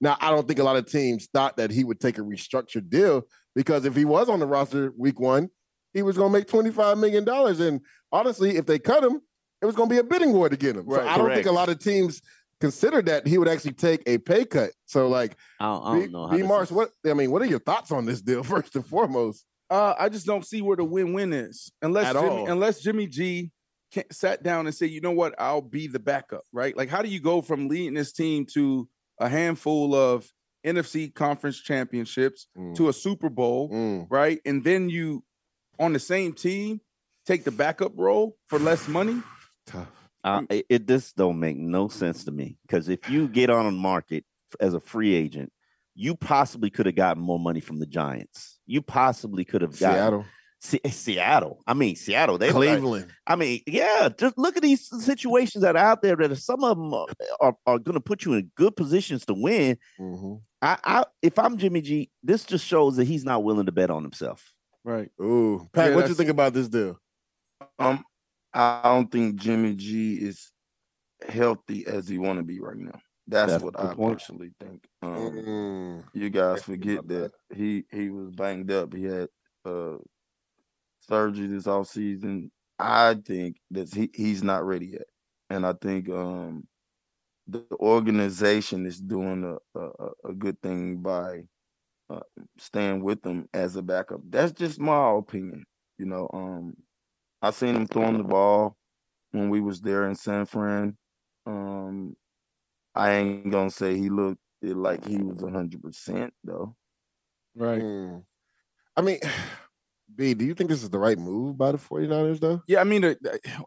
Now, 0.00 0.16
I 0.20 0.30
don't 0.30 0.46
think 0.46 0.60
a 0.60 0.64
lot 0.64 0.76
of 0.76 0.86
teams 0.86 1.28
thought 1.32 1.56
that 1.56 1.70
he 1.70 1.82
would 1.82 1.98
take 1.98 2.18
a 2.18 2.22
restructured 2.22 2.90
deal 2.90 3.22
because 3.56 3.86
if 3.86 3.96
he 3.96 4.04
was 4.04 4.28
on 4.28 4.38
the 4.38 4.46
roster 4.46 4.92
week 4.96 5.18
one, 5.18 5.48
he 5.94 6.02
was 6.02 6.16
going 6.16 6.32
to 6.32 6.38
make 6.38 6.46
$25 6.46 6.98
million. 6.98 7.26
And 7.28 7.80
honestly, 8.12 8.56
if 8.56 8.66
they 8.66 8.78
cut 8.78 9.02
him, 9.04 9.20
it 9.60 9.66
was 9.66 9.74
going 9.74 9.88
to 9.88 9.94
be 9.94 9.98
a 9.98 10.04
bidding 10.04 10.32
war 10.32 10.48
to 10.48 10.56
get 10.56 10.76
him. 10.76 10.86
so 10.88 10.96
Right, 10.96 11.06
I 11.06 11.18
don't 11.18 11.32
think 11.34 11.46
a 11.46 11.52
lot 11.52 11.68
of 11.68 11.78
teams 11.78 12.22
considered 12.60 13.06
that 13.06 13.26
he 13.26 13.38
would 13.38 13.48
actually 13.48 13.72
take 13.72 14.02
a 14.06 14.18
pay 14.18 14.44
cut. 14.44 14.70
So, 14.86 15.08
like, 15.08 15.36
I 15.60 15.64
don't, 15.66 15.82
I 15.84 15.92
don't 15.92 16.06
B, 16.06 16.12
know. 16.12 16.26
How 16.26 16.32
B 16.32 16.38
this 16.38 16.48
Mars, 16.48 16.72
what 16.72 16.90
I 17.06 17.14
mean, 17.14 17.30
what 17.30 17.42
are 17.42 17.46
your 17.46 17.58
thoughts 17.60 17.90
on 17.92 18.04
this 18.06 18.20
deal 18.20 18.42
first 18.44 18.74
and 18.76 18.86
foremost? 18.86 19.44
Uh, 19.70 19.94
I 19.98 20.08
just 20.08 20.26
don't 20.26 20.46
see 20.46 20.62
where 20.62 20.76
the 20.76 20.84
win-win 20.84 21.32
is 21.32 21.70
unless 21.82 22.06
At 22.06 22.12
Jimmy, 22.14 22.28
all. 22.28 22.50
unless 22.50 22.80
Jimmy 22.80 23.06
G 23.06 23.50
can, 23.92 24.04
sat 24.10 24.42
down 24.42 24.66
and 24.66 24.74
said, 24.74 24.90
you 24.90 25.00
know 25.02 25.10
what, 25.12 25.34
I'll 25.38 25.60
be 25.60 25.86
the 25.88 25.98
backup, 25.98 26.44
right? 26.52 26.74
Like, 26.76 26.88
how 26.88 27.02
do 27.02 27.08
you 27.08 27.20
go 27.20 27.42
from 27.42 27.68
leading 27.68 27.94
this 27.94 28.12
team 28.12 28.46
to 28.54 28.88
a 29.20 29.28
handful 29.28 29.94
of 29.94 30.26
NFC 30.66 31.12
conference 31.14 31.60
championships 31.60 32.46
Mm. 32.56 32.74
to 32.76 32.88
a 32.88 32.92
Super 32.92 33.28
Bowl, 33.28 33.70
Mm. 33.70 34.06
right? 34.10 34.40
And 34.46 34.64
then 34.64 34.88
you 34.88 35.22
on 35.78 35.92
the 35.92 35.98
same 36.00 36.32
team 36.32 36.80
take 37.28 37.44
the 37.44 37.50
backup 37.50 37.92
role 37.94 38.36
for 38.48 38.58
less 38.58 38.88
money. 38.88 39.22
Tough. 39.66 39.86
Uh, 40.24 40.42
it, 40.50 40.66
it 40.68 40.86
this 40.86 41.12
don't 41.12 41.38
make 41.38 41.56
no 41.56 41.86
sense 41.88 42.24
to 42.24 42.32
me 42.32 42.56
because 42.66 42.88
if 42.88 43.08
you 43.08 43.28
get 43.28 43.50
on 43.50 43.66
a 43.66 43.70
market 43.70 44.24
as 44.58 44.74
a 44.74 44.80
free 44.80 45.14
agent, 45.14 45.52
you 45.94 46.14
possibly 46.16 46.70
could 46.70 46.86
have 46.86 46.94
gotten 46.96 47.22
more 47.22 47.38
money 47.38 47.60
from 47.60 47.78
the 47.78 47.86
Giants. 47.86 48.58
You 48.66 48.82
possibly 48.82 49.44
could 49.44 49.62
have 49.62 49.78
gotten 49.78 49.94
Seattle, 49.96 50.24
Se- 50.60 50.80
Seattle. 50.90 51.60
I 51.66 51.74
mean, 51.74 51.96
Seattle. 51.96 52.38
They 52.38 52.46
look 52.48 52.56
like- 52.56 52.68
Cleveland. 52.78 53.12
I 53.26 53.36
mean, 53.36 53.60
yeah. 53.66 54.08
Just 54.16 54.38
look 54.38 54.56
at 54.56 54.62
these 54.62 54.88
situations 55.04 55.62
that 55.62 55.76
are 55.76 55.84
out 55.84 56.02
there 56.02 56.16
that 56.16 56.36
some 56.38 56.64
of 56.64 56.76
them 56.78 56.94
are, 56.94 57.06
are, 57.40 57.56
are 57.66 57.78
going 57.78 57.94
to 57.94 58.00
put 58.00 58.24
you 58.24 58.34
in 58.34 58.50
good 58.56 58.74
positions 58.74 59.24
to 59.26 59.34
win. 59.34 59.76
Mhm. 60.00 60.40
I, 60.62 60.78
I, 60.82 61.04
if 61.22 61.38
I'm 61.38 61.56
Jimmy 61.58 61.80
G, 61.82 62.10
this 62.22 62.44
just 62.44 62.64
shows 62.64 62.96
that 62.96 63.04
he's 63.04 63.24
not 63.24 63.44
willing 63.44 63.66
to 63.66 63.72
bet 63.72 63.90
on 63.90 64.02
himself. 64.02 64.52
Right. 64.84 65.10
Ooh, 65.20 65.68
Pat, 65.72 65.90
Yeah, 65.90 65.96
what 65.96 66.08
you 66.08 66.14
think 66.14 66.30
about 66.30 66.54
this 66.54 66.68
deal? 66.68 66.98
Um, 67.60 68.04
I 68.52 68.80
don't 68.84 69.10
think 69.10 69.36
Jimmy 69.36 69.74
G 69.74 70.14
is 70.14 70.50
healthy 71.28 71.86
as 71.86 72.08
he 72.08 72.18
want 72.18 72.38
to 72.38 72.42
be 72.42 72.60
right 72.60 72.76
now. 72.76 72.98
That's, 73.26 73.52
That's 73.52 73.62
what 73.62 73.78
I 73.78 73.94
point. 73.94 74.18
personally 74.18 74.52
think. 74.60 74.84
Um, 75.02 75.44
Mm. 75.44 76.04
you 76.14 76.30
guys 76.30 76.62
forget 76.62 77.00
about 77.00 77.08
that 77.08 77.32
he 77.54 77.84
he 77.90 78.10
was 78.10 78.30
banged 78.30 78.70
up. 78.70 78.94
He 78.94 79.04
had 79.04 79.28
uh 79.64 79.96
surgery 81.00 81.46
this 81.46 81.66
off 81.66 81.88
season. 81.88 82.50
I 82.78 83.14
think 83.14 83.56
that 83.70 83.92
he, 83.92 84.10
he's 84.14 84.42
not 84.42 84.64
ready 84.66 84.86
yet, 84.86 85.06
and 85.50 85.66
I 85.66 85.72
think 85.74 86.08
um 86.08 86.66
the 87.48 87.64
organization 87.80 88.86
is 88.86 89.00
doing 89.00 89.44
a 89.44 89.78
a, 89.78 89.84
a- 89.98 90.30
a 90.30 90.34
good 90.34 90.60
thing 90.62 90.98
by 90.98 91.42
uh, 92.10 92.20
staying 92.58 93.02
with 93.02 93.24
him 93.24 93.48
as 93.54 93.76
a 93.76 93.82
backup. 93.82 94.20
That's 94.28 94.52
just 94.52 94.80
my 94.80 95.12
opinion. 95.16 95.64
You 95.98 96.06
know, 96.06 96.28
um, 96.32 96.76
I 97.40 97.50
seen 97.50 97.76
him 97.76 97.86
throwing 97.86 98.18
the 98.18 98.24
ball 98.24 98.76
when 99.32 99.50
we 99.50 99.60
was 99.60 99.80
there 99.80 100.08
in 100.08 100.14
San 100.14 100.46
Fran. 100.46 100.96
Um, 101.46 102.16
I 102.94 103.12
ain't 103.12 103.50
gonna 103.50 103.70
say 103.70 103.96
he 103.96 104.08
looked 104.08 104.40
it 104.60 104.76
like 104.76 105.06
he 105.06 105.18
was 105.18 105.40
hundred 105.40 105.82
percent 105.82 106.32
though. 106.42 106.74
Right. 107.54 107.80
Mm. 107.80 108.24
I 108.96 109.02
mean, 109.02 109.20
B, 110.14 110.34
do 110.34 110.44
you 110.44 110.54
think 110.54 110.70
this 110.70 110.82
is 110.82 110.90
the 110.90 110.98
right 110.98 111.18
move 111.18 111.56
by 111.58 111.70
the 111.70 111.78
49ers, 111.78 112.40
though? 112.40 112.62
Yeah, 112.66 112.80
I 112.80 112.84
mean, 112.84 113.14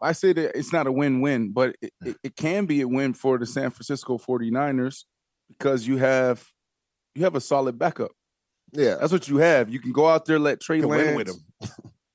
I 0.02 0.12
say 0.12 0.32
that 0.32 0.58
it's 0.58 0.72
not 0.72 0.86
a 0.86 0.92
win-win, 0.92 1.52
but 1.52 1.76
it, 1.80 1.92
it, 2.04 2.16
it 2.24 2.36
can 2.36 2.66
be 2.66 2.80
a 2.80 2.88
win 2.88 3.14
for 3.14 3.38
the 3.38 3.46
San 3.46 3.70
Francisco 3.70 4.18
49ers 4.18 5.04
because 5.48 5.86
you 5.86 5.98
have 5.98 6.44
you 7.14 7.24
have 7.24 7.36
a 7.36 7.40
solid 7.40 7.78
backup. 7.78 8.10
Yeah. 8.72 8.96
That's 8.96 9.12
what 9.12 9.28
you 9.28 9.36
have. 9.36 9.70
You 9.70 9.80
can 9.80 9.92
go 9.92 10.08
out 10.08 10.24
there, 10.24 10.38
let 10.38 10.60
Trey 10.60 10.80
Can 10.80 10.88
Lance, 10.88 11.06
win 11.06 11.16
with 11.16 11.28
him. 11.28 11.68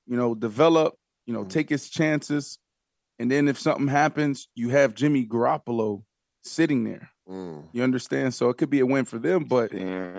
you 0.08 0.18
know, 0.18 0.36
develop, 0.36 0.96
you 1.28 1.34
know, 1.34 1.44
Mhm. 1.44 1.50
take 1.50 1.70
his 1.70 1.90
chances, 1.90 2.58
and 3.20 3.30
then 3.30 3.48
if 3.48 3.60
something 3.60 3.88
happens, 3.88 4.48
you 4.56 4.70
have 4.70 4.96
Jimmy 4.96 5.26
Garoppolo 5.28 6.04
sitting 6.44 6.84
there. 6.86 7.10
Mm. 7.30 7.66
You 7.74 7.84
understand? 7.84 8.34
So 8.34 8.50
it 8.50 8.58
could 8.58 8.70
be 8.70 8.80
a 8.80 8.86
win 8.86 9.06
for 9.06 9.20
them, 9.20 9.44
but 9.44 9.74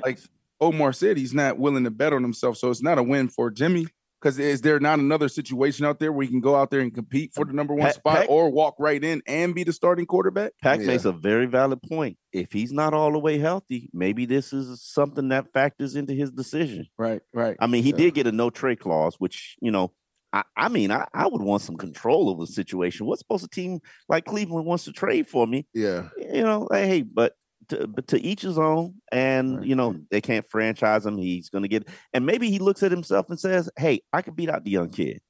like 0.05 0.21
Omar 0.61 0.93
said, 0.93 1.17
he's 1.17 1.33
not 1.35 1.59
willing 1.59 1.85
to 1.85 1.91
bet 1.91 2.13
on 2.13 2.23
himself, 2.23 2.59
so 2.59 2.71
it's 2.71 2.83
not 2.83 2.99
a 2.99 3.03
win 3.03 3.29
for 3.29 3.51
Jimmy. 3.51 3.87
Because 4.21 4.37
is 4.41 4.63
there 4.63 4.81
not 4.81 4.99
another 4.99 5.29
situation 5.29 5.87
out 5.87 6.01
there 6.01 6.11
where 6.11 6.25
he 6.27 6.29
can 6.33 6.41
go 6.41 6.57
out 6.57 6.73
there 6.73 6.81
and 6.81 6.93
compete 6.93 7.33
for 7.33 7.45
the 7.45 7.53
number 7.53 7.73
one 7.73 7.93
spot, 7.93 8.27
or 8.29 8.51
walk 8.51 8.75
right 8.81 9.03
in 9.03 9.23
and 9.29 9.55
be 9.55 9.63
the 9.63 9.73
starting 9.73 10.07
quarterback? 10.07 10.55
Pack 10.61 10.81
Yeah. 10.81 10.87
makes 10.89 11.05
a 11.05 11.13
very 11.13 11.47
valid 11.47 11.81
point. 11.83 12.19
If 12.33 12.51
he's 12.51 12.73
not 12.73 12.95
all 12.95 13.13
the 13.13 13.21
way 13.21 13.39
healthy, 13.39 13.89
maybe 13.93 14.27
this 14.27 14.53
is 14.53 14.83
something 14.83 15.29
that 15.29 15.53
factors 15.53 15.95
into 15.95 16.15
his 16.15 16.33
decision. 16.33 16.89
Right, 16.99 17.23
right. 17.33 17.57
I 17.61 17.69
mean, 17.69 17.85
he 17.85 17.91
Yeah. 17.91 17.97
did 17.97 18.15
get 18.15 18.27
a 18.27 18.33
no 18.33 18.51
trade 18.51 18.81
clause, 18.81 19.15
which 19.21 19.57
you 19.63 19.71
know, 19.71 19.93
I, 20.39 20.67
I 20.67 20.69
mean, 20.69 20.91
I, 20.91 21.07
I 21.13 21.27
would 21.27 21.43
want 21.43 21.63
some 21.63 21.77
control 21.77 22.31
over 22.31 22.45
the 22.45 22.53
situation. 22.53 23.07
What's 23.07 23.21
supposed 23.21 23.45
a 23.45 23.49
team 23.49 23.81
like 24.09 24.25
Cleveland 24.25 24.67
wants 24.67 24.85
to 24.85 24.93
trade 24.93 25.29
for 25.29 25.47
me? 25.47 25.67
Yeah. 25.75 26.09
You 26.17 26.43
know, 26.43 26.67
like, 26.71 26.85
hey, 26.85 27.03
but 27.03 27.35
to, 27.71 27.87
but 27.87 28.09
to 28.09 28.21
each 28.21 28.43
his 28.43 28.59
own, 28.59 28.95
and 29.13 29.59
Right. 29.59 29.67
you 29.67 29.75
know, 29.75 29.97
they 30.11 30.21
can't 30.21 30.49
franchise 30.49 31.05
him. 31.05 31.19
He's 31.19 31.51
going 31.51 31.63
to 31.63 31.69
get, 31.69 31.89
and 32.13 32.25
maybe 32.25 32.51
he 32.51 32.59
looks 32.59 32.83
at 32.83 32.91
himself 32.91 33.27
and 33.29 33.39
says, 33.39 33.69
"Hey, 33.77 34.01
I 34.13 34.23
could 34.23 34.37
beat 34.37 34.49
out 34.49 34.65
the 34.65 34.71
young 34.71 34.91
kid." 34.91 35.21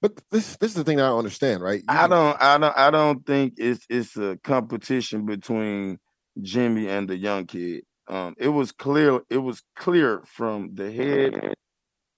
But 0.00 0.20
this 0.30 0.56
this 0.56 0.70
is 0.70 0.76
the 0.76 0.84
thing 0.84 0.98
that 0.98 1.06
I 1.06 1.08
don't 1.08 1.18
understand, 1.18 1.62
right? 1.62 1.82
I 1.88 2.06
don't 2.06 2.36
I 2.40 2.58
don't 2.58 2.76
I 2.76 2.90
don't 2.90 3.24
think 3.24 3.54
it's 3.56 3.84
it's 3.88 4.16
a 4.16 4.38
competition 4.42 5.26
between 5.26 5.98
Jimmy 6.40 6.88
and 6.88 7.08
the 7.08 7.16
young 7.16 7.46
kid. 7.46 7.84
Um 8.08 8.34
it 8.38 8.48
was 8.48 8.72
clear 8.72 9.20
it 9.30 9.38
was 9.38 9.62
clear 9.76 10.22
from 10.26 10.74
the 10.74 10.90
head 10.90 11.54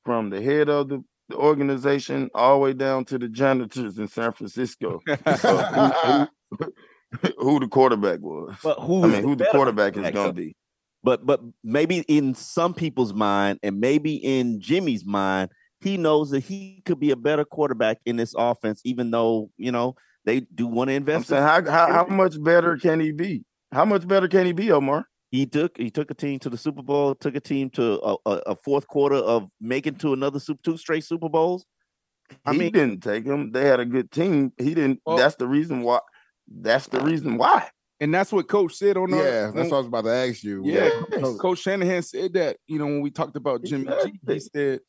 from 0.04 0.30
the 0.30 0.40
head 0.42 0.68
of 0.68 0.88
the, 0.88 1.04
the 1.28 1.36
organization 1.36 2.30
all 2.34 2.54
the 2.54 2.58
way 2.58 2.72
down 2.72 3.04
to 3.06 3.18
the 3.18 3.28
janitors 3.28 3.98
in 3.98 4.08
San 4.08 4.32
Francisco 4.32 5.00
uh, 5.08 5.16
who, 5.36 6.26
who, 6.56 6.72
who 7.38 7.60
the 7.60 7.68
quarterback 7.68 8.20
was. 8.20 8.54
But 8.62 8.78
who 8.80 9.04
I 9.04 9.08
mean 9.08 9.22
who 9.22 9.36
the 9.36 9.46
quarterback 9.46 9.96
is 9.96 10.10
gonna 10.10 10.32
be. 10.32 10.56
But 11.02 11.26
but 11.26 11.40
maybe 11.64 12.04
in 12.08 12.34
some 12.34 12.74
people's 12.74 13.12
mind, 13.12 13.58
and 13.62 13.80
maybe 13.80 14.16
in 14.16 14.60
Jimmy's 14.60 15.04
mind, 15.04 15.50
he 15.80 15.96
knows 15.96 16.30
that 16.30 16.40
he 16.40 16.82
could 16.84 17.00
be 17.00 17.10
a 17.10 17.16
better 17.16 17.44
quarterback 17.44 17.98
in 18.06 18.16
this 18.16 18.34
offense, 18.36 18.80
even 18.84 19.10
though 19.10 19.50
you 19.56 19.72
know 19.72 19.96
they 20.24 20.40
do 20.40 20.66
want 20.66 20.88
to 20.88 20.94
invest. 20.94 21.16
I'm 21.16 21.24
saying, 21.24 21.42
how, 21.42 21.70
how 21.70 21.92
how 21.92 22.06
much 22.06 22.42
better 22.42 22.76
can 22.76 23.00
he 23.00 23.12
be? 23.12 23.44
How 23.72 23.84
much 23.84 24.06
better 24.06 24.28
can 24.28 24.46
he 24.46 24.52
be, 24.52 24.70
Omar? 24.70 25.06
He 25.32 25.46
took 25.46 25.78
he 25.78 25.90
took 25.90 26.10
a 26.10 26.14
team 26.14 26.38
to 26.40 26.50
the 26.50 26.58
Super 26.58 26.82
Bowl, 26.82 27.14
took 27.14 27.34
a 27.34 27.40
team 27.40 27.70
to 27.70 27.98
a, 28.04 28.16
a, 28.26 28.30
a 28.48 28.56
fourth 28.56 28.86
quarter 28.86 29.16
of 29.16 29.48
making 29.62 29.94
to 29.96 30.12
another 30.12 30.38
super, 30.38 30.60
two 30.62 30.76
straight 30.76 31.04
Super 31.04 31.30
Bowls. 31.30 31.64
I 32.44 32.52
he 32.52 32.58
mean, 32.58 32.72
didn't 32.72 33.02
take 33.02 33.24
them. 33.24 33.50
They 33.50 33.64
had 33.66 33.80
a 33.80 33.86
good 33.86 34.10
team. 34.10 34.52
He 34.58 34.74
didn't. 34.74 35.00
Well, 35.06 35.16
that's 35.16 35.36
the 35.36 35.48
reason 35.48 35.82
why. 35.82 36.00
That's 36.46 36.86
the 36.86 37.00
reason 37.00 37.38
why. 37.38 37.70
And 37.98 38.12
that's 38.12 38.30
what 38.30 38.46
Coach 38.46 38.74
said 38.74 38.98
on. 38.98 39.14
Uh, 39.14 39.16
yeah, 39.16 39.50
that's 39.54 39.70
what 39.70 39.76
I 39.76 39.78
was 39.78 39.86
about 39.86 40.04
to 40.04 40.12
ask 40.12 40.44
you. 40.44 40.62
Yeah, 40.66 40.90
Coach, 41.10 41.38
Coach 41.38 41.58
Shanahan 41.60 42.02
said 42.02 42.34
that. 42.34 42.58
You 42.66 42.78
know, 42.78 42.86
when 42.86 43.00
we 43.00 43.10
talked 43.10 43.36
about 43.36 43.64
Jimmy 43.64 43.90
G, 44.04 44.20
he 44.26 44.40
said, 44.40 44.80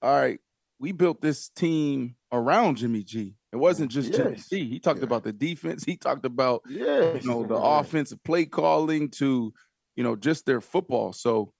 "All 0.00 0.18
right, 0.18 0.40
we 0.78 0.92
built 0.92 1.20
this 1.20 1.50
team 1.50 2.16
around 2.32 2.76
Jimmy 2.76 3.02
G. 3.02 3.34
It 3.52 3.56
wasn't 3.56 3.90
just 3.90 4.08
yes. 4.08 4.16
Jimmy 4.16 4.36
G. 4.36 4.70
He 4.70 4.80
talked 4.80 5.00
yeah. 5.00 5.04
about 5.04 5.24
the 5.24 5.32
defense. 5.32 5.84
He 5.84 5.98
talked 5.98 6.24
about 6.24 6.62
yes. 6.68 7.22
you 7.22 7.28
know 7.28 7.44
the 7.44 7.56
offensive 7.56 8.22
play 8.24 8.46
calling 8.46 9.10
to 9.10 9.52
you 9.96 10.04
know 10.04 10.16
just 10.16 10.46
their 10.46 10.60
football. 10.60 11.12
So 11.12 11.52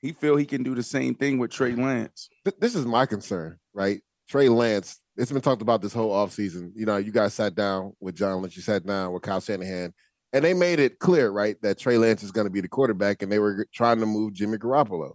he 0.00 0.12
feel 0.12 0.36
he 0.36 0.46
can 0.46 0.62
do 0.62 0.74
the 0.74 0.82
same 0.82 1.14
thing 1.14 1.38
with 1.38 1.50
Trey 1.50 1.74
Lance. 1.74 2.28
This 2.58 2.74
is 2.74 2.84
my 2.86 3.06
concern, 3.06 3.58
right? 3.72 4.00
Trey 4.28 4.48
Lance. 4.48 4.98
It's 5.16 5.30
been 5.30 5.42
talked 5.42 5.62
about 5.62 5.82
this 5.82 5.92
whole 5.92 6.10
offseason. 6.10 6.72
You 6.74 6.86
know, 6.86 6.96
you 6.96 7.12
guys 7.12 7.34
sat 7.34 7.54
down 7.54 7.92
with 8.00 8.16
John 8.16 8.40
Lynch, 8.40 8.56
you 8.56 8.62
sat 8.62 8.84
down 8.86 9.12
with 9.12 9.22
Kyle 9.22 9.40
Shanahan, 9.40 9.92
and 10.32 10.44
they 10.44 10.54
made 10.54 10.80
it 10.80 10.98
clear, 10.98 11.30
right, 11.30 11.60
that 11.62 11.78
Trey 11.78 11.98
Lance 11.98 12.22
is 12.22 12.32
going 12.32 12.46
to 12.46 12.50
be 12.50 12.62
the 12.62 12.68
quarterback, 12.68 13.22
and 13.22 13.30
they 13.30 13.38
were 13.38 13.66
trying 13.74 14.00
to 14.00 14.06
move 14.06 14.32
Jimmy 14.32 14.56
Garoppolo, 14.56 15.12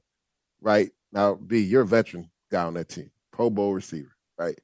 right? 0.61 0.91
Now, 1.11 1.33
B, 1.35 1.59
you're 1.59 1.81
a 1.81 1.87
veteran 1.87 2.29
guy 2.51 2.63
on 2.63 2.75
that 2.75 2.89
team. 2.89 3.09
Pro 3.31 3.49
Bowl 3.49 3.73
receiver, 3.73 4.15
right? 4.37 4.57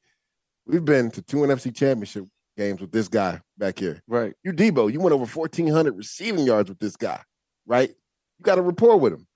We've 0.65 0.85
been 0.85 1.09
to 1.11 1.21
two 1.21 1.37
NFC 1.37 1.75
championship 1.75 2.25
games 2.55 2.79
with 2.79 2.91
this 2.91 3.07
guy 3.07 3.41
back 3.57 3.79
here. 3.79 4.01
Right. 4.07 4.33
You 4.43 4.53
Deebo, 4.53 4.91
you 4.91 4.99
went 4.99 5.13
over 5.13 5.25
1,400 5.25 5.97
receiving 5.97 6.45
yards 6.45 6.69
with 6.69 6.79
this 6.79 6.95
guy, 6.95 7.21
right? 7.65 7.89
You 7.89 8.43
got 8.43 8.57
a 8.57 8.61
rapport 8.61 8.97
with 8.97 9.13
him. 9.13 9.27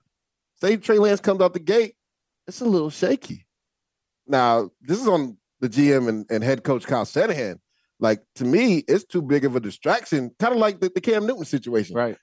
Say 0.60 0.76
Trey 0.76 0.98
Lance 0.98 1.20
comes 1.20 1.40
out 1.40 1.54
the 1.54 1.60
gate, 1.60 1.94
it's 2.46 2.60
a 2.60 2.64
little 2.64 2.90
shaky. 2.90 3.46
Now, 4.26 4.70
this 4.80 5.00
is 5.00 5.08
on 5.08 5.38
the 5.60 5.68
GM 5.68 6.08
and, 6.08 6.26
and 6.30 6.42
head 6.42 6.64
coach 6.64 6.86
Kyle 6.86 7.04
Shanahan. 7.04 7.60
Like, 8.00 8.20
to 8.36 8.44
me, 8.44 8.84
it's 8.88 9.04
too 9.04 9.22
big 9.22 9.44
of 9.44 9.56
a 9.56 9.60
distraction, 9.60 10.30
kind 10.38 10.54
of 10.54 10.60
like 10.60 10.80
the, 10.80 10.90
the 10.94 11.00
Cam 11.00 11.26
Newton 11.26 11.44
situation. 11.44 11.96
Right. 11.96 12.16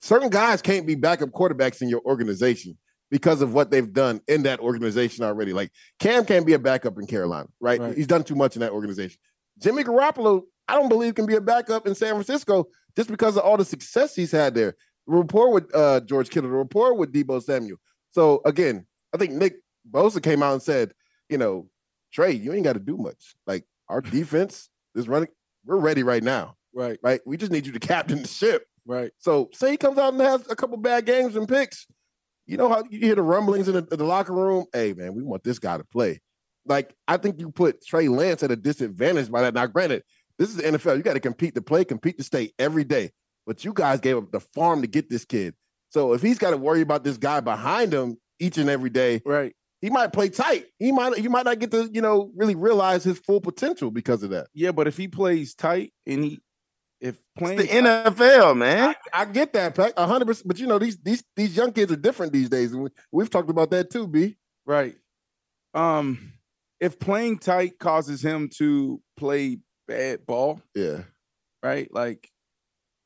Certain 0.00 0.30
guys 0.30 0.62
can't 0.62 0.86
be 0.86 0.94
backup 0.94 1.30
quarterbacks 1.30 1.82
in 1.82 1.88
your 1.88 2.00
organization 2.04 2.78
because 3.10 3.42
of 3.42 3.52
what 3.52 3.70
they've 3.70 3.92
done 3.92 4.20
in 4.28 4.42
that 4.44 4.60
organization 4.60 5.24
already. 5.24 5.52
Like 5.52 5.72
Cam 5.98 6.24
can't 6.24 6.46
be 6.46 6.52
a 6.52 6.58
backup 6.58 6.98
in 6.98 7.06
Carolina, 7.06 7.48
right? 7.60 7.80
right? 7.80 7.96
He's 7.96 8.06
done 8.06 8.24
too 8.24 8.34
much 8.34 8.56
in 8.56 8.60
that 8.60 8.72
organization. 8.72 9.18
Jimmy 9.58 9.82
Garoppolo, 9.82 10.42
I 10.68 10.74
don't 10.74 10.88
believe 10.88 11.14
can 11.14 11.26
be 11.26 11.34
a 11.34 11.40
backup 11.40 11.86
in 11.86 11.94
San 11.94 12.12
Francisco 12.12 12.68
just 12.96 13.10
because 13.10 13.36
of 13.36 13.42
all 13.42 13.56
the 13.56 13.64
success 13.64 14.14
he's 14.14 14.32
had 14.32 14.54
there. 14.54 14.76
Rapport 15.08 15.52
with 15.52 15.74
uh, 15.74 16.00
George 16.00 16.30
Kittle, 16.30 16.50
the 16.50 16.56
rapport 16.56 16.94
with 16.94 17.12
Deebo 17.12 17.42
Samuel. 17.42 17.78
So 18.12 18.40
again, 18.44 18.86
I 19.14 19.18
think 19.18 19.32
Nick 19.32 19.56
Bosa 19.90 20.22
came 20.22 20.42
out 20.42 20.52
and 20.52 20.62
said, 20.62 20.92
you 21.28 21.38
know, 21.38 21.68
Trey, 22.12 22.32
you 22.32 22.52
ain't 22.52 22.64
got 22.64 22.74
to 22.74 22.80
do 22.80 22.96
much. 22.96 23.34
Like 23.46 23.64
our 23.88 24.00
defense 24.02 24.68
is 24.94 25.08
running, 25.08 25.28
we're 25.64 25.78
ready 25.78 26.02
right 26.02 26.22
now. 26.22 26.56
Right. 26.72 26.98
Right. 27.02 27.20
We 27.26 27.36
just 27.36 27.50
need 27.50 27.66
you 27.66 27.72
to 27.72 27.80
captain 27.80 28.22
the 28.22 28.28
ship. 28.28 28.66
Right. 28.86 29.10
So 29.18 29.50
say 29.52 29.72
he 29.72 29.76
comes 29.76 29.98
out 29.98 30.12
and 30.12 30.22
has 30.22 30.48
a 30.48 30.56
couple 30.56 30.76
bad 30.76 31.06
games 31.06 31.36
and 31.36 31.48
picks 31.48 31.86
you 32.48 32.56
know 32.56 32.68
how 32.70 32.82
you 32.90 32.98
hear 32.98 33.14
the 33.14 33.22
rumblings 33.22 33.68
in 33.68 33.74
the, 33.74 33.86
in 33.92 33.98
the, 33.98 34.04
locker 34.04 34.32
room? 34.32 34.64
Hey, 34.72 34.94
man, 34.94 35.14
we 35.14 35.22
want 35.22 35.44
this 35.44 35.58
guy 35.58 35.76
to 35.76 35.84
play. 35.84 36.20
Like, 36.64 36.94
I 37.06 37.18
think 37.18 37.38
you 37.38 37.50
put 37.50 37.84
Trey 37.84 38.08
Lance 38.08 38.42
at 38.42 38.50
a 38.50 38.56
disadvantage 38.56 39.30
by 39.30 39.42
that. 39.42 39.54
Now, 39.54 39.66
granted, 39.66 40.02
this 40.38 40.48
is 40.48 40.56
the 40.56 40.62
NFL. 40.62 40.96
You 40.96 41.02
got 41.02 41.12
to 41.12 41.20
compete 41.20 41.54
to 41.54 41.62
play, 41.62 41.84
compete 41.84 42.16
to 42.16 42.24
stay 42.24 42.52
every 42.58 42.84
day. 42.84 43.10
But 43.48 43.64
you 43.64 43.72
guys 43.72 43.98
gave 43.98 44.18
up 44.18 44.30
the 44.30 44.40
farm 44.40 44.82
to 44.82 44.86
get 44.86 45.08
this 45.08 45.24
kid. 45.24 45.54
So 45.88 46.12
if 46.12 46.20
he's 46.20 46.38
got 46.38 46.50
to 46.50 46.58
worry 46.58 46.82
about 46.82 47.02
this 47.02 47.16
guy 47.16 47.40
behind 47.40 47.94
him 47.94 48.18
each 48.38 48.58
and 48.58 48.68
every 48.68 48.90
day, 48.90 49.22
right? 49.24 49.54
He 49.80 49.88
might 49.88 50.12
play 50.12 50.28
tight. 50.28 50.66
He 50.78 50.92
might 50.92 51.16
you 51.18 51.30
might 51.30 51.46
not 51.46 51.58
get 51.58 51.70
to, 51.70 51.88
you 51.90 52.02
know, 52.02 52.30
really 52.36 52.54
realize 52.54 53.04
his 53.04 53.18
full 53.18 53.40
potential 53.40 53.90
because 53.90 54.22
of 54.22 54.30
that. 54.30 54.48
Yeah, 54.52 54.72
but 54.72 54.86
if 54.86 54.98
he 54.98 55.08
plays 55.08 55.54
tight 55.54 55.94
and 56.06 56.22
he 56.22 56.40
if 57.00 57.16
playing 57.38 57.60
it's 57.60 57.72
the 57.72 57.78
NFL, 57.78 58.56
man. 58.56 58.94
I, 59.12 59.22
I 59.22 59.24
get 59.24 59.52
that, 59.54 59.74
Pack, 59.74 59.96
hundred 59.96 60.26
percent. 60.26 60.48
But 60.48 60.58
you 60.58 60.66
know, 60.66 60.78
these 60.78 60.98
these 60.98 61.24
these 61.36 61.56
young 61.56 61.72
kids 61.72 61.90
are 61.90 61.96
different 61.96 62.32
these 62.32 62.48
days, 62.50 62.72
and 62.72 62.90
we, 63.12 63.22
have 63.22 63.30
talked 63.30 63.50
about 63.50 63.70
that 63.70 63.90
too. 63.90 64.06
B 64.06 64.36
right. 64.66 64.94
Um, 65.74 66.32
if 66.80 66.98
playing 66.98 67.38
tight 67.38 67.78
causes 67.78 68.22
him 68.22 68.50
to 68.58 69.00
play 69.16 69.58
bad 69.86 70.26
ball, 70.26 70.60
yeah, 70.74 71.02
right. 71.62 71.92
Like, 71.92 72.30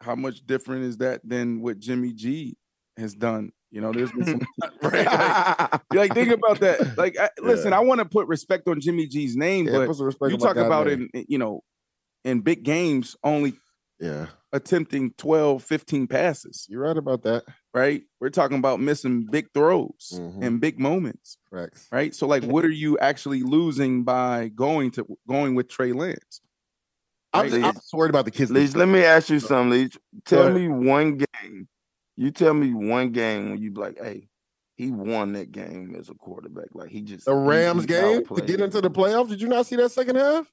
how 0.03 0.15
much 0.15 0.47
different 0.47 0.85
is 0.85 0.99
that 0.99 1.21
than 1.25 1.61
what 1.61 1.79
Jimmy 1.79 2.13
G 2.13 2.57
has 2.97 3.15
done? 3.15 3.53
You 3.71 3.81
know, 3.81 3.93
there's 3.93 4.13
been 4.13 4.27
some 4.27 4.41
right, 4.83 5.07
like, 5.07 5.83
like, 5.91 6.15
think 6.15 6.31
about 6.31 6.61
that. 6.61 6.99
Like, 6.99 7.19
I, 7.19 7.31
listen, 7.41 7.73
I 7.73 7.81
want 7.81 8.01
to 8.01 8.05
put 8.05 8.27
respect 8.29 8.69
on 8.69 8.81
Jimmy 8.81 9.07
G's 9.07 9.37
name, 9.37 9.67
yeah, 9.67 9.87
but 9.87 10.31
you 10.31 10.37
talk 10.37 10.57
about 10.57 10.89
it, 10.89 11.01
in, 11.01 11.25
you 11.29 11.39
know, 11.39 11.63
in 12.25 12.41
big 12.41 12.63
games, 12.65 13.17
only 13.25 13.55
yeah. 14.03 14.27
Attempting 14.53 15.15
12, 15.17 15.63
15 15.63 16.07
passes. 16.09 16.67
You're 16.69 16.83
right 16.83 16.97
about 16.97 17.23
that. 17.23 17.45
Right? 17.73 18.03
We're 18.21 18.31
talking 18.31 18.59
about 18.59 18.81
missing 18.81 19.27
big 19.31 19.47
throws 19.55 20.13
mm-hmm. 20.15 20.43
and 20.43 20.61
big 20.61 20.79
moments. 20.79 21.39
Correct. 21.49 21.79
Right? 21.91 22.15
So 22.15 22.27
like 22.27 22.45
what 22.45 22.65
are 22.65 22.71
you 22.71 22.99
actually 22.99 23.43
losing 23.43 24.03
by 24.03 24.49
going 24.49 24.91
to 24.93 25.07
going 25.27 25.55
with 25.55 25.69
Trey 25.69 25.93
Lance? 25.93 26.43
Right? 27.35 27.53
I'm, 27.53 27.65
I'm 27.65 27.75
worried 27.93 28.11
about 28.11 28.27
the 28.27 28.31
kids. 28.31 28.51
Leach, 28.51 28.75
let 28.75 28.89
me 28.89 29.05
ask 29.05 29.31
you 29.31 29.41
something, 29.41 29.71
Leach. 29.71 29.99
Tell 30.25 30.51
me 30.51 30.69
one 30.69 31.19
game. 31.19 31.69
You 32.17 32.31
tell 32.31 32.53
me 32.53 32.75
one 32.75 33.11
game 33.13 33.51
when 33.51 33.63
you 33.63 33.71
be 33.71 33.81
like, 33.81 33.99
hey, 33.99 34.29
he 34.77 34.91
won 34.91 35.33
that 35.33 35.51
game 35.53 35.95
as 35.99 36.09
a 36.09 36.15
quarterback. 36.15 36.69
Like 36.75 36.91
he 36.91 37.03
just 37.03 37.25
the 37.25 37.35
Rams 37.35 37.87
game 37.87 38.25
to 38.25 38.43
get 38.43 38.61
into 38.61 38.81
the 38.81 38.91
playoffs. 38.91 39.29
Did 39.29 39.41
you 39.41 39.49
not 39.49 39.67
see 39.67 39.77
that 39.77 39.91
second 39.91 40.17
half? 40.17 40.51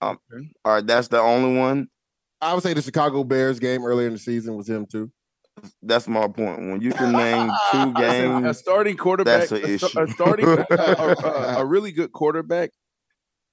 Um, 0.00 0.18
all 0.64 0.74
right, 0.74 0.86
that's 0.86 1.08
the 1.08 1.20
only 1.20 1.58
one. 1.58 1.88
I 2.40 2.52
would 2.52 2.62
say 2.62 2.74
the 2.74 2.82
Chicago 2.82 3.24
Bears 3.24 3.58
game 3.58 3.84
earlier 3.84 4.06
in 4.06 4.12
the 4.12 4.18
season 4.18 4.56
was 4.56 4.68
him 4.68 4.86
too. 4.86 5.10
That's 5.82 6.08
my 6.08 6.26
point. 6.28 6.58
When 6.58 6.80
you 6.80 6.92
can 6.92 7.12
name 7.12 7.50
two 7.70 7.92
games, 8.00 8.46
a 8.46 8.54
starting 8.54 8.96
quarterback, 8.96 9.48
that's 9.48 9.52
an 9.52 9.62
issue. 9.64 9.98
A, 9.98 10.08
starting, 10.08 10.46
a, 10.48 10.66
a, 10.70 11.54
a, 11.58 11.64
really 11.64 11.92
good 11.92 12.12
quarterback, 12.12 12.70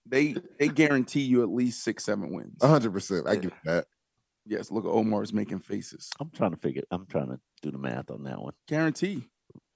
they 0.05 0.35
they 0.59 0.67
guarantee 0.67 1.21
you 1.21 1.43
at 1.43 1.49
least 1.49 1.83
six, 1.83 2.03
seven 2.05 2.33
wins. 2.33 2.57
hundred 2.61 2.93
percent. 2.93 3.27
I 3.27 3.35
give 3.35 3.53
that. 3.65 3.85
Yes, 4.45 4.71
look, 4.71 4.85
at 4.85 4.89
Omar's 4.89 5.33
making 5.33 5.59
faces. 5.59 6.09
I'm 6.19 6.31
trying 6.31 6.51
to 6.51 6.57
figure. 6.57 6.83
I'm 6.91 7.05
trying 7.05 7.27
to 7.27 7.39
do 7.61 7.71
the 7.71 7.77
math 7.77 8.09
on 8.09 8.23
that 8.23 8.41
one. 8.41 8.53
Guarantee. 8.67 9.27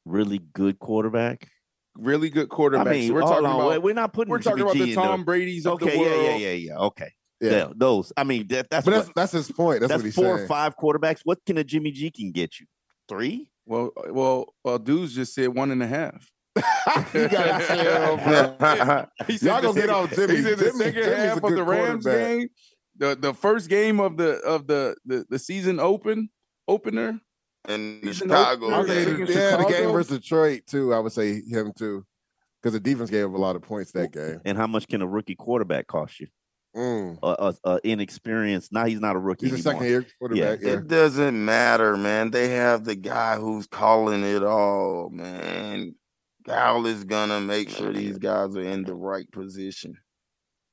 Really 0.06 0.40
good 0.54 0.80
quarterback. 0.80 1.50
Really 1.96 2.30
good 2.30 2.50
quarterback. 2.50 2.88
I 2.88 2.92
mean, 2.92 3.14
we're 3.14 3.22
talking 3.22 3.46
on, 3.46 3.68
about. 3.68 3.84
We're 3.84 3.94
not 3.94 4.14
putting. 4.14 4.32
We're 4.32 4.40
talking 4.40 4.62
about 4.62 4.74
the 4.74 4.94
Tom 4.94 5.24
Brady's 5.24 5.66
of 5.66 5.74
okay, 5.74 5.92
the 5.92 6.00
world. 6.00 6.12
Yeah, 6.12 6.36
yeah, 6.36 6.36
yeah, 6.36 6.52
yeah. 6.52 6.78
Okay. 6.78 7.12
Yeah. 7.42 7.68
those. 7.76 8.12
I 8.18 8.24
mean, 8.24 8.48
that, 8.48 8.70
that's 8.70 8.86
but 8.86 8.92
that's, 8.92 9.08
what, 9.08 9.16
that's 9.16 9.32
his 9.32 9.52
point. 9.52 9.82
That's, 9.82 9.90
that's 9.90 10.02
what 10.02 10.06
he's 10.06 10.16
four 10.16 10.38
saying. 10.38 10.46
or 10.46 10.48
five 10.48 10.76
quarterbacks. 10.78 11.22
What 11.24 11.40
can 11.46 11.58
a 11.58 11.64
Jimmy 11.64 11.92
G 11.92 12.10
can 12.10 12.32
get 12.32 12.60
you? 12.60 12.66
Three? 13.08 13.50
Well, 13.66 13.92
well, 14.10 14.54
well, 14.64 14.80
dudes 14.80 15.16
just 15.16 15.34
said 15.34 15.50
one 15.50 15.72
and 15.72 15.82
a 15.82 15.88
half. 15.88 16.32
you 17.14 17.28
gotta 17.28 17.66
chill, 17.68 18.18
bro. 18.58 19.06
he 19.28 19.38
said 19.38 19.48
Y'all 19.48 19.62
gonna 19.62 19.82
get 19.82 19.90
off 19.90 20.14
Jimmy. 20.16 20.38
He 20.38 20.42
said 20.42 20.58
the 20.58 20.72
second 20.72 20.94
Jimmy's 21.04 21.18
half 21.18 21.44
of 21.44 21.56
the 21.56 21.64
Rams 21.64 22.06
game, 22.06 22.48
the 22.98 23.16
the 23.16 23.34
first 23.34 23.70
game 23.70 24.00
of 24.00 24.18
the 24.18 24.40
of 24.40 24.68
the 24.68 24.96
the, 25.06 25.26
the 25.30 25.40
season 25.40 25.80
open 25.80 26.30
opener 26.68 27.20
in 27.68 28.02
Chicago. 28.14 28.74
Open, 28.74 28.88
yeah, 28.90 29.26
yeah 29.26 29.26
Chicago. 29.26 29.64
the 29.64 29.70
game 29.70 29.92
versus 29.92 30.20
Detroit 30.20 30.62
too. 30.66 30.94
I 30.94 31.00
would 31.00 31.12
say 31.12 31.42
him 31.42 31.74
too, 31.78 32.06
because 32.62 32.74
the 32.74 32.80
defense 32.80 33.10
gave 33.10 33.26
up 33.26 33.34
a 33.34 33.38
lot 33.38 33.56
of 33.56 33.62
points 33.62 33.92
that 33.92 34.12
game. 34.12 34.40
And 34.46 34.58
how 34.58 34.68
much 34.68 34.88
can 34.88 35.02
a 35.02 35.08
rookie 35.08 35.36
quarterback 35.36 35.88
cost 35.88 36.20
you? 36.20 36.28
Mm. 36.76 37.18
Uh, 37.24 37.54
uh, 37.64 37.80
inexperienced. 37.84 38.74
Now 38.74 38.86
he's 38.86 39.00
not 39.00 39.16
a 39.16 39.20
rookie. 39.20 39.50
He's 39.50 39.60
a 39.60 39.64
second 39.64 39.86
year 39.86 40.06
quarterback. 40.20 40.62
Yeah. 40.62 40.68
yeah. 40.68 40.78
It 40.78 40.88
doesn't 40.88 41.46
matter, 41.46 41.96
man. 41.96 42.32
They 42.32 42.50
have 42.50 42.84
the 42.84 42.96
guy 42.96 43.38
who's 43.38 43.66
calling 43.68 44.24
it 44.24 44.44
all, 44.44 45.10
man. 45.10 45.96
Kyle 46.46 46.86
is 46.86 47.04
gonna 47.04 47.42
make 47.42 47.70
sure 47.70 47.92
these 47.92 48.18
guys 48.18 48.56
are 48.56 48.62
in 48.62 48.84
the 48.84 48.94
right 48.94 49.30
position. 49.32 49.96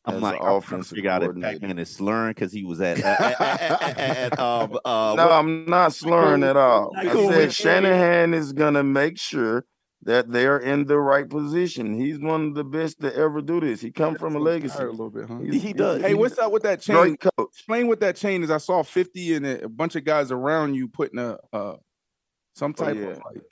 I'm 0.04 0.20
like, 0.20 0.40
offensive 0.42 0.96
you 0.98 1.02
got 1.04 1.22
it. 1.22 1.40
Pac-Man 1.40 1.78
is 1.78 1.88
slurring 1.88 2.32
because 2.32 2.52
he 2.52 2.64
was 2.64 2.80
at. 2.80 2.98
at, 2.98 3.40
at, 3.40 3.98
at 3.98 4.38
um, 4.38 4.76
uh, 4.84 5.14
no, 5.16 5.26
what? 5.26 5.32
I'm 5.32 5.64
not 5.66 5.94
slurring 5.94 6.42
at 6.42 6.56
all. 6.56 6.92
I 6.96 7.04
said 7.28 7.52
Shanahan 7.52 8.34
is 8.34 8.52
gonna 8.52 8.82
make 8.82 9.16
sure 9.18 9.64
that 10.04 10.32
they're 10.32 10.58
in 10.58 10.86
the 10.86 10.98
right 10.98 11.28
position. 11.30 11.94
He's 11.94 12.18
one 12.18 12.48
of 12.48 12.54
the 12.54 12.64
best 12.64 13.00
to 13.02 13.14
ever 13.14 13.40
do 13.40 13.60
this. 13.60 13.80
He 13.80 13.92
come 13.92 14.16
from 14.16 14.34
a 14.34 14.40
legacy. 14.40 14.82
A 14.82 14.90
little 14.90 15.10
bit, 15.10 15.28
huh? 15.28 15.38
He, 15.38 15.60
he 15.60 15.72
does. 15.72 16.02
Hey, 16.02 16.14
what's 16.14 16.36
up 16.38 16.50
with 16.50 16.64
that 16.64 16.80
chain? 16.80 16.96
Great 16.96 17.20
coach. 17.20 17.48
Explain 17.52 17.86
what 17.86 18.00
that 18.00 18.16
chain 18.16 18.42
is. 18.42 18.50
I 18.50 18.58
saw 18.58 18.82
50 18.82 19.36
and 19.36 19.46
a 19.46 19.68
bunch 19.68 19.94
of 19.94 20.04
guys 20.04 20.32
around 20.32 20.74
you 20.74 20.88
putting 20.88 21.20
a 21.20 21.38
uh, 21.52 21.76
Some 22.56 22.74
Oh, 22.78 22.84
type 22.84 22.96
yeah. 22.96 23.02
of 23.02 23.18
like. 23.18 23.42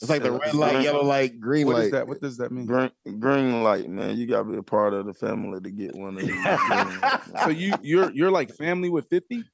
It's 0.00 0.08
like 0.08 0.22
the 0.22 0.32
red 0.32 0.54
light, 0.54 0.72
Green- 0.72 0.82
yellow 0.84 1.04
light, 1.04 1.40
green 1.40 1.66
What 1.66 1.76
light. 1.76 1.84
is 1.86 1.90
that? 1.90 2.08
What 2.08 2.20
does 2.20 2.38
that 2.38 2.50
mean? 2.50 2.64
Green, 2.66 2.90
green 3.18 3.62
light, 3.62 3.88
man. 3.90 4.16
You 4.16 4.26
gotta 4.26 4.44
be 4.44 4.56
a 4.56 4.62
part 4.62 4.94
of 4.94 5.04
the 5.06 5.12
family 5.12 5.60
to 5.60 5.70
get 5.70 5.94
one 5.94 6.16
of 6.18 6.26
these. 6.26 6.34
So 7.44 7.50
you 7.50 7.74
you're 7.82 8.10
you're 8.12 8.30
like 8.30 8.50
family 8.54 8.88
with 8.88 9.08
fifty. 9.08 9.44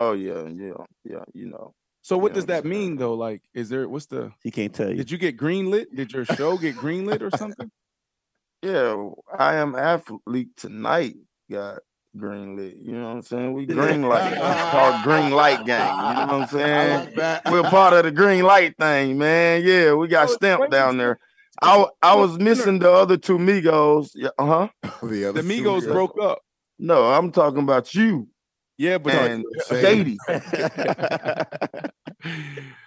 oh 0.00 0.12
yeah, 0.12 0.46
yeah, 0.48 0.72
yeah. 1.04 1.24
You 1.32 1.46
know, 1.48 1.74
So 2.02 2.18
what 2.18 2.32
Yeah, 2.32 2.34
does 2.34 2.44
I'm 2.44 2.48
that 2.48 2.64
mean 2.66 2.96
though? 2.96 3.14
Like, 3.14 3.42
is 3.54 3.68
there 3.70 3.88
what's 3.88 4.06
the? 4.06 4.30
He 4.42 4.50
can't 4.50 4.74
tell 4.74 4.90
you. 4.90 4.96
Did 4.96 5.10
you 5.10 5.16
get 5.18 5.36
greenlit? 5.38 5.86
Did 5.94 6.12
your 6.12 6.24
show 6.26 6.58
get 6.58 6.76
greenlit 6.76 7.22
or 7.22 7.34
something? 7.36 7.70
yeah. 8.62 9.10
I 9.38 9.54
am 9.56 9.74
athlete 9.74 10.56
tonight. 10.56 11.16
Got 11.50 11.78
green 12.16 12.56
lit. 12.56 12.76
You 12.80 12.92
know 12.92 13.04
what 13.08 13.14
I'm 13.16 13.22
saying? 13.22 13.52
We 13.54 13.66
green 13.66 14.02
light. 14.02 14.32
It's 14.36 14.70
called 14.70 15.02
green 15.04 15.30
light 15.32 15.64
gang. 15.66 15.88
You 15.96 16.26
know 16.26 16.38
what 16.38 16.42
I'm 16.42 16.48
saying? 16.48 17.42
We're 17.50 17.62
part 17.70 17.92
of 17.94 18.04
the 18.04 18.10
green 18.12 18.44
light 18.44 18.76
thing, 18.78 19.18
man. 19.18 19.62
Yeah, 19.64 19.94
we 19.94 20.08
got 20.08 20.30
stamped 20.30 20.70
down 20.70 20.96
there. 20.98 21.18
I 21.62 21.86
I 22.02 22.14
was 22.16 22.38
missing 22.38 22.80
the 22.80 22.90
other 22.92 23.16
two 23.16 23.38
Migos. 23.38 24.10
Yeah, 24.14 24.30
uh 24.38 24.46
huh. 24.46 24.68
the 25.02 25.32
The 25.32 25.42
Migos 25.42 25.82
two- 25.82 25.92
broke 25.92 26.16
up. 26.20 26.40
No, 26.78 27.04
I'm 27.12 27.30
talking 27.30 27.60
about 27.62 27.94
you 27.94 28.28
Yeah, 28.76 28.98
but 28.98 29.14
and 29.14 29.44
Shady. 29.68 30.18
Shady. 30.26 30.44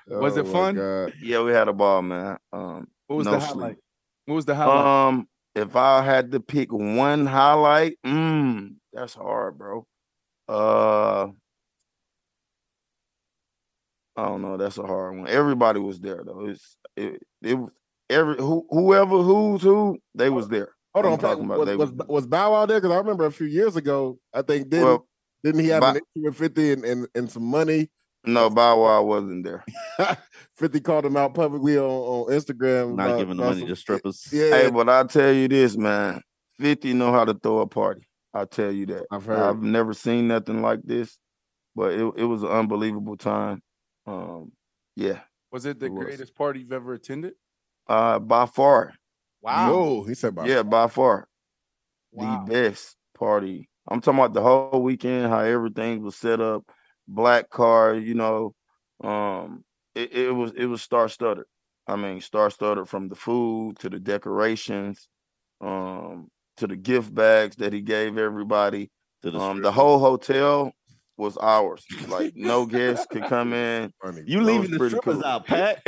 Was 0.08 0.38
it 0.38 0.46
Oh, 0.46 0.52
fun? 0.52 0.76
God. 0.76 1.14
Yeah, 1.22 1.42
we 1.44 1.52
had 1.52 1.68
a 1.68 1.74
ball, 1.74 2.02
man. 2.02 2.38
Um, 2.52 2.88
what 3.08 3.18
was 3.18 3.26
no 3.26 3.32
the 3.34 3.40
sleep. 3.40 3.54
highlight? 3.56 3.78
What 4.26 4.36
was 4.36 4.46
the 4.46 4.56
highlight? 4.56 4.86
Um, 4.86 5.28
if 5.56 5.76
I 5.76 6.02
had 6.04 6.32
to 6.32 6.40
pick 6.40 6.72
one 6.72 7.26
highlight, 7.26 7.98
mm, 8.06 8.76
that's 8.98 9.14
hard, 9.14 9.58
bro. 9.58 9.86
Uh, 10.50 11.28
I 14.16 14.26
don't 14.26 14.42
know. 14.42 14.58
That's 14.58 14.78
a 14.78 14.84
hard 14.86 15.18
one. 15.20 15.28
Everybody 15.28 15.80
was 15.80 16.00
there 16.00 16.24
though. 16.26 16.48
It's 16.48 16.78
it. 16.96 17.22
It 17.44 17.54
was 17.56 17.70
every 18.10 18.38
who, 18.38 18.66
whoever 18.70 19.22
who's 19.22 19.62
who 19.62 20.00
they 20.16 20.30
was 20.30 20.48
there. 20.50 20.70
Hold 20.94 21.06
I'm 21.06 21.12
on, 21.14 21.20
talking 21.20 21.46
about 21.46 21.60
was, 21.60 21.68
they 21.68 21.76
was, 21.76 21.92
was- 21.92 22.08
was 22.08 22.28
Bow 22.28 22.54
Wow 22.54 22.66
there? 22.66 22.80
Because 22.82 22.96
I 22.96 22.98
remember 22.98 23.26
a 23.26 23.32
few 23.32 23.46
years 23.46 23.76
ago, 23.76 24.18
I 24.34 24.42
think 24.42 24.70
didn't 24.70 24.86
Well, 24.86 25.08
didn't 25.44 25.62
he 25.62 25.68
have 25.70 25.82
Bow- 25.82 25.90
an 25.92 25.98
issue 25.98 26.26
with 26.26 26.36
Fifty 26.36 26.72
and, 26.74 26.84
and, 26.84 27.08
and 27.14 27.30
some 27.32 27.44
money? 27.46 27.90
no, 28.26 28.50
Bow 28.50 28.82
Wow 28.82 29.04
wasn't 29.04 29.44
there. 29.44 29.64
Fifty 30.58 30.80
called 30.80 31.06
him 31.06 31.16
out 31.18 31.36
publicly 31.36 31.78
on, 31.78 31.84
on 31.86 32.32
Instagram. 32.34 32.96
Not 32.96 33.08
about- 33.10 33.20
giving 33.20 33.38
the 33.38 33.44
about 33.44 33.50
money 33.50 33.60
some- 33.62 33.70
to 33.70 33.76
strippers. 33.76 34.28
Yeah, 34.32 34.50
Hey, 34.50 34.72
but 34.72 34.90
I 34.90 35.04
tell 35.04 35.32
you 35.32 35.48
this, 35.48 35.78
man. 35.78 36.22
Fifty 36.60 36.94
know 36.94 37.12
how 37.12 37.26
to 37.26 37.36
throw 37.36 37.60
a 37.60 37.68
party. 37.68 38.07
I 38.34 38.46
tell 38.46 38.72
you 38.72 38.86
that. 38.88 39.06
I've 39.12 39.26
heard. 39.26 39.40
I've 39.40 39.62
never 39.62 39.94
seen 39.94 40.28
nothing 40.28 40.62
like 40.62 40.82
this, 40.84 41.18
but 41.76 41.94
it 41.94 42.14
it 42.18 42.26
was 42.26 42.44
an 42.44 42.50
unbelievable 42.50 43.18
time. 43.18 43.62
Um, 44.06 44.52
yeah, 44.96 45.22
Was 45.52 45.66
it 45.66 45.80
the 45.80 45.88
it 45.88 45.92
was. 45.92 46.06
greatest 46.06 46.36
party 46.36 46.62
you've 46.62 46.72
ever 46.72 46.94
attended? 46.94 47.34
uh, 47.88 48.20
by 48.20 48.46
far, 48.46 48.94
Whoa, 49.42 50.04
he 50.04 50.14
said, 50.14 50.36
by. 50.36 50.48
yeah, 50.48 50.64
by 50.64 50.88
far, 50.88 51.28
Wow. 52.12 52.46
the 52.46 52.52
best 52.52 52.96
party. 53.18 53.70
I'm 53.88 54.02
talking 54.02 54.20
about 54.20 54.34
the 54.34 54.42
whole 54.42 54.82
weekend, 54.84 55.28
how 55.28 55.40
everything 55.40 56.02
was 56.04 56.16
set 56.16 56.42
up, 56.42 56.64
black 57.08 57.50
car, 57.50 57.96
you 57.96 58.14
know. 58.14 58.54
Um, 59.02 59.64
it, 59.96 60.12
it 60.14 60.32
was 60.32 60.52
it 60.54 60.66
was 60.66 60.82
star 60.82 61.08
studded. 61.10 61.46
I 61.88 61.96
mean, 61.96 62.20
star 62.22 62.50
studded 62.50 62.90
from 62.90 63.08
the 63.08 63.16
food 63.16 63.80
to 63.80 63.90
the 63.90 64.00
decorations, 64.00 65.08
um, 65.62 66.30
to 66.58 66.68
the 66.68 66.76
gift 66.76 67.14
bags 67.14 67.56
that 67.58 67.74
he 67.74 67.82
gave 67.82 68.18
everybody. 68.18 68.90
To 69.24 69.32
the 69.32 69.40
Um, 69.40 69.62
the 69.62 69.72
whole 69.72 70.00
hotel 70.00 70.72
was 71.18 71.38
ours. 71.38 71.84
Like 72.08 72.34
no 72.36 72.66
guest 72.78 73.10
could 73.10 73.24
come 73.24 73.54
in. 73.54 73.92
You 74.26 74.40
That 74.40 74.46
leaving 74.46 74.62
was 74.62 74.70
the 74.72 74.78
pretty 74.78 74.96
strippers 74.98 75.22
cool. 75.22 75.26
out, 75.26 75.46
Pat. 75.48 75.82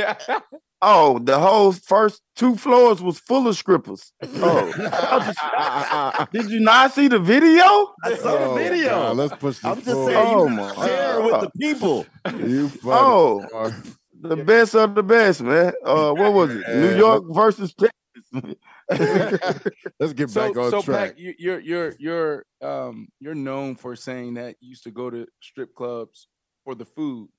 Oh, 0.81 1.19
the 1.19 1.37
whole 1.37 1.73
first 1.73 2.21
two 2.37 2.55
floors 2.55 3.01
was 3.01 3.19
full 3.19 3.47
of 3.49 3.55
strippers. 3.57 4.13
Oh, 4.23 4.73
I 4.79 6.15
just- 6.17 6.31
did 6.31 6.49
you 6.49 6.61
not 6.61 6.93
see 6.93 7.07
the 7.09 7.19
video? 7.19 7.61
I 8.03 8.15
saw 8.15 8.29
Oh, 8.37 8.53
the 8.57 8.63
video. 8.63 8.89
God, 8.89 9.17
let's 9.17 9.33
push 9.35 9.55
this 9.57 9.65
I'm 9.65 9.75
just 9.75 9.87
forward. 9.91 10.13
saying, 10.13 10.27
Oh 10.35 10.47
you 10.47 10.49
my 10.55 10.73
share 10.87 11.21
with 11.21 11.41
the 11.41 11.51
people. 11.59 12.05
You 12.37 12.69
funny. 12.69 12.97
Oh, 12.97 13.73
the 14.21 14.37
best 14.37 14.73
of 14.75 14.95
the 14.95 15.03
best, 15.03 15.41
man. 15.41 15.73
Uh, 15.85 16.13
what 16.13 16.33
was 16.33 16.49
it? 16.55 16.67
New 16.75 16.95
York 16.97 17.23
versus 17.29 17.73
Texas. 17.73 18.55
let's 19.99 20.13
get 20.13 20.29
so 20.29 20.47
back 20.47 20.57
on 20.57 20.71
so 20.71 20.81
track. 20.81 21.09
Pat, 21.09 21.19
you, 21.19 21.33
you're 21.37 21.59
you're 21.59 21.95
you're 21.99 22.45
um 22.61 23.07
you're 23.19 23.35
known 23.35 23.75
for 23.75 23.95
saying 23.95 24.35
that 24.35 24.55
you 24.59 24.69
used 24.69 24.83
to 24.83 24.91
go 24.91 25.09
to 25.09 25.27
strip 25.41 25.75
clubs 25.75 26.27
for 26.65 26.75
the 26.75 26.85
food. 26.85 27.29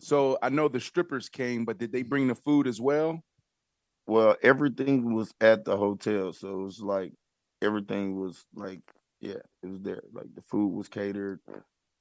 So 0.00 0.38
I 0.42 0.48
know 0.48 0.68
the 0.68 0.80
strippers 0.80 1.28
came, 1.28 1.64
but 1.64 1.78
did 1.78 1.92
they 1.92 2.02
bring 2.02 2.28
the 2.28 2.34
food 2.34 2.66
as 2.66 2.80
well? 2.80 3.22
well, 4.08 4.36
everything 4.42 5.14
was 5.14 5.34
at 5.40 5.64
the 5.64 5.76
hotel, 5.76 6.32
so 6.32 6.48
it 6.48 6.64
was 6.64 6.80
like 6.80 7.12
everything 7.62 8.18
was 8.18 8.46
like, 8.54 8.80
yeah, 9.20 9.42
it 9.62 9.66
was 9.66 9.82
there. 9.82 10.02
Like 10.12 10.34
the 10.34 10.42
food 10.42 10.72
was 10.72 10.88
catered. 10.88 11.40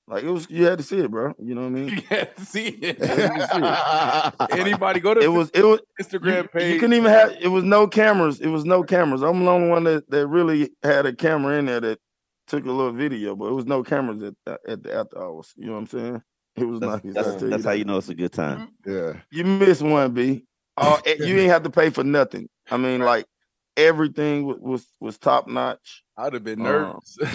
Like 0.10 0.24
it 0.24 0.30
was, 0.30 0.48
you 0.50 0.66
had 0.66 0.78
to 0.78 0.84
see 0.86 1.00
it, 1.00 1.12
bro. 1.12 1.34
You 1.38 1.54
know 1.54 1.62
what 1.62 1.68
I 1.68 1.70
mean? 1.72 1.90
You 1.96 2.02
had 2.10 2.36
to 2.38 2.46
see 2.46 2.68
it. 2.68 2.98
Yeah, 3.00 4.32
Anybody 4.52 5.00
go 5.02 5.14
to 5.14 5.20
It 5.22 5.28
was, 5.28 5.50
it 5.54 5.64
was. 5.64 5.82
Instagram 6.02 6.50
page? 6.52 6.74
you 6.74 6.80
couldn't 6.80 6.96
even 6.96 7.12
have. 7.12 7.36
It 7.42 7.50
was 7.50 7.64
no 7.66 7.88
cameras. 7.88 8.40
It 8.40 8.48
was 8.48 8.64
no 8.64 8.84
cameras. 8.84 9.22
I'm 9.22 9.44
the 9.44 9.52
only 9.52 9.68
one 9.70 9.84
that, 9.84 10.10
that 10.10 10.28
really 10.28 10.72
had 10.84 11.06
a 11.06 11.14
camera 11.14 11.58
in 11.58 11.66
there 11.66 11.82
that 11.82 12.00
took 12.48 12.66
a 12.66 12.72
little 12.72 12.94
video, 12.94 13.36
but 13.36 13.48
it 13.48 13.54
was 13.54 13.66
no 13.66 13.84
cameras 13.84 14.24
at 14.24 14.34
the- 14.46 14.60
at 14.72 14.84
the 14.84 14.96
after 14.96 15.22
hours. 15.22 15.52
You 15.58 15.66
know 15.68 15.74
what 15.74 15.80
I'm 15.80 15.88
saying? 15.88 16.22
It 16.58 16.64
was 16.66 16.80
That's, 16.80 17.04
nice. 17.04 17.14
that's, 17.14 17.28
I'll 17.44 17.50
that's 17.52 17.66
how 17.66 17.72
you 17.74 17.86
know 17.86 17.98
it's 17.98 18.10
a 18.10 18.16
good 18.16 18.32
time. 18.32 18.70
yeah. 18.84 19.14
You 19.30 19.44
missed 19.44 19.84
one, 19.84 20.12
B. 20.14 20.44
Oh, 20.78 21.00
eh, 21.06 21.16
you 21.20 21.38
ain't 21.38 21.52
have 21.52 21.62
to 21.64 21.70
pay 21.70 21.92
for 21.92 22.04
nothing. 22.04 22.50
I 22.72 22.78
mean, 22.78 23.02
like 23.02 23.26
everything 23.76 24.46
wa- 24.48 24.56
was 24.60 24.88
was 25.00 25.18
top 25.20 25.48
notch. 25.48 26.04
I'd 26.18 26.34
have 26.34 26.44
been 26.44 26.60
Um, 26.62 26.66
nervous. 26.66 27.18
I'd 27.22 27.30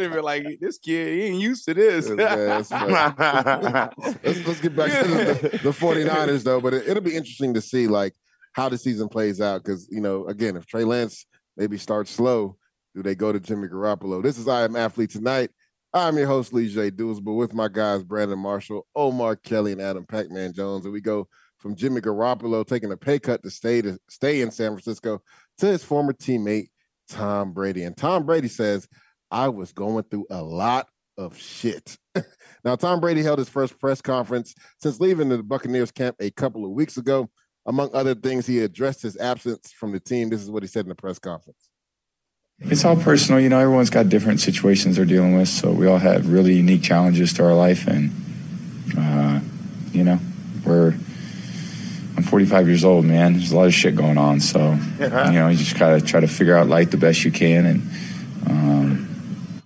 have 0.00 0.12
been 0.12 0.22
like, 0.22 0.46
this 0.60 0.78
kid, 0.78 1.12
he 1.12 1.22
ain't 1.24 1.40
used 1.40 1.64
to 1.66 1.74
this. 1.74 2.08
That's- 2.08 2.68
that's 2.68 4.14
let's, 4.24 4.46
let's 4.46 4.60
get 4.60 4.76
back 4.76 5.02
to 5.02 5.08
the, 5.08 5.50
the 5.62 5.70
49ers 5.70 6.42
though 6.44 6.60
but 6.60 6.74
it, 6.74 6.86
will 6.88 7.00
be 7.00 7.16
interesting 7.16 7.54
to 7.54 7.60
see 7.60 7.86
like 7.86 8.14
how 8.52 8.68
the 8.68 8.78
season 8.78 9.08
plays 9.08 9.40
out 9.40 9.62
because 9.62 9.88
you 9.90 10.00
know 10.00 10.26
again 10.26 10.56
if 10.56 10.66
trey 10.66 10.84
lance 10.84 11.26
maybe 11.56 11.76
starts 11.76 12.10
slow 12.10 12.56
do 12.94 13.02
they 13.02 13.14
go 13.14 13.32
to 13.32 13.40
jimmy 13.40 13.68
garoppolo? 13.68 14.22
This 14.22 14.38
is 14.38 14.48
i 14.48 14.62
am 14.64 14.76
athlete 14.76 15.10
tonight. 15.10 15.50
I'm 15.92 16.16
your 16.16 16.26
host 16.26 16.52
Leger 16.52 16.90
Douzable 16.90 17.36
with 17.36 17.54
my 17.54 17.68
guys 17.68 18.02
brandon 18.04 18.38
marshall 18.38 18.86
omar 18.94 19.36
kelly 19.36 19.72
and 19.72 19.80
adam 19.80 20.06
pac-man 20.06 20.52
jones 20.52 20.84
and 20.84 20.92
we 20.92 21.00
go 21.00 21.28
from 21.58 21.74
jimmy 21.74 22.00
garoppolo 22.00 22.66
taking 22.66 22.92
a 22.92 22.96
pay 22.96 23.18
cut 23.18 23.42
to 23.42 23.50
stay 23.50 23.82
to 23.82 23.98
stay 24.08 24.42
in 24.42 24.50
san 24.50 24.70
francisco 24.72 25.20
to 25.58 25.66
his 25.66 25.84
former 25.84 26.12
teammate 26.12 26.68
tom 27.08 27.52
brady 27.52 27.82
and 27.84 27.96
tom 27.96 28.24
brady 28.24 28.48
says 28.48 28.88
i 29.30 29.48
was 29.48 29.72
going 29.72 30.04
through 30.04 30.26
a 30.30 30.42
lot 30.42 30.88
of 31.16 31.38
shit 31.38 31.96
now, 32.64 32.76
Tom 32.76 33.00
Brady 33.00 33.22
held 33.22 33.38
his 33.38 33.48
first 33.48 33.78
press 33.78 34.00
conference 34.00 34.54
since 34.78 35.00
leaving 35.00 35.28
the 35.28 35.42
Buccaneers 35.42 35.90
camp 35.90 36.16
a 36.20 36.30
couple 36.30 36.64
of 36.64 36.72
weeks 36.72 36.96
ago. 36.96 37.28
Among 37.66 37.90
other 37.94 38.14
things, 38.14 38.46
he 38.46 38.60
addressed 38.60 39.02
his 39.02 39.16
absence 39.16 39.72
from 39.72 39.92
the 39.92 40.00
team. 40.00 40.28
This 40.28 40.42
is 40.42 40.50
what 40.50 40.62
he 40.62 40.66
said 40.66 40.84
in 40.84 40.90
the 40.90 40.94
press 40.94 41.18
conference. 41.18 41.70
It's 42.60 42.84
all 42.84 42.96
personal, 42.96 43.40
you 43.40 43.48
know. 43.48 43.58
Everyone's 43.58 43.90
got 43.90 44.08
different 44.08 44.40
situations 44.40 44.96
they're 44.96 45.04
dealing 45.04 45.36
with, 45.36 45.48
so 45.48 45.72
we 45.72 45.86
all 45.86 45.98
have 45.98 46.30
really 46.30 46.54
unique 46.54 46.82
challenges 46.82 47.32
to 47.34 47.44
our 47.44 47.54
life, 47.54 47.86
and 47.88 48.12
uh, 48.96 49.40
you 49.92 50.04
know, 50.04 50.20
we're. 50.64 50.94
I'm 52.16 52.22
45 52.22 52.68
years 52.68 52.84
old, 52.84 53.04
man. 53.04 53.32
There's 53.32 53.52
a 53.52 53.56
lot 53.56 53.66
of 53.66 53.74
shit 53.74 53.96
going 53.96 54.18
on, 54.18 54.40
so 54.40 54.78
you 55.00 55.08
know, 55.08 55.48
you 55.48 55.56
just 55.56 55.78
gotta 55.78 56.00
try 56.00 56.20
to 56.20 56.28
figure 56.28 56.56
out 56.56 56.68
life 56.68 56.90
the 56.90 56.96
best 56.96 57.24
you 57.24 57.32
can, 57.32 57.66
and 57.66 57.90
um, 58.48 59.62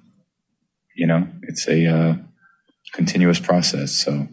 you 0.95 1.07
know, 1.07 1.27
it's 1.43 1.69
a 1.69 1.87
uh, 1.87 2.17
continuous 2.93 3.39
process. 3.39 3.93
So 3.93 4.29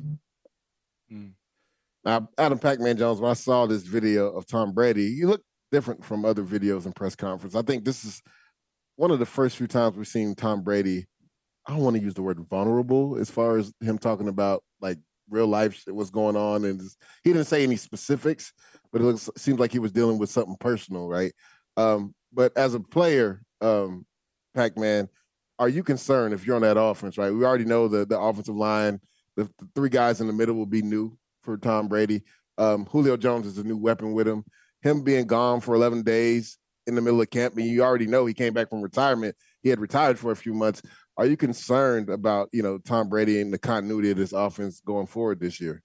Now, 2.05 2.30
Adam 2.38 2.59
Pac-Man 2.59 2.97
Jones, 2.97 3.20
when 3.20 3.32
I 3.32 3.34
saw 3.34 3.66
this 3.66 3.82
video 3.84 4.30
of 4.30 4.45
Tom 4.45 4.74
Brady, 4.74 5.05
you 5.05 5.28
look 5.28 5.41
different 5.72 6.05
from 6.05 6.24
other 6.24 6.43
videos 6.43 6.86
and 6.86 6.95
press 6.95 7.16
conference. 7.16 7.55
I 7.55 7.63
think 7.63 7.84
this 7.84 8.05
is 8.05 8.22
one 8.95 9.11
of 9.11 9.20
the 9.20 9.26
first 9.26 9.57
few 9.57 9.68
times 9.68 9.97
we've 9.97 10.07
seen 10.07 10.36
Tom 10.36 10.61
Brady. 10.61 11.05
I 11.68 11.72
don't 11.74 11.82
want 11.82 11.95
to 11.97 12.01
use 12.01 12.13
the 12.13 12.22
word 12.22 12.39
vulnerable 12.47 13.18
as 13.18 13.32
far 13.32 13.57
as 13.57 13.74
him 13.82 13.97
talking 13.97 14.28
about 14.28 14.63
like 14.80 14.99
real 15.30 15.47
life 15.47 15.73
shit, 15.76 15.95
what's 15.95 16.09
going 16.09 16.36
on, 16.36 16.65
and 16.65 16.80
just, 16.80 16.97
he 17.23 17.32
didn't 17.32 17.47
say 17.47 17.63
any 17.63 17.76
specifics, 17.76 18.53
but 18.91 19.01
it 19.01 19.05
looks 19.05 19.30
seems 19.38 19.59
like 19.59 19.71
he 19.71 19.80
was 19.80 19.91
dealing 19.91 20.17
with 20.17 20.30
something 20.30 20.57
personal, 20.59 21.07
right? 21.07 21.34
Um, 21.78 22.13
but 22.34 22.55
as 22.57 22.73
a 22.73 22.80
player, 22.80 23.41
um, 23.61 24.05
Pac-Man, 24.53 25.09
are 25.57 25.69
you 25.69 25.84
concerned 25.84 26.34
if 26.34 26.45
you're 26.45 26.55
on 26.55 26.61
that 26.63 26.80
offense, 26.80 27.17
right? 27.17 27.32
We 27.32 27.45
already 27.45 27.65
know 27.65 27.88
the 27.88 28.05
the 28.05 28.19
offensive 28.19 28.55
line, 28.55 28.99
the, 29.36 29.49
the 29.59 29.67
three 29.76 29.89
guys 29.89 30.21
in 30.21 30.28
the 30.28 30.34
middle 30.34 30.55
will 30.55 30.65
be 30.65 30.82
new 30.82 31.17
for 31.43 31.57
Tom 31.57 31.88
Brady. 31.88 32.23
Um, 32.57 32.86
Julio 32.86 33.17
Jones 33.17 33.45
is 33.45 33.57
a 33.57 33.63
new 33.63 33.78
weapon 33.78 34.13
with 34.13 34.28
him. 34.28 34.43
Him 34.82 35.03
being 35.03 35.26
gone 35.26 35.61
for 35.61 35.76
11 35.76 36.03
days 36.03 36.57
in 36.88 36.95
the 36.95 37.01
middle 37.01 37.21
of 37.21 37.30
camp, 37.30 37.55
and 37.57 37.65
you 37.65 37.84
already 37.84 38.07
know 38.07 38.26
he 38.26 38.34
came 38.34 38.53
back 38.53 38.69
from 38.69 38.82
retirement. 38.82 39.36
He 39.63 39.69
had 39.69 39.80
retired 39.80 40.19
for 40.19 40.32
a 40.32 40.36
few 40.36 40.53
months. 40.53 40.82
Are 41.18 41.26
you 41.26 41.38
concerned 41.38 42.09
about 42.09 42.49
you 42.51 42.61
know 42.61 42.78
Tom 42.78 43.09
Brady 43.09 43.39
and 43.39 43.53
the 43.53 43.57
continuity 43.57 44.11
of 44.11 44.18
this 44.18 44.34
offense 44.34 44.82
going 44.82 45.07
forward 45.07 45.39
this 45.39 45.61
year? 45.61 45.82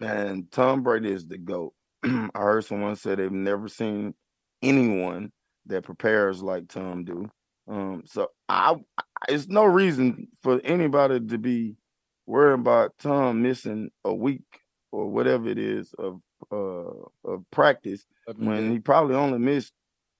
And 0.00 0.50
Tom 0.52 0.82
Brady 0.82 1.10
is 1.10 1.26
the 1.26 1.38
GOAT. 1.38 1.74
I 2.04 2.30
heard 2.34 2.64
someone 2.64 2.94
say 2.94 3.16
they've 3.16 3.32
never 3.32 3.68
seen 3.68 4.14
anyone 4.62 5.32
that 5.66 5.82
prepares 5.82 6.42
like 6.42 6.68
Tom 6.68 7.04
do. 7.04 7.28
Um, 7.68 8.04
so 8.06 8.28
I, 8.48 8.76
it's 9.28 9.48
no 9.48 9.64
reason 9.64 10.28
for 10.42 10.60
anybody 10.62 11.20
to 11.20 11.38
be 11.38 11.76
worrying 12.26 12.60
about 12.60 12.92
Tom 12.98 13.42
missing 13.42 13.90
a 14.04 14.14
week 14.14 14.42
or 14.92 15.08
whatever 15.08 15.48
it 15.48 15.58
is 15.58 15.92
of 15.98 16.20
uh 16.52 17.28
of 17.28 17.44
practice 17.50 18.06
when 18.36 18.70
he 18.70 18.78
probably 18.78 19.16
only 19.16 19.38
missed 19.38 19.72